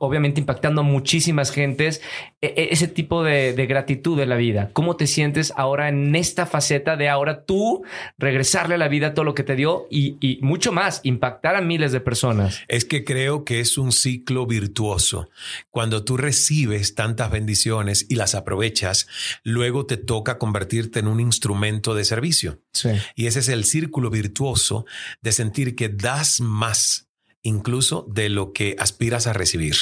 obviamente 0.04 0.40
impactando 0.40 0.82
a 0.82 0.84
muchísimas 0.84 1.50
gentes, 1.50 2.00
e- 2.40 2.54
e- 2.56 2.68
ese 2.70 2.88
tipo 2.88 3.22
de, 3.22 3.52
de 3.52 3.66
gratitud 3.66 4.16
de 4.16 4.26
la 4.26 4.36
vida. 4.36 4.70
¿Cómo 4.72 4.96
te 4.96 5.06
sientes 5.06 5.52
ahora 5.56 5.88
en 5.88 6.14
esta 6.14 6.46
faceta 6.46 6.96
de 6.96 7.08
ahora 7.08 7.44
tú 7.44 7.84
regresarle 8.18 8.74
a 8.74 8.78
la 8.78 8.88
vida 8.88 9.14
todo 9.14 9.24
lo 9.24 9.34
que 9.34 9.42
te 9.42 9.56
dio 9.56 9.86
y, 9.90 10.16
y 10.20 10.38
mucho 10.42 10.72
más, 10.72 11.00
impactar 11.02 11.56
a 11.56 11.60
miles 11.60 11.92
de 11.92 12.00
personas? 12.00 12.60
Es 12.68 12.84
que 12.84 13.04
creo 13.04 13.44
que 13.44 13.60
es 13.60 13.78
un 13.78 13.92
ciclo 13.92 14.46
virtuoso. 14.46 15.30
Cuando 15.70 16.04
tú 16.04 16.16
recibes 16.16 16.94
tantas 16.94 17.30
bendiciones 17.30 18.06
y 18.08 18.16
las 18.16 18.34
aprovechas, 18.34 19.06
luego 19.42 19.86
te 19.86 19.96
toca 19.96 20.38
convertirte 20.38 21.00
en 21.00 21.08
un 21.08 21.20
instrumento 21.20 21.94
de 21.94 22.04
servicio. 22.04 22.60
Sí. 22.72 22.90
Y 23.14 23.26
ese 23.26 23.40
es 23.40 23.48
el 23.48 23.64
círculo 23.64 24.10
virtuoso 24.10 24.86
de 25.22 25.32
sentir 25.32 25.76
que 25.76 25.88
das 25.88 26.40
más 26.40 27.08
incluso 27.44 28.06
de 28.08 28.30
lo 28.30 28.52
que 28.52 28.74
aspiras 28.80 29.28
a 29.28 29.32
recibir. 29.32 29.76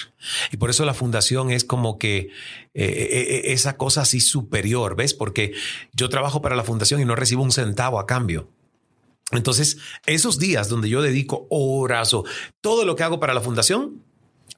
Y 0.50 0.58
por 0.58 0.68
eso 0.68 0.84
la 0.84 0.94
fundación 0.94 1.50
es 1.50 1.64
como 1.64 1.96
que 1.96 2.18
eh, 2.18 2.28
eh, 2.74 3.42
esa 3.52 3.78
cosa 3.78 4.02
así 4.02 4.20
superior, 4.20 4.96
¿ves? 4.96 5.14
Porque 5.14 5.54
yo 5.94 6.10
trabajo 6.10 6.42
para 6.42 6.56
la 6.56 6.64
fundación 6.64 7.00
y 7.00 7.04
no 7.04 7.14
recibo 7.14 7.42
un 7.42 7.52
centavo 7.52 7.98
a 7.98 8.06
cambio. 8.06 8.48
Entonces, 9.30 9.78
esos 10.04 10.38
días 10.38 10.68
donde 10.68 10.88
yo 10.88 11.00
dedico 11.00 11.46
horas 11.48 12.12
o 12.12 12.24
todo 12.60 12.84
lo 12.84 12.96
que 12.96 13.04
hago 13.04 13.20
para 13.20 13.32
la 13.32 13.40
fundación 13.40 14.02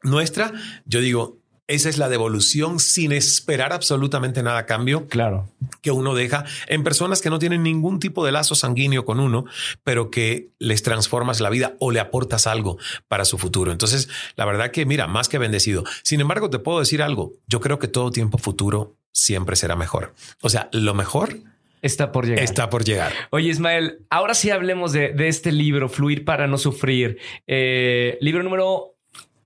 nuestra, 0.03 0.53
yo 0.87 1.01
digo, 1.01 1.39
esa 1.67 1.89
es 1.89 1.99
la 1.99 2.09
devolución 2.09 2.79
sin 2.79 3.13
esperar 3.13 3.73
absolutamente 3.73 4.43
nada 4.43 4.59
a 4.59 4.67
cambio 4.67 5.07
Claro. 5.09 5.49
que 5.81 5.91
uno 5.91 6.15
deja 6.15 6.45
en 6.67 6.85
personas 6.85 7.23
que 7.23 7.31
no 7.31 7.39
tienen 7.39 7.63
ningún 7.63 8.01
tipo 8.01 8.25
de 8.27 8.33
lazo 8.33 8.55
sanguíneo 8.55 9.05
con 9.05 9.19
uno, 9.21 9.47
pero 9.83 10.11
que 10.11 10.51
les 10.59 10.83
transformas 10.83 11.41
la 11.41 11.51
vida 11.51 11.75
o 11.81 11.91
le 11.91 12.01
aportas 12.01 12.47
algo 12.47 12.77
para 13.09 13.25
su 13.25 13.39
futuro. 13.39 13.73
Entonces, 13.73 14.09
la 14.37 14.45
verdad 14.45 14.71
que 14.73 14.85
mira, 14.87 15.07
más 15.07 15.29
que 15.29 15.39
bendecido. 15.39 15.85
Sin 16.03 16.21
embargo, 16.21 16.51
te 16.51 16.59
puedo 16.59 16.81
decir 16.81 17.03
algo. 17.03 17.33
Yo 17.47 17.61
creo 17.61 17.79
que 17.79 17.89
todo 17.89 18.11
tiempo 18.11 18.37
futuro 18.39 18.97
siempre 19.13 19.57
será 19.57 19.75
mejor. 19.77 20.15
O 20.43 20.49
sea, 20.51 20.69
lo 20.73 20.93
mejor 20.95 21.39
Está 21.83 22.13
por 22.13 22.25
llegar. 22.27 22.43
está 22.43 22.71
por 22.71 22.83
llegar. 22.85 23.13
Oye, 23.31 23.51
Ismael, 23.51 23.99
ahora 24.09 24.33
sí 24.35 24.49
hablemos 24.51 24.93
de, 24.93 25.13
de 25.13 25.29
este 25.29 25.53
libro, 25.53 25.91
Fluir 25.91 26.25
para 26.25 26.47
no 26.47 26.57
sufrir. 26.57 27.19
Eh, 27.47 28.17
libro 28.23 28.43
número 28.43 28.94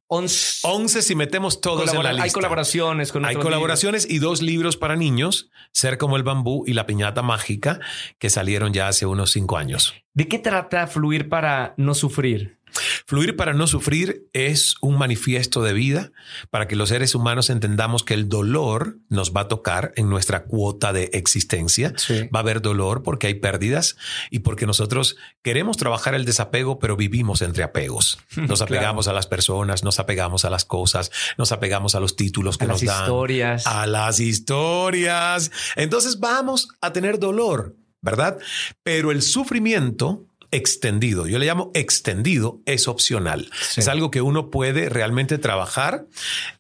11. 0.09 0.67
11 0.67 1.03
si 1.03 1.15
metemos 1.15 1.61
todos 1.61 1.93
en 1.93 2.03
la 2.03 2.13
lista. 2.13 2.25
Hay 2.25 2.31
colaboraciones 2.31 3.13
con 3.13 3.25
Hay 3.25 3.37
colaboraciones 3.37 4.07
y 4.09 4.19
dos 4.19 4.43
libros 4.43 4.77
para 4.77 4.97
niños, 4.97 5.51
Ser 5.73 5.99
como 5.99 6.17
el 6.17 6.23
bambú 6.23 6.65
y 6.67 6.73
La 6.73 6.87
piñata 6.87 7.23
mágica, 7.23 7.79
que 8.19 8.31
salieron 8.31 8.73
ya 8.73 8.89
hace 8.89 9.07
unos 9.07 9.31
cinco 9.31 9.59
años. 9.59 9.95
¿De 10.15 10.27
qué 10.27 10.39
trata 10.39 10.87
Fluir 10.87 11.29
para 11.29 11.75
no 11.77 11.95
sufrir? 11.95 12.58
Fluir 13.07 13.37
para 13.37 13.53
no 13.55 13.67
sufrir 13.67 14.29
es 14.33 14.75
un 14.81 14.99
manifiesto 14.99 15.63
de 15.63 15.73
vida 15.73 16.13
para 16.51 16.69
que 16.69 16.77
los 16.77 16.91
seres 16.91 17.15
humanos 17.15 17.51
entendamos 17.51 18.05
que 18.05 18.15
el 18.15 18.29
dolor 18.29 18.99
nos 19.09 19.33
va 19.33 19.43
a 19.43 19.49
tocar 19.49 19.93
en 19.97 20.09
nuestra 20.09 20.45
cuota 20.45 20.93
de 20.93 21.11
existencia. 21.13 21.93
Sí. 21.97 22.29
Va 22.35 22.41
a 22.41 22.43
haber 22.43 22.61
dolor 22.63 23.03
porque 23.03 23.27
hay 23.27 23.35
pérdidas 23.35 23.97
y 24.31 24.41
porque 24.41 24.67
nosotros 24.67 25.17
queremos 25.43 25.77
trabajar 25.77 26.15
el 26.15 26.25
desapego, 26.25 26.79
pero 26.79 26.97
vivimos 26.97 27.43
entre 27.43 27.63
apegos. 27.65 28.19
Nos 28.37 28.63
apegamos 28.63 29.09
a 29.09 29.13
las 29.13 29.27
personas, 29.27 29.83
nos 29.85 29.99
apegamos 29.99 30.45
a 30.45 30.51
las 30.51 30.65
cosas, 30.65 31.11
nos 31.37 31.53
apegamos 31.53 31.95
a 31.95 32.01
los 32.01 32.17
títulos 32.17 32.57
que 32.59 32.65
A 32.65 32.69
las 32.69 32.83
nos 32.83 32.85
dan, 32.93 33.03
historias. 33.05 33.67
a 33.67 33.87
las 33.87 34.21
historias. 34.21 35.51
Entonces 35.77 36.21
vamos 36.21 36.69
a 36.81 36.93
tener 36.93 37.19
dolor, 37.19 37.77
¿verdad? 38.01 38.39
Pero 38.83 39.11
el 39.11 39.23
sufrimiento 39.23 40.28
extendido, 40.51 41.27
yo 41.27 41.39
le 41.39 41.47
llamo 41.47 41.71
extendido, 41.75 42.61
es 42.65 42.89
opcional. 42.89 43.51
Sí. 43.61 43.81
Es 43.81 43.89
algo 43.89 44.11
que 44.11 44.23
uno 44.23 44.51
puede 44.51 44.89
realmente 44.89 45.39
trabajar 45.39 46.07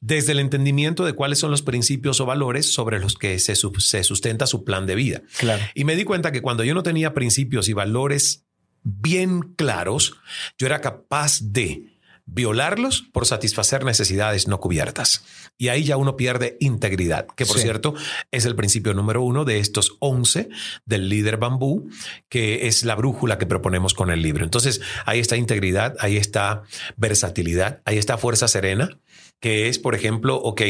desde 0.00 0.32
el 0.32 0.40
entendimiento 0.40 1.04
de 1.04 1.12
cuáles 1.14 1.38
son 1.38 1.50
los 1.50 1.62
principios 1.62 2.20
o 2.20 2.26
valores 2.26 2.72
sobre 2.72 2.98
los 3.00 3.14
que 3.14 3.38
se, 3.38 3.54
se 3.56 4.04
sustenta 4.04 4.46
su 4.46 4.64
plan 4.64 4.86
de 4.86 4.94
vida. 4.94 5.22
Claro. 5.38 5.62
Y 5.74 5.84
me 5.84 5.96
di 5.96 6.04
cuenta 6.04 6.32
que 6.32 6.42
cuando 6.42 6.64
yo 6.64 6.74
no 6.74 6.82
tenía 6.82 7.14
principios 7.14 7.68
y 7.68 7.72
valores 7.72 8.44
bien 8.82 9.40
claros, 9.56 10.16
yo 10.58 10.66
era 10.66 10.80
capaz 10.80 11.40
de 11.42 11.97
violarlos 12.30 13.02
por 13.12 13.26
satisfacer 13.26 13.84
necesidades 13.84 14.48
no 14.48 14.60
cubiertas. 14.60 15.24
Y 15.56 15.68
ahí 15.68 15.82
ya 15.84 15.96
uno 15.96 16.16
pierde 16.16 16.56
integridad, 16.60 17.26
que 17.36 17.46
por 17.46 17.56
Sí. 17.56 17.62
cierto 17.62 17.94
es 18.30 18.44
el 18.44 18.54
principio 18.54 18.94
número 18.94 19.22
uno 19.22 19.44
de 19.44 19.58
estos 19.58 19.96
11 20.00 20.48
del 20.84 21.08
líder 21.08 21.38
bambú, 21.38 21.88
que 22.28 22.66
es 22.68 22.84
la 22.84 22.94
brújula 22.94 23.38
que 23.38 23.46
proponemos 23.46 23.94
con 23.94 24.10
el 24.10 24.22
libro. 24.22 24.44
Entonces 24.44 24.80
ahí 25.06 25.18
está 25.20 25.36
integridad, 25.36 25.96
ahí 26.00 26.16
está 26.16 26.62
versatilidad, 26.96 27.80
ahí 27.84 27.98
está 27.98 28.18
fuerza 28.18 28.46
serena, 28.46 29.00
que 29.40 29.68
es, 29.68 29.78
por 29.78 29.94
ejemplo, 29.94 30.36
ok, 30.36 30.62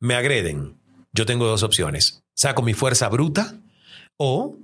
me 0.00 0.14
agreden. 0.14 0.78
Yo 1.12 1.24
tengo 1.24 1.46
dos 1.46 1.62
opciones. 1.62 2.22
Saco 2.34 2.62
mi 2.62 2.74
fuerza 2.74 3.08
bruta 3.08 3.58
o 4.18 4.56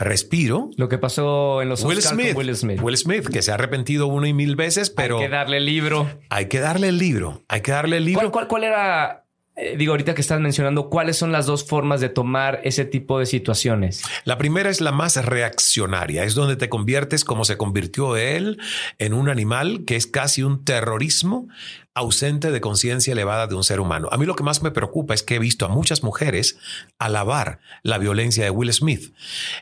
respiro. 0.00 0.70
Lo 0.76 0.88
que 0.88 0.98
pasó 0.98 1.62
en 1.62 1.68
los 1.68 1.84
Will 1.84 1.98
Oscar 1.98 2.16
con 2.16 2.22
Smith, 2.24 2.36
Will 2.36 2.56
Smith. 2.56 2.80
Will 2.82 2.96
Smith, 2.96 3.28
que 3.28 3.42
se 3.42 3.52
ha 3.52 3.54
arrepentido 3.54 4.06
una 4.08 4.28
y 4.28 4.32
mil 4.32 4.56
veces, 4.56 4.90
pero 4.90 5.18
Hay 5.18 5.24
que 5.24 5.28
darle 5.30 5.58
el 5.58 5.66
libro. 5.66 6.08
hay 6.30 6.46
que 6.46 6.58
darle 6.60 6.88
el 6.88 6.98
libro. 6.98 7.42
Hay 7.48 7.60
que 7.60 7.70
darle 7.70 7.98
el 7.98 8.04
libro. 8.06 8.20
¿Cuál, 8.20 8.32
cuál, 8.32 8.48
cuál 8.48 8.64
era? 8.64 9.24
eh, 9.56 9.76
digo, 9.76 9.92
ahorita 9.92 10.14
que 10.14 10.20
estás 10.22 10.40
mencionando, 10.40 10.88
¿cuáles 10.88 11.18
son 11.18 11.32
las 11.32 11.44
dos 11.44 11.66
formas 11.66 12.00
de 12.00 12.08
tomar 12.08 12.60
ese 12.64 12.84
tipo 12.86 13.18
de 13.18 13.26
situaciones? 13.26 14.02
La 14.24 14.38
primera 14.38 14.70
es 14.70 14.80
la 14.80 14.90
más 14.92 15.22
reaccionaria, 15.22 16.24
es 16.24 16.34
donde 16.34 16.56
te 16.56 16.68
conviertes 16.70 17.24
como 17.24 17.44
se 17.44 17.58
convirtió 17.58 18.16
él 18.16 18.58
en 18.98 19.12
un 19.12 19.28
animal 19.28 19.84
que 19.86 19.96
es 19.96 20.06
casi 20.06 20.42
un 20.42 20.64
terrorismo 20.64 21.48
ausente 21.94 22.50
de 22.50 22.60
conciencia 22.60 23.12
elevada 23.12 23.46
de 23.46 23.54
un 23.54 23.64
ser 23.64 23.80
humano. 23.80 24.08
A 24.12 24.16
mí 24.16 24.26
lo 24.26 24.36
que 24.36 24.44
más 24.44 24.62
me 24.62 24.70
preocupa 24.70 25.14
es 25.14 25.22
que 25.22 25.36
he 25.36 25.38
visto 25.38 25.64
a 25.66 25.68
muchas 25.68 26.02
mujeres 26.02 26.58
alabar 26.98 27.60
la 27.82 27.98
violencia 27.98 28.44
de 28.44 28.50
Will 28.50 28.72
Smith. 28.72 29.12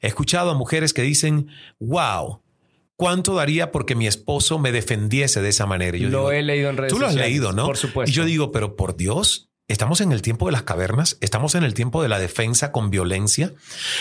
He 0.03 0.09
escuchado 0.09 0.51
a 0.51 0.55
mujeres 0.55 0.93
que 0.93 1.03
dicen, 1.03 1.49
wow, 1.79 2.43
¿cuánto 2.97 3.35
daría 3.35 3.73
porque 3.73 3.95
mi 3.95 4.07
esposo 4.07 4.59
me 4.59 4.73
defendiese 4.73 5.41
de 5.41 5.49
esa 5.49 5.67
manera? 5.67 5.97
Yo 5.97 6.09
Lo 6.11 6.19
digo, 6.19 6.33
he 6.33 6.43
leído 6.43 6.71
en 6.71 6.77
redes 6.77 6.93
Tú 6.93 6.99
lo 6.99 7.07
has 7.07 7.13
sociales, 7.13 7.33
leído, 7.33 7.53
¿no? 7.53 7.67
Por 7.67 7.77
supuesto. 7.77 8.11
Y 8.11 8.15
yo 8.15 8.25
digo, 8.25 8.53
pero 8.53 8.77
por 8.77 8.97
Dios, 8.97 9.49
estamos 9.69 10.01
en 10.01 10.13
el 10.13 10.23
tiempo 10.23 10.47
de 10.47 10.53
las 10.53 10.63
cavernas, 10.63 11.19
estamos 11.21 11.55
en 11.55 11.63
el 11.63 11.75
tiempo 11.75 12.03
de 12.03 12.09
la 12.09 12.19
defensa 12.19 12.73
con 12.73 12.91
violencia. 12.91 13.53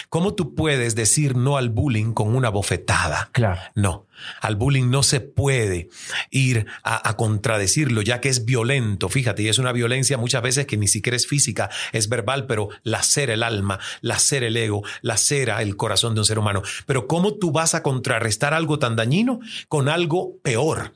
¿Cómo 0.09 0.34
tú 0.34 0.55
puedes 0.55 0.95
decir 0.95 1.36
no 1.36 1.57
al 1.57 1.70
bullying 1.70 2.13
con 2.13 2.34
una 2.36 2.49
bofetada? 2.49 3.30
Claro. 3.34 3.59
No, 3.76 4.07
al 4.41 4.55
bullying 4.55 4.89
no 4.89 5.03
se 5.03 5.20
puede 5.20 5.89
ir 6.32 6.68
a, 6.84 7.09
a 7.09 7.18
contradecirlo, 7.18 8.01
ya 8.01 8.22
que 8.22 8.30
es 8.30 8.45
violento. 8.45 9.09
Fíjate, 9.09 9.43
y 9.43 9.49
es 9.49 9.59
una 9.59 9.74
violencia 9.74 10.18
muchas 10.18 10.41
veces 10.41 10.65
que 10.65 10.78
ni 10.78 10.88
siquiera 10.88 11.18
es 11.18 11.28
física, 11.28 11.70
es 11.91 12.07
verbal, 12.07 12.47
pero 12.47 12.70
lacera 12.84 13.34
el 13.34 13.43
alma, 13.43 13.80
lacera 13.99 14.47
el 14.47 14.55
ego, 14.55 14.84
lacera 15.01 15.61
el 15.61 15.76
corazón 15.76 16.15
de 16.15 16.22
un 16.22 16.26
ser 16.26 16.39
humano. 16.39 16.61
Pero 16.86 17.07
¿cómo 17.07 17.34
tú 17.36 17.51
vas 17.51 17.76
a 17.76 17.84
contrarrestar 17.84 18.53
algo 18.53 18.80
tan 18.80 18.95
dañino 18.95 19.41
con 19.68 19.89
algo 19.89 20.38
peor? 20.41 20.93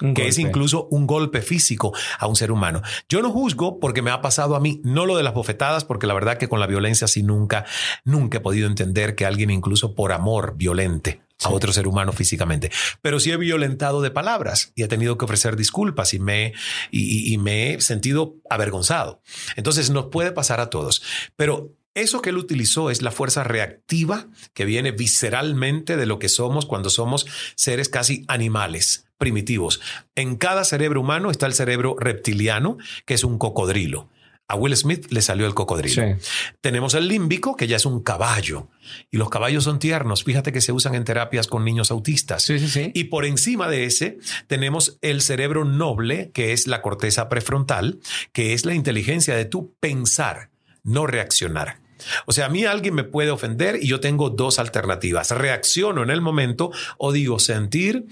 Un 0.00 0.14
que 0.14 0.28
es 0.28 0.38
incluso 0.38 0.88
un 0.90 1.06
golpe 1.06 1.40
físico 1.40 1.94
a 2.18 2.26
un 2.26 2.36
ser 2.36 2.52
humano. 2.52 2.82
Yo 3.08 3.22
no 3.22 3.30
juzgo 3.30 3.80
porque 3.80 4.02
me 4.02 4.10
ha 4.10 4.20
pasado 4.20 4.54
a 4.54 4.60
mí, 4.60 4.80
no 4.84 5.06
lo 5.06 5.16
de 5.16 5.22
las 5.22 5.32
bofetadas, 5.34 5.84
porque 5.84 6.06
la 6.06 6.14
verdad 6.14 6.36
que 6.36 6.48
con 6.48 6.60
la 6.60 6.66
violencia 6.66 7.08
sí 7.08 7.22
nunca, 7.22 7.64
nunca 8.04 8.38
he 8.38 8.40
podido 8.40 8.66
entender 8.66 9.14
que 9.14 9.24
alguien 9.24 9.50
incluso 9.50 9.94
por 9.94 10.12
amor 10.12 10.54
violente 10.56 11.22
a 11.42 11.48
Sí. 11.48 11.54
otro 11.54 11.70
ser 11.72 11.86
humano 11.86 12.12
físicamente, 12.12 12.70
pero 13.02 13.20
sí 13.20 13.30
he 13.30 13.36
violentado 13.36 14.00
de 14.00 14.10
palabras 14.10 14.72
y 14.74 14.82
he 14.82 14.88
tenido 14.88 15.18
que 15.18 15.26
ofrecer 15.26 15.54
disculpas 15.56 16.14
y 16.14 16.18
me, 16.18 16.54
y 16.90 17.36
me 17.38 17.74
he 17.74 17.80
sentido 17.82 18.36
avergonzado. 18.48 19.20
Entonces 19.54 19.90
nos 19.90 20.06
puede 20.06 20.32
pasar 20.32 20.60
a 20.60 20.70
todos, 20.70 21.02
pero 21.36 21.74
eso 21.96 22.20
que 22.20 22.28
él 22.30 22.36
utilizó 22.36 22.90
es 22.90 23.00
la 23.00 23.10
fuerza 23.10 23.42
reactiva 23.42 24.28
que 24.52 24.66
viene 24.66 24.92
visceralmente 24.92 25.96
de 25.96 26.04
lo 26.06 26.18
que 26.18 26.28
somos 26.28 26.66
cuando 26.66 26.90
somos 26.90 27.26
seres 27.54 27.88
casi 27.88 28.24
animales, 28.28 29.05
primitivos. 29.18 29.80
En 30.14 30.36
cada 30.36 30.64
cerebro 30.64 31.00
humano 31.00 31.30
está 31.30 31.46
el 31.46 31.54
cerebro 31.54 31.96
reptiliano, 31.98 32.78
que 33.04 33.14
es 33.14 33.24
un 33.24 33.38
cocodrilo. 33.38 34.08
A 34.48 34.54
Will 34.54 34.76
Smith 34.76 35.10
le 35.10 35.22
salió 35.22 35.44
el 35.46 35.54
cocodrilo. 35.54 36.02
Sí. 36.20 36.28
Tenemos 36.60 36.94
el 36.94 37.08
límbico, 37.08 37.56
que 37.56 37.66
ya 37.66 37.76
es 37.76 37.84
un 37.84 38.00
caballo. 38.00 38.68
Y 39.10 39.16
los 39.16 39.28
caballos 39.28 39.64
son 39.64 39.80
tiernos. 39.80 40.22
Fíjate 40.22 40.52
que 40.52 40.60
se 40.60 40.70
usan 40.70 40.94
en 40.94 41.02
terapias 41.04 41.48
con 41.48 41.64
niños 41.64 41.90
autistas. 41.90 42.44
Sí, 42.44 42.60
sí, 42.60 42.68
sí. 42.68 42.92
Y 42.94 43.04
por 43.04 43.24
encima 43.24 43.68
de 43.68 43.84
ese 43.84 44.18
tenemos 44.46 44.98
el 45.02 45.20
cerebro 45.20 45.64
noble, 45.64 46.30
que 46.32 46.52
es 46.52 46.68
la 46.68 46.80
corteza 46.80 47.28
prefrontal, 47.28 47.98
que 48.32 48.52
es 48.52 48.64
la 48.64 48.74
inteligencia 48.74 49.34
de 49.34 49.46
tu 49.46 49.74
pensar, 49.80 50.50
no 50.84 51.08
reaccionar. 51.08 51.80
O 52.26 52.32
sea, 52.32 52.46
a 52.46 52.48
mí 52.48 52.64
alguien 52.64 52.94
me 52.94 53.04
puede 53.04 53.30
ofender 53.30 53.78
y 53.82 53.88
yo 53.88 53.98
tengo 53.98 54.30
dos 54.30 54.60
alternativas. 54.60 55.30
Reacciono 55.32 56.04
en 56.04 56.10
el 56.10 56.20
momento 56.20 56.70
o 56.98 57.10
digo 57.10 57.38
sentir, 57.38 58.06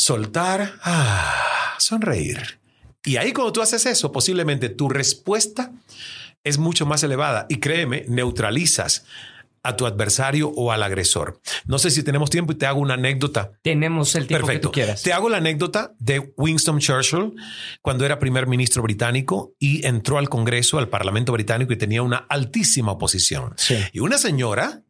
soltar, 0.00 0.78
ah, 0.82 1.76
sonreír. 1.78 2.58
Y 3.04 3.18
ahí 3.18 3.32
cuando 3.32 3.52
tú 3.52 3.60
haces 3.60 3.84
eso, 3.84 4.12
posiblemente 4.12 4.70
tu 4.70 4.88
respuesta 4.88 5.72
es 6.42 6.56
mucho 6.56 6.86
más 6.86 7.02
elevada 7.02 7.44
y 7.50 7.56
créeme, 7.56 8.06
neutralizas 8.08 9.04
a 9.62 9.76
tu 9.76 9.84
adversario 9.84 10.48
o 10.56 10.72
al 10.72 10.82
agresor. 10.82 11.38
No 11.66 11.78
sé 11.78 11.90
si 11.90 12.02
tenemos 12.02 12.30
tiempo 12.30 12.52
y 12.52 12.54
te 12.54 12.64
hago 12.64 12.80
una 12.80 12.94
anécdota. 12.94 13.52
Tenemos 13.60 14.14
el 14.14 14.26
tiempo 14.26 14.46
Perfecto. 14.46 14.70
que 14.70 14.72
tú 14.72 14.72
quieras. 14.72 15.02
Te 15.02 15.12
hago 15.12 15.28
la 15.28 15.36
anécdota 15.36 15.92
de 15.98 16.32
Winston 16.38 16.78
Churchill 16.78 17.34
cuando 17.82 18.06
era 18.06 18.18
primer 18.18 18.46
ministro 18.46 18.82
británico 18.82 19.52
y 19.58 19.86
entró 19.86 20.16
al 20.16 20.30
Congreso, 20.30 20.78
al 20.78 20.88
Parlamento 20.88 21.32
británico 21.32 21.74
y 21.74 21.76
tenía 21.76 22.00
una 22.00 22.24
altísima 22.30 22.92
oposición. 22.92 23.52
Sí. 23.58 23.76
Y 23.92 23.98
una 24.00 24.16
señora 24.16 24.82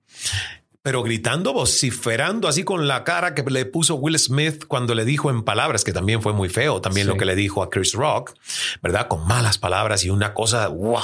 pero 0.82 1.02
gritando, 1.02 1.52
vociferando 1.52 2.48
así 2.48 2.64
con 2.64 2.88
la 2.88 3.04
cara 3.04 3.34
que 3.34 3.42
le 3.42 3.66
puso 3.66 3.96
Will 3.96 4.18
Smith 4.18 4.64
cuando 4.66 4.94
le 4.94 5.04
dijo 5.04 5.28
en 5.30 5.42
palabras, 5.42 5.84
que 5.84 5.92
también 5.92 6.22
fue 6.22 6.32
muy 6.32 6.48
feo, 6.48 6.80
también 6.80 7.06
Sí. 7.06 7.12
lo 7.12 7.18
que 7.18 7.26
le 7.26 7.34
dijo 7.36 7.62
a 7.62 7.68
Chris 7.68 7.92
Rock, 7.92 8.34
¿verdad? 8.82 9.06
Con 9.08 9.26
malas 9.26 9.58
palabras 9.58 10.04
y 10.04 10.10
una 10.10 10.32
cosa, 10.32 10.68
wow. 10.68 11.00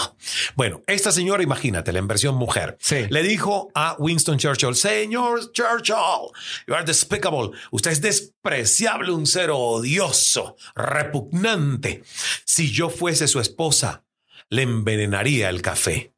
Bueno, 0.54 0.80
esta 0.86 1.12
señora, 1.12 1.42
imagínate, 1.42 1.92
la 1.92 2.00
versión 2.00 2.36
mujer, 2.36 2.76
Sí. 2.80 3.06
le 3.10 3.22
dijo 3.22 3.70
a 3.74 3.96
Winston 3.98 4.38
Churchill, 4.38 4.74
señor 4.74 5.52
Churchill, 5.52 6.30
you 6.66 6.74
are 6.74 6.84
despicable, 6.84 7.50
usted 7.70 7.90
es 7.90 8.00
despreciable, 8.00 9.12
un 9.12 9.26
ser 9.26 9.50
odioso, 9.52 10.56
repugnante. 10.74 12.02
Si 12.44 12.70
yo 12.72 12.88
fuese 12.90 13.28
su 13.28 13.40
esposa, 13.40 14.04
le 14.48 14.62
envenenaría 14.62 15.48
el 15.50 15.60
café. 15.60 16.12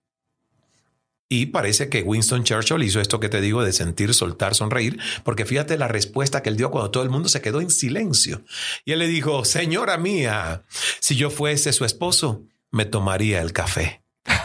Y 1.28 1.46
parece 1.46 1.90
que 1.90 2.02
Winston 2.02 2.44
Churchill 2.44 2.82
hizo 2.82 3.00
esto 3.00 3.20
que 3.20 3.28
te 3.28 3.40
digo 3.40 3.62
de 3.62 3.72
sentir, 3.72 4.14
soltar, 4.14 4.54
sonreír, 4.54 4.98
porque 5.24 5.44
fíjate 5.44 5.76
la 5.76 5.86
respuesta 5.88 6.42
que 6.42 6.48
él 6.48 6.56
dio 6.56 6.70
cuando 6.70 6.90
todo 6.90 7.02
el 7.02 7.10
mundo 7.10 7.28
se 7.28 7.42
quedó 7.42 7.60
en 7.60 7.70
silencio. 7.70 8.42
Y 8.84 8.92
él 8.92 9.00
le 9.00 9.08
dijo, 9.08 9.44
señora 9.44 9.98
mía, 9.98 10.64
si 11.00 11.16
yo 11.16 11.30
fuese 11.30 11.72
su 11.72 11.84
esposo, 11.84 12.44
me 12.70 12.86
tomaría 12.86 13.40
el 13.42 13.52
café. 13.52 14.02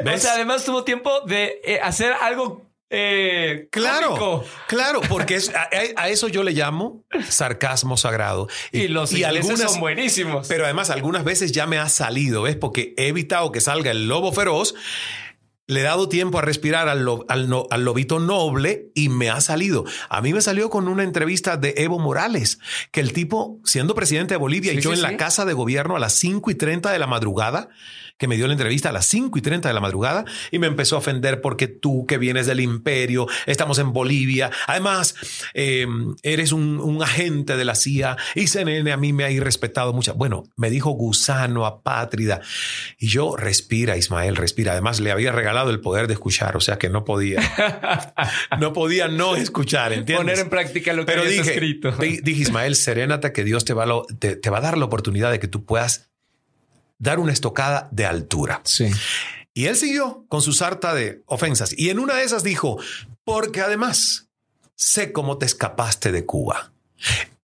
O 0.00 0.04
¿Ves? 0.04 0.22
sea, 0.22 0.34
además 0.34 0.64
tuvo 0.64 0.84
tiempo 0.84 1.22
de 1.26 1.60
eh, 1.64 1.80
hacer 1.82 2.12
algo 2.20 2.69
eh, 2.90 3.68
Claro, 3.70 4.08
cómico. 4.16 4.44
claro, 4.66 5.00
porque 5.08 5.36
es- 5.36 5.52
a, 5.54 5.68
a 5.96 6.08
eso 6.08 6.28
yo 6.28 6.42
le 6.42 6.52
llamo 6.52 7.04
sarcasmo 7.28 7.96
sagrado. 7.96 8.48
Y, 8.72 8.88
los 8.88 9.12
ingleses 9.12 9.60
son 9.60 9.80
buenísimos. 9.80 10.48
Pero 10.48 10.64
además 10.64 10.90
algunas 10.90 11.24
veces 11.24 11.52
ya 11.52 11.66
me 11.66 11.78
ha 11.78 11.88
salido, 11.88 12.42
¿ves? 12.42 12.56
Porque 12.56 12.94
he 12.96 13.08
evitado 13.08 13.52
que 13.52 13.60
salga 13.60 13.90
el 13.92 14.08
lobo 14.08 14.32
feroz. 14.32 14.74
Le 15.66 15.80
he 15.80 15.84
dado 15.84 16.08
tiempo 16.08 16.36
a 16.40 16.42
respirar 16.42 16.88
al, 16.88 17.04
lo- 17.04 17.24
al 17.28 17.48
no- 17.48 17.66
al 17.70 17.84
lobito 17.84 18.18
noble 18.18 18.90
y 18.96 19.08
me 19.08 19.30
ha 19.30 19.40
salido. 19.40 19.84
A 20.08 20.20
mí 20.20 20.32
me 20.32 20.40
salió 20.40 20.68
con 20.68 20.88
una 20.88 21.04
entrevista 21.04 21.56
de 21.56 21.74
Evo 21.76 22.00
Morales, 22.00 22.58
que 22.90 22.98
el 22.98 23.12
tipo, 23.12 23.60
siendo 23.64 23.94
presidente 23.94 24.34
de 24.34 24.38
Bolivia 24.38 24.72
Sí, 24.72 24.78
y 24.78 24.80
yo 24.80 24.90
sí, 24.90 24.94
en 24.98 25.06
sí. 25.06 25.12
la 25.12 25.16
casa 25.16 25.44
de 25.44 25.52
gobierno 25.52 25.94
a 25.94 26.00
las 26.00 26.14
5 26.14 26.50
y 26.50 26.56
30 26.56 26.90
de 26.90 26.98
la 26.98 27.06
madrugada, 27.06 27.68
que 28.20 28.28
me 28.28 28.36
dio 28.36 28.46
la 28.46 28.52
entrevista 28.52 28.90
a 28.90 28.92
las 28.92 29.06
5 29.06 29.36
y 29.38 29.40
30 29.42 29.66
de 29.68 29.74
la 29.74 29.80
madrugada 29.80 30.24
y 30.52 30.58
me 30.60 30.66
empezó 30.68 30.94
a 30.94 30.98
ofender 30.98 31.40
porque 31.40 31.66
tú 31.66 32.04
que 32.06 32.18
vienes 32.18 32.46
del 32.46 32.60
imperio, 32.60 33.26
estamos 33.46 33.78
en 33.78 33.92
Bolivia, 33.94 34.50
además 34.66 35.14
eh, 35.54 35.86
eres 36.22 36.52
un, 36.52 36.78
un 36.78 37.02
agente 37.02 37.56
de 37.56 37.64
la 37.64 37.74
CIA 37.74 38.16
y 38.34 38.46
CNN 38.46 38.92
a 38.92 38.96
mí 38.98 39.12
me 39.14 39.24
ha 39.24 39.30
irrespetado 39.30 39.92
mucho. 39.94 40.14
Bueno, 40.14 40.44
me 40.56 40.68
dijo 40.70 40.90
gusano, 40.90 41.64
apátrida 41.66 42.42
y 42.98 43.08
yo 43.08 43.36
respira, 43.36 43.96
Ismael, 43.96 44.36
respira. 44.36 44.72
Además 44.72 45.00
le 45.00 45.10
había 45.12 45.32
regalado 45.32 45.70
el 45.70 45.80
poder 45.80 46.06
de 46.06 46.12
escuchar, 46.12 46.56
o 46.56 46.60
sea 46.60 46.78
que 46.78 46.90
no 46.90 47.04
podía, 47.04 47.40
no 48.60 48.72
podía 48.74 49.08
no 49.08 49.34
escuchar, 49.36 49.92
¿entiendes? 49.94 50.16
Poner 50.18 50.38
en 50.40 50.50
práctica 50.50 50.92
lo 50.92 51.06
que 51.06 51.12
Pero 51.12 51.24
dije, 51.24 51.40
escrito. 51.54 51.92
di- 51.92 52.20
dije, 52.22 52.42
Ismael, 52.42 52.76
serénate 52.76 53.32
que 53.32 53.44
Dios 53.44 53.64
te 53.64 53.72
va, 53.72 53.84
a 53.84 53.86
lo- 53.86 54.04
te- 54.18 54.36
te 54.36 54.50
va 54.50 54.58
a 54.58 54.60
dar 54.60 54.76
la 54.76 54.84
oportunidad 54.84 55.30
de 55.30 55.38
que 55.40 55.48
tú 55.48 55.64
puedas 55.64 56.09
dar 57.00 57.18
una 57.18 57.32
estocada 57.32 57.88
de 57.90 58.06
altura. 58.06 58.60
Sí. 58.64 58.90
Y 59.52 59.64
él 59.66 59.74
siguió 59.74 60.24
con 60.28 60.42
su 60.42 60.52
sarta 60.52 60.94
de 60.94 61.22
ofensas. 61.26 61.76
Y 61.76 61.90
en 61.90 61.98
una 61.98 62.14
de 62.14 62.22
esas 62.22 62.44
dijo, 62.44 62.78
porque 63.24 63.60
además 63.60 64.28
sé 64.76 65.10
cómo 65.10 65.38
te 65.38 65.46
escapaste 65.46 66.12
de 66.12 66.24
Cuba. 66.24 66.72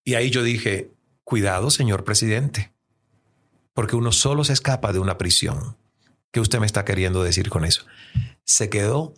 Y 0.04 0.14
ahí 0.14 0.30
yo 0.30 0.44
dije, 0.44 0.92
cuidado, 1.24 1.70
señor 1.70 2.04
presidente, 2.04 2.72
porque 3.74 3.96
uno 3.96 4.12
solo 4.12 4.44
se 4.44 4.52
escapa 4.52 4.92
de 4.92 5.00
una 5.00 5.18
prisión. 5.18 5.76
¿Qué 6.30 6.40
usted 6.40 6.60
me 6.60 6.66
está 6.66 6.84
queriendo 6.84 7.24
decir 7.24 7.48
con 7.48 7.64
eso? 7.64 7.84
Se 8.44 8.68
quedó 8.70 9.14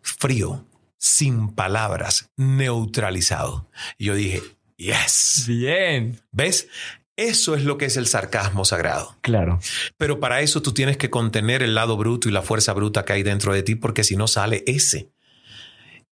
frío, 0.00 0.64
sin 0.98 1.48
palabras, 1.48 2.30
neutralizado. 2.36 3.68
Y 3.98 4.06
yo 4.06 4.14
dije, 4.14 4.42
yes. 4.76 5.44
Bien. 5.46 6.20
¿Ves? 6.32 6.68
Eso 7.16 7.54
es 7.54 7.64
lo 7.64 7.78
que 7.78 7.84
es 7.84 7.96
el 7.96 8.06
sarcasmo 8.06 8.64
sagrado. 8.64 9.16
Claro. 9.20 9.60
Pero 9.96 10.18
para 10.18 10.40
eso 10.40 10.62
tú 10.62 10.72
tienes 10.72 10.96
que 10.96 11.10
contener 11.10 11.62
el 11.62 11.74
lado 11.74 11.96
bruto 11.96 12.28
y 12.28 12.32
la 12.32 12.42
fuerza 12.42 12.72
bruta 12.72 13.04
que 13.04 13.12
hay 13.12 13.22
dentro 13.22 13.52
de 13.52 13.62
ti, 13.62 13.76
porque 13.76 14.02
si 14.04 14.16
no 14.16 14.26
sale 14.26 14.64
ese. 14.66 15.10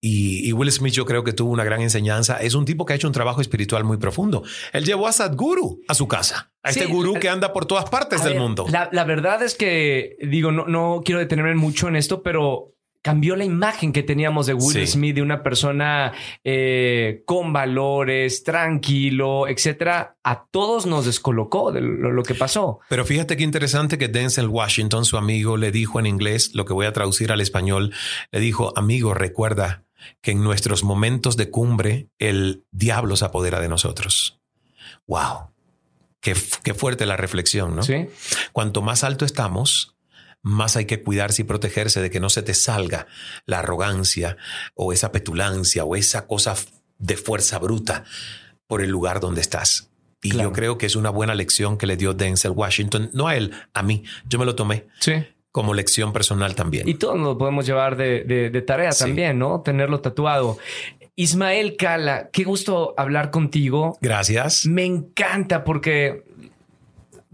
Y, 0.05 0.45
y 0.47 0.51
Will 0.51 0.69
Smith 0.71 0.93
yo 0.93 1.05
creo 1.05 1.23
que 1.23 1.31
tuvo 1.31 1.51
una 1.51 1.63
gran 1.63 1.81
enseñanza. 1.81 2.37
Es 2.37 2.55
un 2.55 2.65
tipo 2.65 2.85
que 2.85 2.91
ha 2.91 2.95
hecho 2.97 3.07
un 3.07 3.13
trabajo 3.13 3.39
espiritual 3.39 3.85
muy 3.85 3.95
profundo. 3.97 4.43
Él 4.73 4.83
llevó 4.83 5.07
a 5.07 5.13
Sadhguru 5.13 5.81
a 5.87 5.93
su 5.93 6.09
casa, 6.09 6.51
a 6.61 6.71
este 6.71 6.87
gurú 6.87 7.15
el- 7.15 7.21
que 7.21 7.29
anda 7.29 7.53
por 7.53 7.65
todas 7.65 7.89
partes 7.89 8.21
del 8.23 8.33
ver, 8.33 8.41
mundo. 8.41 8.65
La, 8.69 8.89
la 8.91 9.05
verdad 9.05 9.41
es 9.43 9.55
que, 9.55 10.17
digo, 10.21 10.51
no, 10.51 10.65
no 10.67 11.03
quiero 11.05 11.19
detenerme 11.19 11.55
mucho 11.55 11.87
en 11.87 11.95
esto, 11.95 12.21
pero 12.21 12.72
cambió 13.03 13.35
la 13.35 13.43
imagen 13.43 13.91
que 13.93 14.01
teníamos 14.01 14.47
de 14.47 14.55
Will 14.55 14.87
Sí. 14.87 14.87
Smith, 14.87 15.15
de 15.15 15.21
una 15.21 15.43
persona 15.43 16.13
eh, 16.43 17.21
con 17.25 17.53
valores, 17.53 18.43
tranquilo, 18.43 19.47
etcétera. 19.47 20.17
A 20.23 20.45
todos 20.45 20.85
nos 20.85 21.05
descolocó 21.05 21.71
de 21.71 21.81
lo, 21.81 22.11
lo 22.11 22.23
que 22.23 22.33
pasó. 22.33 22.79
Pero 22.89 23.05
fíjate 23.05 23.35
qué 23.37 23.43
interesante 23.43 23.97
que 23.97 24.07
Denzel 24.07 24.47
Washington, 24.47 25.03
su 25.05 25.17
amigo, 25.17 25.57
le 25.57 25.71
dijo 25.71 25.99
en 25.99 26.05
inglés, 26.05 26.51
lo 26.55 26.63
que 26.65 26.73
voy 26.73 26.85
a 26.85 26.93
traducir 26.93 27.31
al 27.31 27.41
español, 27.41 27.93
le 28.31 28.39
dijo, 28.39 28.73
amigo, 28.77 29.13
recuerda 29.13 29.83
que 30.21 30.31
en 30.31 30.41
nuestros 30.41 30.83
momentos 30.83 31.35
de 31.37 31.49
cumbre 31.49 32.07
el 32.19 32.63
diablo 32.71 33.17
se 33.17 33.25
apodera 33.25 33.59
de 33.59 33.67
nosotros. 33.67 34.39
Wow. 35.07 35.51
Qué, 36.21 36.35
qué 36.63 36.73
fuerte 36.73 37.05
la 37.05 37.17
reflexión, 37.17 37.75
¿no? 37.75 37.83
Sí. 37.83 38.07
Cuanto 38.53 38.81
más 38.81 39.03
alto 39.03 39.25
estamos, 39.25 39.92
más 40.43 40.75
hay 40.75 40.85
que 40.85 41.01
cuidarse 41.01 41.41
y 41.41 41.45
protegerse 41.45 42.01
de 42.01 42.11
que 42.11 42.19
no 42.19 42.29
se 42.29 42.43
te 42.43 42.53
salga 42.53 43.07
la 43.45 43.59
arrogancia 43.59 44.37
o 44.75 44.93
esa 44.93 45.11
petulancia 45.11 45.83
o 45.85 45.95
esa 45.95 46.27
cosa 46.27 46.53
de 46.99 47.17
fuerza 47.17 47.57
bruta 47.59 48.03
por 48.67 48.81
el 48.81 48.89
lugar 48.91 49.19
donde 49.19 49.41
estás. 49.41 49.89
Y 50.21 50.31
Claro. 50.31 50.49
yo 50.49 50.53
creo 50.53 50.77
que 50.77 50.85
es 50.85 50.95
una 50.95 51.09
buena 51.09 51.33
lección 51.35 51.77
que 51.77 51.87
le 51.87 51.97
dio 51.97 52.13
Denzel 52.13 52.51
Washington, 52.51 53.09
no 53.13 53.27
a 53.27 53.35
él, 53.35 53.51
a 53.73 53.83
mí. 53.83 54.03
Yo 54.27 54.37
me 54.39 54.45
lo 54.45 54.55
tomé 54.55 54.87
Sí. 54.99 55.13
como 55.51 55.73
lección 55.73 56.13
personal 56.13 56.55
también. 56.55 56.87
Y 56.87 56.93
todos 56.95 57.17
lo 57.19 57.37
podemos 57.37 57.65
llevar 57.65 57.95
de, 57.97 58.23
de- 58.23 58.49
de 58.49 58.61
tarea 58.61 58.91
Sí. 58.91 59.05
también, 59.05 59.37
¿no? 59.39 59.61
Tenerlo 59.61 59.99
tatuado. 60.01 60.57
Ismael 61.15 61.75
Cala, 61.77 62.29
qué 62.31 62.43
gusto 62.43 62.93
hablar 62.97 63.29
contigo. 63.31 63.97
Gracias. 64.01 64.65
Me 64.65 64.83
encanta 64.85 65.63
porque 65.63 66.23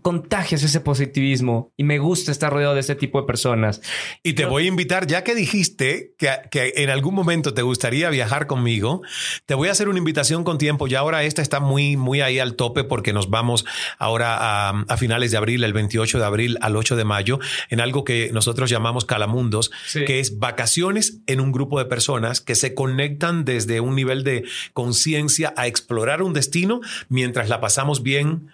contagias 0.02 0.64
ese 0.64 0.80
positivismo 0.82 1.72
y 1.78 1.84
me 1.84 2.00
gusta 2.00 2.32
estar 2.32 2.52
rodeado 2.52 2.74
de 2.74 2.80
este 2.82 2.95
tipo 2.95 3.20
de 3.22 3.28
personas. 3.28 3.82
Y 4.24 4.34
te 4.34 4.43
Yo- 4.43 4.50
voy 4.50 4.66
a 4.66 4.68
invitar, 4.68 5.08
ya 5.08 5.24
que 5.24 5.36
dijiste 5.36 6.14
que, 6.18 6.30
que 6.52 6.74
en 6.78 6.89
algún 6.89 7.14
momento 7.16 7.54
te 7.54 7.62
gustaría 7.62 8.10
viajar 8.10 8.47
conmigo, 8.47 9.02
te 9.45 9.54
voy 9.54 9.68
a 9.68 9.72
hacer 9.72 9.89
una 9.89 9.97
invitación 10.00 10.43
con 10.43 10.58
tiempo. 10.58 10.88
Ya 10.88 11.00
ahora 11.00 11.24
esta 11.24 11.41
está 11.41 11.60
muy, 11.60 11.97
muy 11.97 12.22
ahí 12.22 12.39
al 12.39 12.56
tope 12.56 12.84
porque 12.84 13.14
nos 13.14 13.30
vamos 13.30 13.66
ahora 13.97 14.38
a, 14.39 14.70
a 14.88 14.97
finales 14.97 15.32
de 15.32 15.38
abril, 15.38 15.64
el 15.64 15.74
28 15.74 16.20
de 16.20 16.26
abril 16.26 16.58
al 16.62 16.76
8 16.76 16.95
de 16.95 17.04
mayo, 17.06 17.39
en 17.70 17.82
algo 17.82 18.04
que 18.04 18.30
nosotros 18.34 18.70
llamamos 18.70 19.06
Calamundos, 19.06 19.72
Sí. 19.88 20.06
que 20.06 20.20
es 20.20 20.39
vacaciones 20.39 21.20
en 21.28 21.39
un 21.39 21.52
grupo 21.52 21.80
de 21.80 21.86
personas 21.86 22.41
que 22.41 22.56
se 22.56 22.74
conectan 22.74 23.45
desde 23.45 23.80
un 23.80 23.95
nivel 23.95 24.24
de 24.24 24.43
conciencia 24.74 25.54
a 25.58 25.68
explorar 25.68 26.22
un 26.22 26.34
destino 26.34 26.82
mientras 27.10 27.50
la 27.50 27.60
pasamos 27.62 28.04
bien 28.04 28.50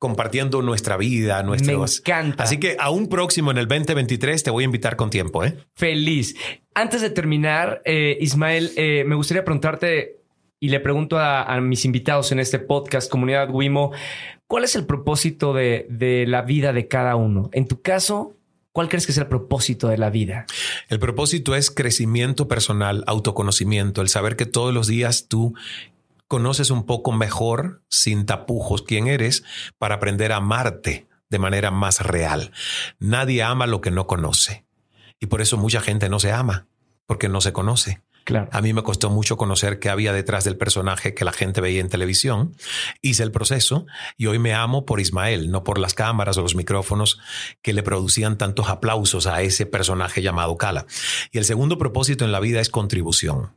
compartiendo 0.00 0.62
nuestra 0.62 0.96
vida, 0.96 1.42
nuestros... 1.42 2.00
encanta. 2.00 2.42
Así 2.42 2.58
que 2.58 2.74
a 2.80 2.88
un 2.88 3.08
próximo 3.08 3.50
en 3.50 3.58
el 3.58 3.68
2023 3.68 4.42
te 4.42 4.50
voy 4.50 4.64
a 4.64 4.66
invitar 4.66 4.96
con 4.96 5.10
tiempo, 5.10 5.44
¿eh? 5.44 5.58
Feliz. 5.74 6.34
Antes 6.74 7.02
de 7.02 7.10
terminar, 7.10 7.82
eh, 7.84 8.16
Ismael, 8.18 8.72
eh, 8.76 9.04
me 9.06 9.14
gustaría 9.14 9.44
preguntarte 9.44 10.16
y 10.58 10.70
le 10.70 10.80
pregunto 10.80 11.18
a, 11.18 11.42
a 11.42 11.60
mis 11.60 11.84
invitados 11.84 12.32
en 12.32 12.40
este 12.40 12.58
podcast, 12.58 13.10
Comunidad 13.10 13.50
Wimo, 13.50 13.92
¿cuál 14.46 14.64
es 14.64 14.74
el 14.74 14.86
propósito 14.86 15.52
de, 15.52 15.86
de 15.90 16.26
la 16.26 16.40
vida 16.40 16.72
de 16.72 16.88
cada 16.88 17.14
uno? 17.16 17.50
En 17.52 17.68
tu 17.68 17.82
caso, 17.82 18.38
¿cuál 18.72 18.88
crees 18.88 19.04
que 19.04 19.12
es 19.12 19.18
el 19.18 19.26
propósito 19.26 19.88
de 19.88 19.98
la 19.98 20.08
vida? 20.08 20.46
El 20.88 20.98
propósito 20.98 21.54
es 21.54 21.70
crecimiento 21.70 22.48
personal, 22.48 23.04
autoconocimiento, 23.06 24.00
el 24.00 24.08
saber 24.08 24.36
que 24.36 24.46
todos 24.46 24.72
los 24.72 24.86
días 24.86 25.26
tú 25.28 25.52
conoces 26.30 26.70
un 26.70 26.86
poco 26.86 27.10
mejor, 27.10 27.82
sin 27.88 28.24
tapujos, 28.24 28.82
quién 28.82 29.08
eres, 29.08 29.42
para 29.78 29.96
aprender 29.96 30.30
a 30.30 30.36
amarte 30.36 31.08
de 31.28 31.40
manera 31.40 31.72
más 31.72 32.02
real. 32.02 32.52
Nadie 33.00 33.42
ama 33.42 33.66
lo 33.66 33.80
que 33.80 33.90
no 33.90 34.06
conoce. 34.06 34.64
Y 35.18 35.26
por 35.26 35.40
eso 35.40 35.56
mucha 35.56 35.80
gente 35.80 36.08
no 36.08 36.20
se 36.20 36.30
ama, 36.30 36.68
porque 37.06 37.28
no 37.28 37.40
se 37.40 37.52
conoce. 37.52 38.02
Claro. 38.22 38.48
A 38.52 38.60
mí 38.60 38.72
me 38.72 38.84
costó 38.84 39.10
mucho 39.10 39.36
conocer 39.36 39.80
qué 39.80 39.88
había 39.88 40.12
detrás 40.12 40.44
del 40.44 40.56
personaje 40.56 41.14
que 41.14 41.24
la 41.24 41.32
gente 41.32 41.60
veía 41.60 41.80
en 41.80 41.88
televisión. 41.88 42.54
Hice 43.02 43.24
el 43.24 43.32
proceso 43.32 43.86
y 44.16 44.26
hoy 44.26 44.38
me 44.38 44.54
amo 44.54 44.86
por 44.86 45.00
Ismael, 45.00 45.50
no 45.50 45.64
por 45.64 45.80
las 45.80 45.94
cámaras 45.94 46.36
o 46.36 46.42
los 46.42 46.54
micrófonos 46.54 47.18
que 47.60 47.72
le 47.72 47.82
producían 47.82 48.38
tantos 48.38 48.68
aplausos 48.68 49.26
a 49.26 49.42
ese 49.42 49.66
personaje 49.66 50.22
llamado 50.22 50.56
Cala. 50.56 50.86
Y 51.32 51.38
el 51.38 51.44
segundo 51.44 51.76
propósito 51.76 52.24
en 52.24 52.30
la 52.30 52.38
vida 52.38 52.60
es 52.60 52.70
contribución. 52.70 53.50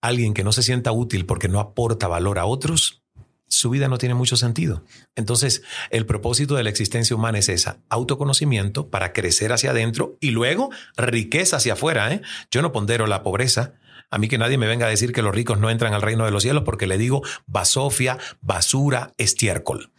Alguien 0.00 0.34
que 0.34 0.44
no 0.44 0.52
se 0.52 0.62
sienta 0.62 0.92
útil 0.92 1.26
porque 1.26 1.48
no 1.48 1.60
aporta 1.60 2.08
valor 2.08 2.38
a 2.38 2.46
otros, 2.46 3.02
su 3.50 3.68
vida 3.68 3.88
no 3.88 3.98
tiene 3.98 4.14
mucho 4.14 4.36
sentido. 4.36 4.84
Entonces, 5.16 5.62
el 5.90 6.06
propósito 6.06 6.54
de 6.54 6.62
la 6.62 6.70
existencia 6.70 7.16
humana 7.16 7.38
es 7.38 7.48
esa, 7.48 7.78
autoconocimiento 7.88 8.88
para 8.88 9.12
crecer 9.12 9.52
hacia 9.52 9.70
adentro 9.70 10.16
y 10.20 10.30
luego 10.30 10.70
riqueza 10.96 11.56
hacia 11.56 11.72
afuera. 11.72 12.12
¿eh? 12.12 12.22
Yo 12.50 12.62
no 12.62 12.72
pondero 12.72 13.06
la 13.06 13.22
pobreza. 13.22 13.74
A 14.08 14.18
mí 14.18 14.28
que 14.28 14.38
nadie 14.38 14.56
me 14.56 14.68
venga 14.68 14.86
a 14.86 14.90
decir 14.90 15.12
que 15.12 15.22
los 15.22 15.34
ricos 15.34 15.58
no 15.58 15.68
entran 15.68 15.94
al 15.94 16.02
reino 16.02 16.24
de 16.24 16.30
los 16.30 16.42
cielos 16.42 16.62
porque 16.64 16.86
le 16.86 16.96
digo 16.96 17.22
basofia, 17.46 18.18
basura, 18.40 19.14
estiércol. 19.18 19.90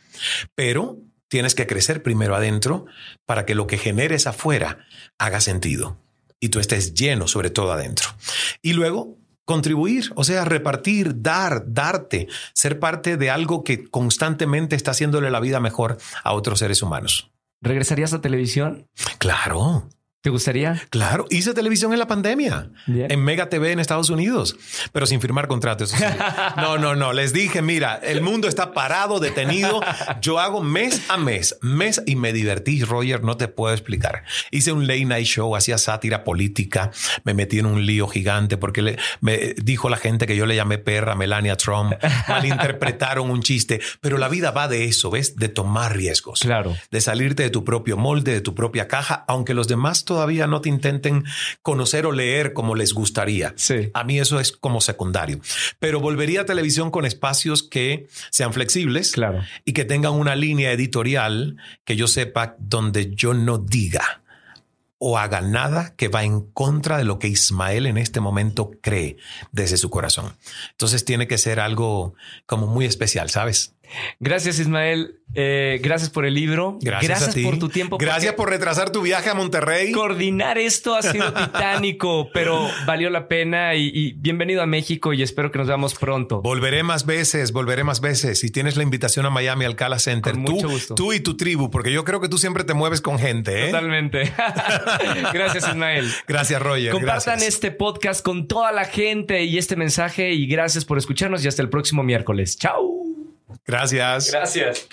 Pero 0.55 0.97
tienes 1.27 1.53
que 1.53 1.67
crecer 1.67 2.03
primero 2.03 2.35
adentro 2.35 2.85
para 3.25 3.45
que 3.45 3.55
lo 3.55 3.67
que 3.67 3.77
generes 3.77 4.27
afuera 4.27 4.85
haga 5.17 5.41
sentido 5.41 5.97
y 6.39 6.49
tú 6.49 6.59
estés 6.59 6.93
lleno, 6.93 7.27
sobre 7.27 7.49
todo 7.49 7.71
adentro. 7.71 8.09
Y 8.61 8.73
luego 8.73 9.17
contribuir, 9.51 10.11
o 10.15 10.23
sea, 10.23 10.45
repartir, 10.45 11.21
dar, 11.21 11.63
darte, 11.67 12.29
ser 12.53 12.79
parte 12.79 13.17
de 13.17 13.29
algo 13.29 13.65
que 13.65 13.85
constantemente 13.89 14.77
está 14.77 14.91
haciéndole 14.91 15.29
la 15.29 15.41
vida 15.41 15.59
mejor 15.59 15.97
a 16.23 16.31
otros 16.33 16.59
seres 16.59 16.81
humanos. 16.81 17.31
¿Regresarías 17.61 18.13
a 18.13 18.21
televisión? 18.21 18.87
Claro. 19.17 19.89
¿Te 20.21 20.29
gustaría? 20.29 20.79
Claro, 20.91 21.25
hice 21.31 21.53
televisión 21.55 21.93
en 21.93 21.99
la 21.99 22.05
pandemia, 22.07 22.69
en 22.87 23.23
Mega 23.23 23.49
TV 23.49 23.71
en 23.71 23.79
Estados 23.79 24.11
Unidos, 24.11 24.55
pero 24.91 25.07
sin 25.07 25.19
firmar 25.19 25.47
contratos. 25.47 25.89
sí. 25.89 26.03
No, 26.57 26.77
no, 26.77 26.95
no. 26.95 27.11
Les 27.13 27.33
dije, 27.33 27.61
mira, 27.63 27.95
el 28.03 28.21
mundo 28.21 28.47
está 28.47 28.71
parado, 28.73 29.19
detenido. 29.19 29.81
Yo 30.21 30.39
hago 30.39 30.61
mes 30.61 31.01
a 31.09 31.17
mes, 31.17 31.57
mes 31.61 32.03
y 32.05 32.15
me 32.15 32.33
divertí, 32.33 32.83
Roger, 32.83 33.23
no 33.23 33.35
te 33.37 33.47
puedo 33.47 33.73
explicar. 33.73 34.23
Hice 34.51 34.71
un 34.71 34.85
late 34.85 35.05
night 35.05 35.25
show, 35.25 35.55
hacía 35.55 35.77
sátira 35.79 36.23
política, 36.23 36.91
me 37.23 37.33
metí 37.33 37.57
en 37.59 37.65
un 37.65 37.85
lío 37.85 38.07
gigante 38.07 38.57
porque 38.57 38.81
le- 38.83 38.97
me 39.21 39.55
dijo 39.57 39.89
la 39.89 39.97
gente 39.97 40.27
que 40.27 40.35
yo 40.35 40.45
le 40.45 40.55
llamé 40.55 40.77
perra 40.77 41.15
Melania 41.15 41.55
Trump, 41.57 41.93
malinterpretaron 42.27 43.29
un 43.29 43.41
chiste, 43.41 43.81
pero 44.01 44.17
la 44.17 44.27
vida 44.29 44.51
va 44.51 44.67
de 44.67 44.85
eso, 44.85 45.09
¿ves? 45.09 45.35
De 45.35 45.49
tomar 45.49 45.95
riesgos 45.95 46.41
Claro. 46.41 46.75
de 46.91 47.01
salirte 47.01 47.43
de 47.43 47.49
tu 47.49 47.63
propio 47.63 47.97
molde, 47.97 48.33
de 48.33 48.41
tu 48.41 48.53
propia 48.55 48.87
caja, 48.87 49.25
aunque 49.27 49.53
los 49.53 49.67
demás 49.67 50.05
todavía 50.11 50.45
no 50.45 50.59
te 50.59 50.67
intenten 50.67 51.23
conocer 51.61 52.05
o 52.05 52.11
leer 52.11 52.51
como 52.51 52.75
les 52.75 52.91
gustaría. 52.91 53.53
Sí. 53.55 53.91
A 53.93 54.03
mí 54.03 54.19
eso 54.19 54.41
es 54.41 54.51
como 54.51 54.81
secundario. 54.81 55.39
Pero 55.79 56.01
volvería 56.01 56.41
a 56.41 56.45
televisión 56.45 56.91
con 56.91 57.05
espacios 57.05 57.63
que 57.63 58.07
sean 58.29 58.51
flexibles 58.51 59.13
Claro. 59.13 59.41
y 59.63 59.71
que 59.71 59.85
tengan 59.85 60.11
una 60.11 60.35
línea 60.35 60.73
editorial 60.73 61.55
que 61.85 61.95
yo 61.95 62.07
sepa 62.07 62.57
donde 62.59 63.15
yo 63.15 63.33
no 63.33 63.57
diga 63.57 64.21
o 64.97 65.17
haga 65.17 65.39
nada 65.39 65.95
que 65.95 66.09
va 66.09 66.25
en 66.25 66.41
contra 66.41 66.97
de 66.97 67.05
lo 67.05 67.17
que 67.17 67.29
Ismael 67.29 67.85
en 67.85 67.97
este 67.97 68.19
momento 68.19 68.71
cree 68.81 69.15
desde 69.53 69.77
su 69.77 69.89
corazón. 69.89 70.35
Entonces 70.71 71.05
tiene 71.05 71.25
que 71.25 71.37
ser 71.37 71.61
algo 71.61 72.15
como 72.45 72.67
muy 72.67 72.83
especial, 72.83 73.29
¿sabes? 73.29 73.73
Gracias, 74.19 74.59
Ismael. 74.59 75.17
Eh, 75.33 75.79
gracias 75.81 76.09
por 76.09 76.25
el 76.25 76.33
libro. 76.33 76.77
Gracias, 76.81 77.29
a 77.29 77.31
ti. 77.31 77.43
por 77.43 77.57
tu 77.57 77.69
tiempo. 77.69 77.97
Gracias 77.97 78.33
por 78.33 78.49
retrasar 78.49 78.89
tu 78.89 79.01
viaje 79.01 79.29
a 79.29 79.33
Monterrey. 79.33 79.93
Coordinar 79.93 80.57
esto 80.57 80.93
ha 80.95 81.01
sido 81.01 81.31
titánico, 81.33 82.29
pero 82.33 82.67
valió 82.85 83.09
la 83.09 83.29
pena 83.29 83.75
y, 83.75 83.89
y 83.93 84.11
bienvenido 84.13 84.61
a 84.61 84.65
México 84.65 85.13
y 85.13 85.21
espero 85.23 85.49
que 85.51 85.59
nos 85.59 85.67
veamos 85.69 85.95
pronto. 85.95 86.41
Volveré 86.41 86.83
más 86.83 87.05
veces, 87.05 87.53
volveré 87.53 87.85
más 87.85 88.01
veces. 88.01 88.39
Si 88.39 88.51
tienes 88.51 88.75
la 88.75 88.83
invitación 88.83 89.25
a 89.25 89.29
Miami 89.29 89.63
al 89.63 89.75
Cala 89.77 89.99
Center, 89.99 90.33
Con 90.33 90.43
tú, 90.45 90.51
mucho 90.53 90.69
gusto. 90.69 90.95
tú 90.95 91.13
y 91.13 91.21
tu 91.21 91.37
tribu, 91.37 91.69
porque 91.71 91.93
yo 91.93 92.03
creo 92.03 92.19
que 92.19 92.27
tú 92.27 92.37
siempre 92.37 92.65
te 92.65 92.73
mueves 92.73 92.99
con 92.99 93.17
gente. 93.17 93.63
¿eh? 93.63 93.65
Totalmente. 93.67 94.33
Gracias, 95.33 95.67
Ismael. 95.69 96.11
Gracias, 96.27 96.61
Roger. 96.61 96.91
Compartan 96.91 97.35
gracias. 97.35 97.53
este 97.53 97.71
podcast 97.71 98.23
con 98.23 98.47
toda 98.47 98.71
la 98.73 98.83
gente 98.85 99.43
y 99.45 99.57
este 99.57 99.75
mensaje 99.77 100.31
y 100.33 100.45
gracias 100.47 100.83
por 100.83 100.97
escucharnos 100.97 101.43
y 101.45 101.47
hasta 101.47 101.61
el 101.61 101.69
próximo 101.69 102.03
miércoles. 102.03 102.57
Chao. 102.57 103.00
Gracias. 103.65 104.31
Gracias. 104.31 104.87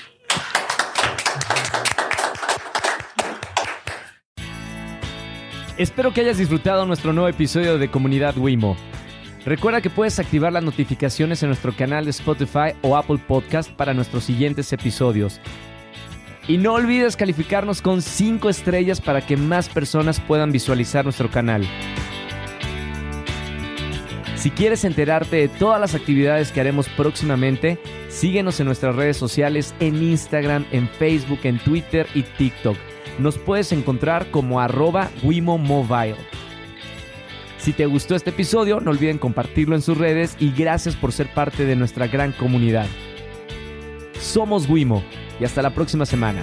Espero 5.78 6.12
que 6.12 6.22
hayas 6.22 6.38
disfrutado 6.38 6.86
nuestro 6.86 7.12
nuevo 7.12 7.28
episodio 7.28 7.78
de 7.78 7.88
Comunidad 7.88 8.36
Wimo. 8.36 8.76
Recuerda 9.44 9.80
que 9.80 9.90
puedes 9.90 10.18
activar 10.18 10.52
las 10.52 10.64
notificaciones 10.64 11.42
en 11.42 11.50
nuestro 11.50 11.72
canal 11.74 12.04
de 12.04 12.10
Spotify 12.10 12.74
o 12.82 12.96
Apple 12.96 13.18
Podcast 13.26 13.70
para 13.70 13.94
nuestros 13.94 14.24
siguientes 14.24 14.72
episodios. 14.72 15.40
Y 16.48 16.58
no 16.58 16.74
olvides 16.74 17.14
calificarnos 17.14 17.80
con 17.80 18.02
5 18.02 18.48
estrellas 18.48 19.00
para 19.00 19.24
que 19.24 19.36
más 19.36 19.68
personas 19.68 20.18
puedan 20.18 20.50
visualizar 20.50 21.04
nuestro 21.04 21.30
canal. 21.30 21.64
Si 24.38 24.52
quieres 24.52 24.84
enterarte 24.84 25.34
de 25.34 25.48
todas 25.48 25.80
las 25.80 25.96
actividades 25.96 26.52
que 26.52 26.60
haremos 26.60 26.88
próximamente, 26.90 27.76
síguenos 28.08 28.60
en 28.60 28.66
nuestras 28.66 28.94
redes 28.94 29.16
sociales 29.16 29.74
en 29.80 30.00
Instagram, 30.00 30.64
en 30.70 30.88
Facebook, 30.88 31.40
en 31.42 31.58
Twitter 31.58 32.06
y 32.14 32.22
TikTok. 32.22 32.76
Nos 33.18 33.36
puedes 33.36 33.72
encontrar 33.72 34.30
como 34.30 34.60
arroba 34.60 35.10
Wimo 35.24 35.58
Mobile. 35.58 36.16
Si 37.58 37.72
te 37.72 37.86
gustó 37.86 38.14
este 38.14 38.30
episodio, 38.30 38.78
no 38.78 38.92
olviden 38.92 39.18
compartirlo 39.18 39.74
en 39.74 39.82
sus 39.82 39.98
redes 39.98 40.36
y 40.38 40.52
gracias 40.52 40.94
por 40.94 41.10
ser 41.10 41.34
parte 41.34 41.64
de 41.64 41.74
nuestra 41.74 42.06
gran 42.06 42.30
comunidad. 42.30 42.86
Somos 44.20 44.68
Wimo 44.70 45.02
y 45.40 45.44
hasta 45.44 45.62
la 45.62 45.70
próxima 45.70 46.06
semana. 46.06 46.42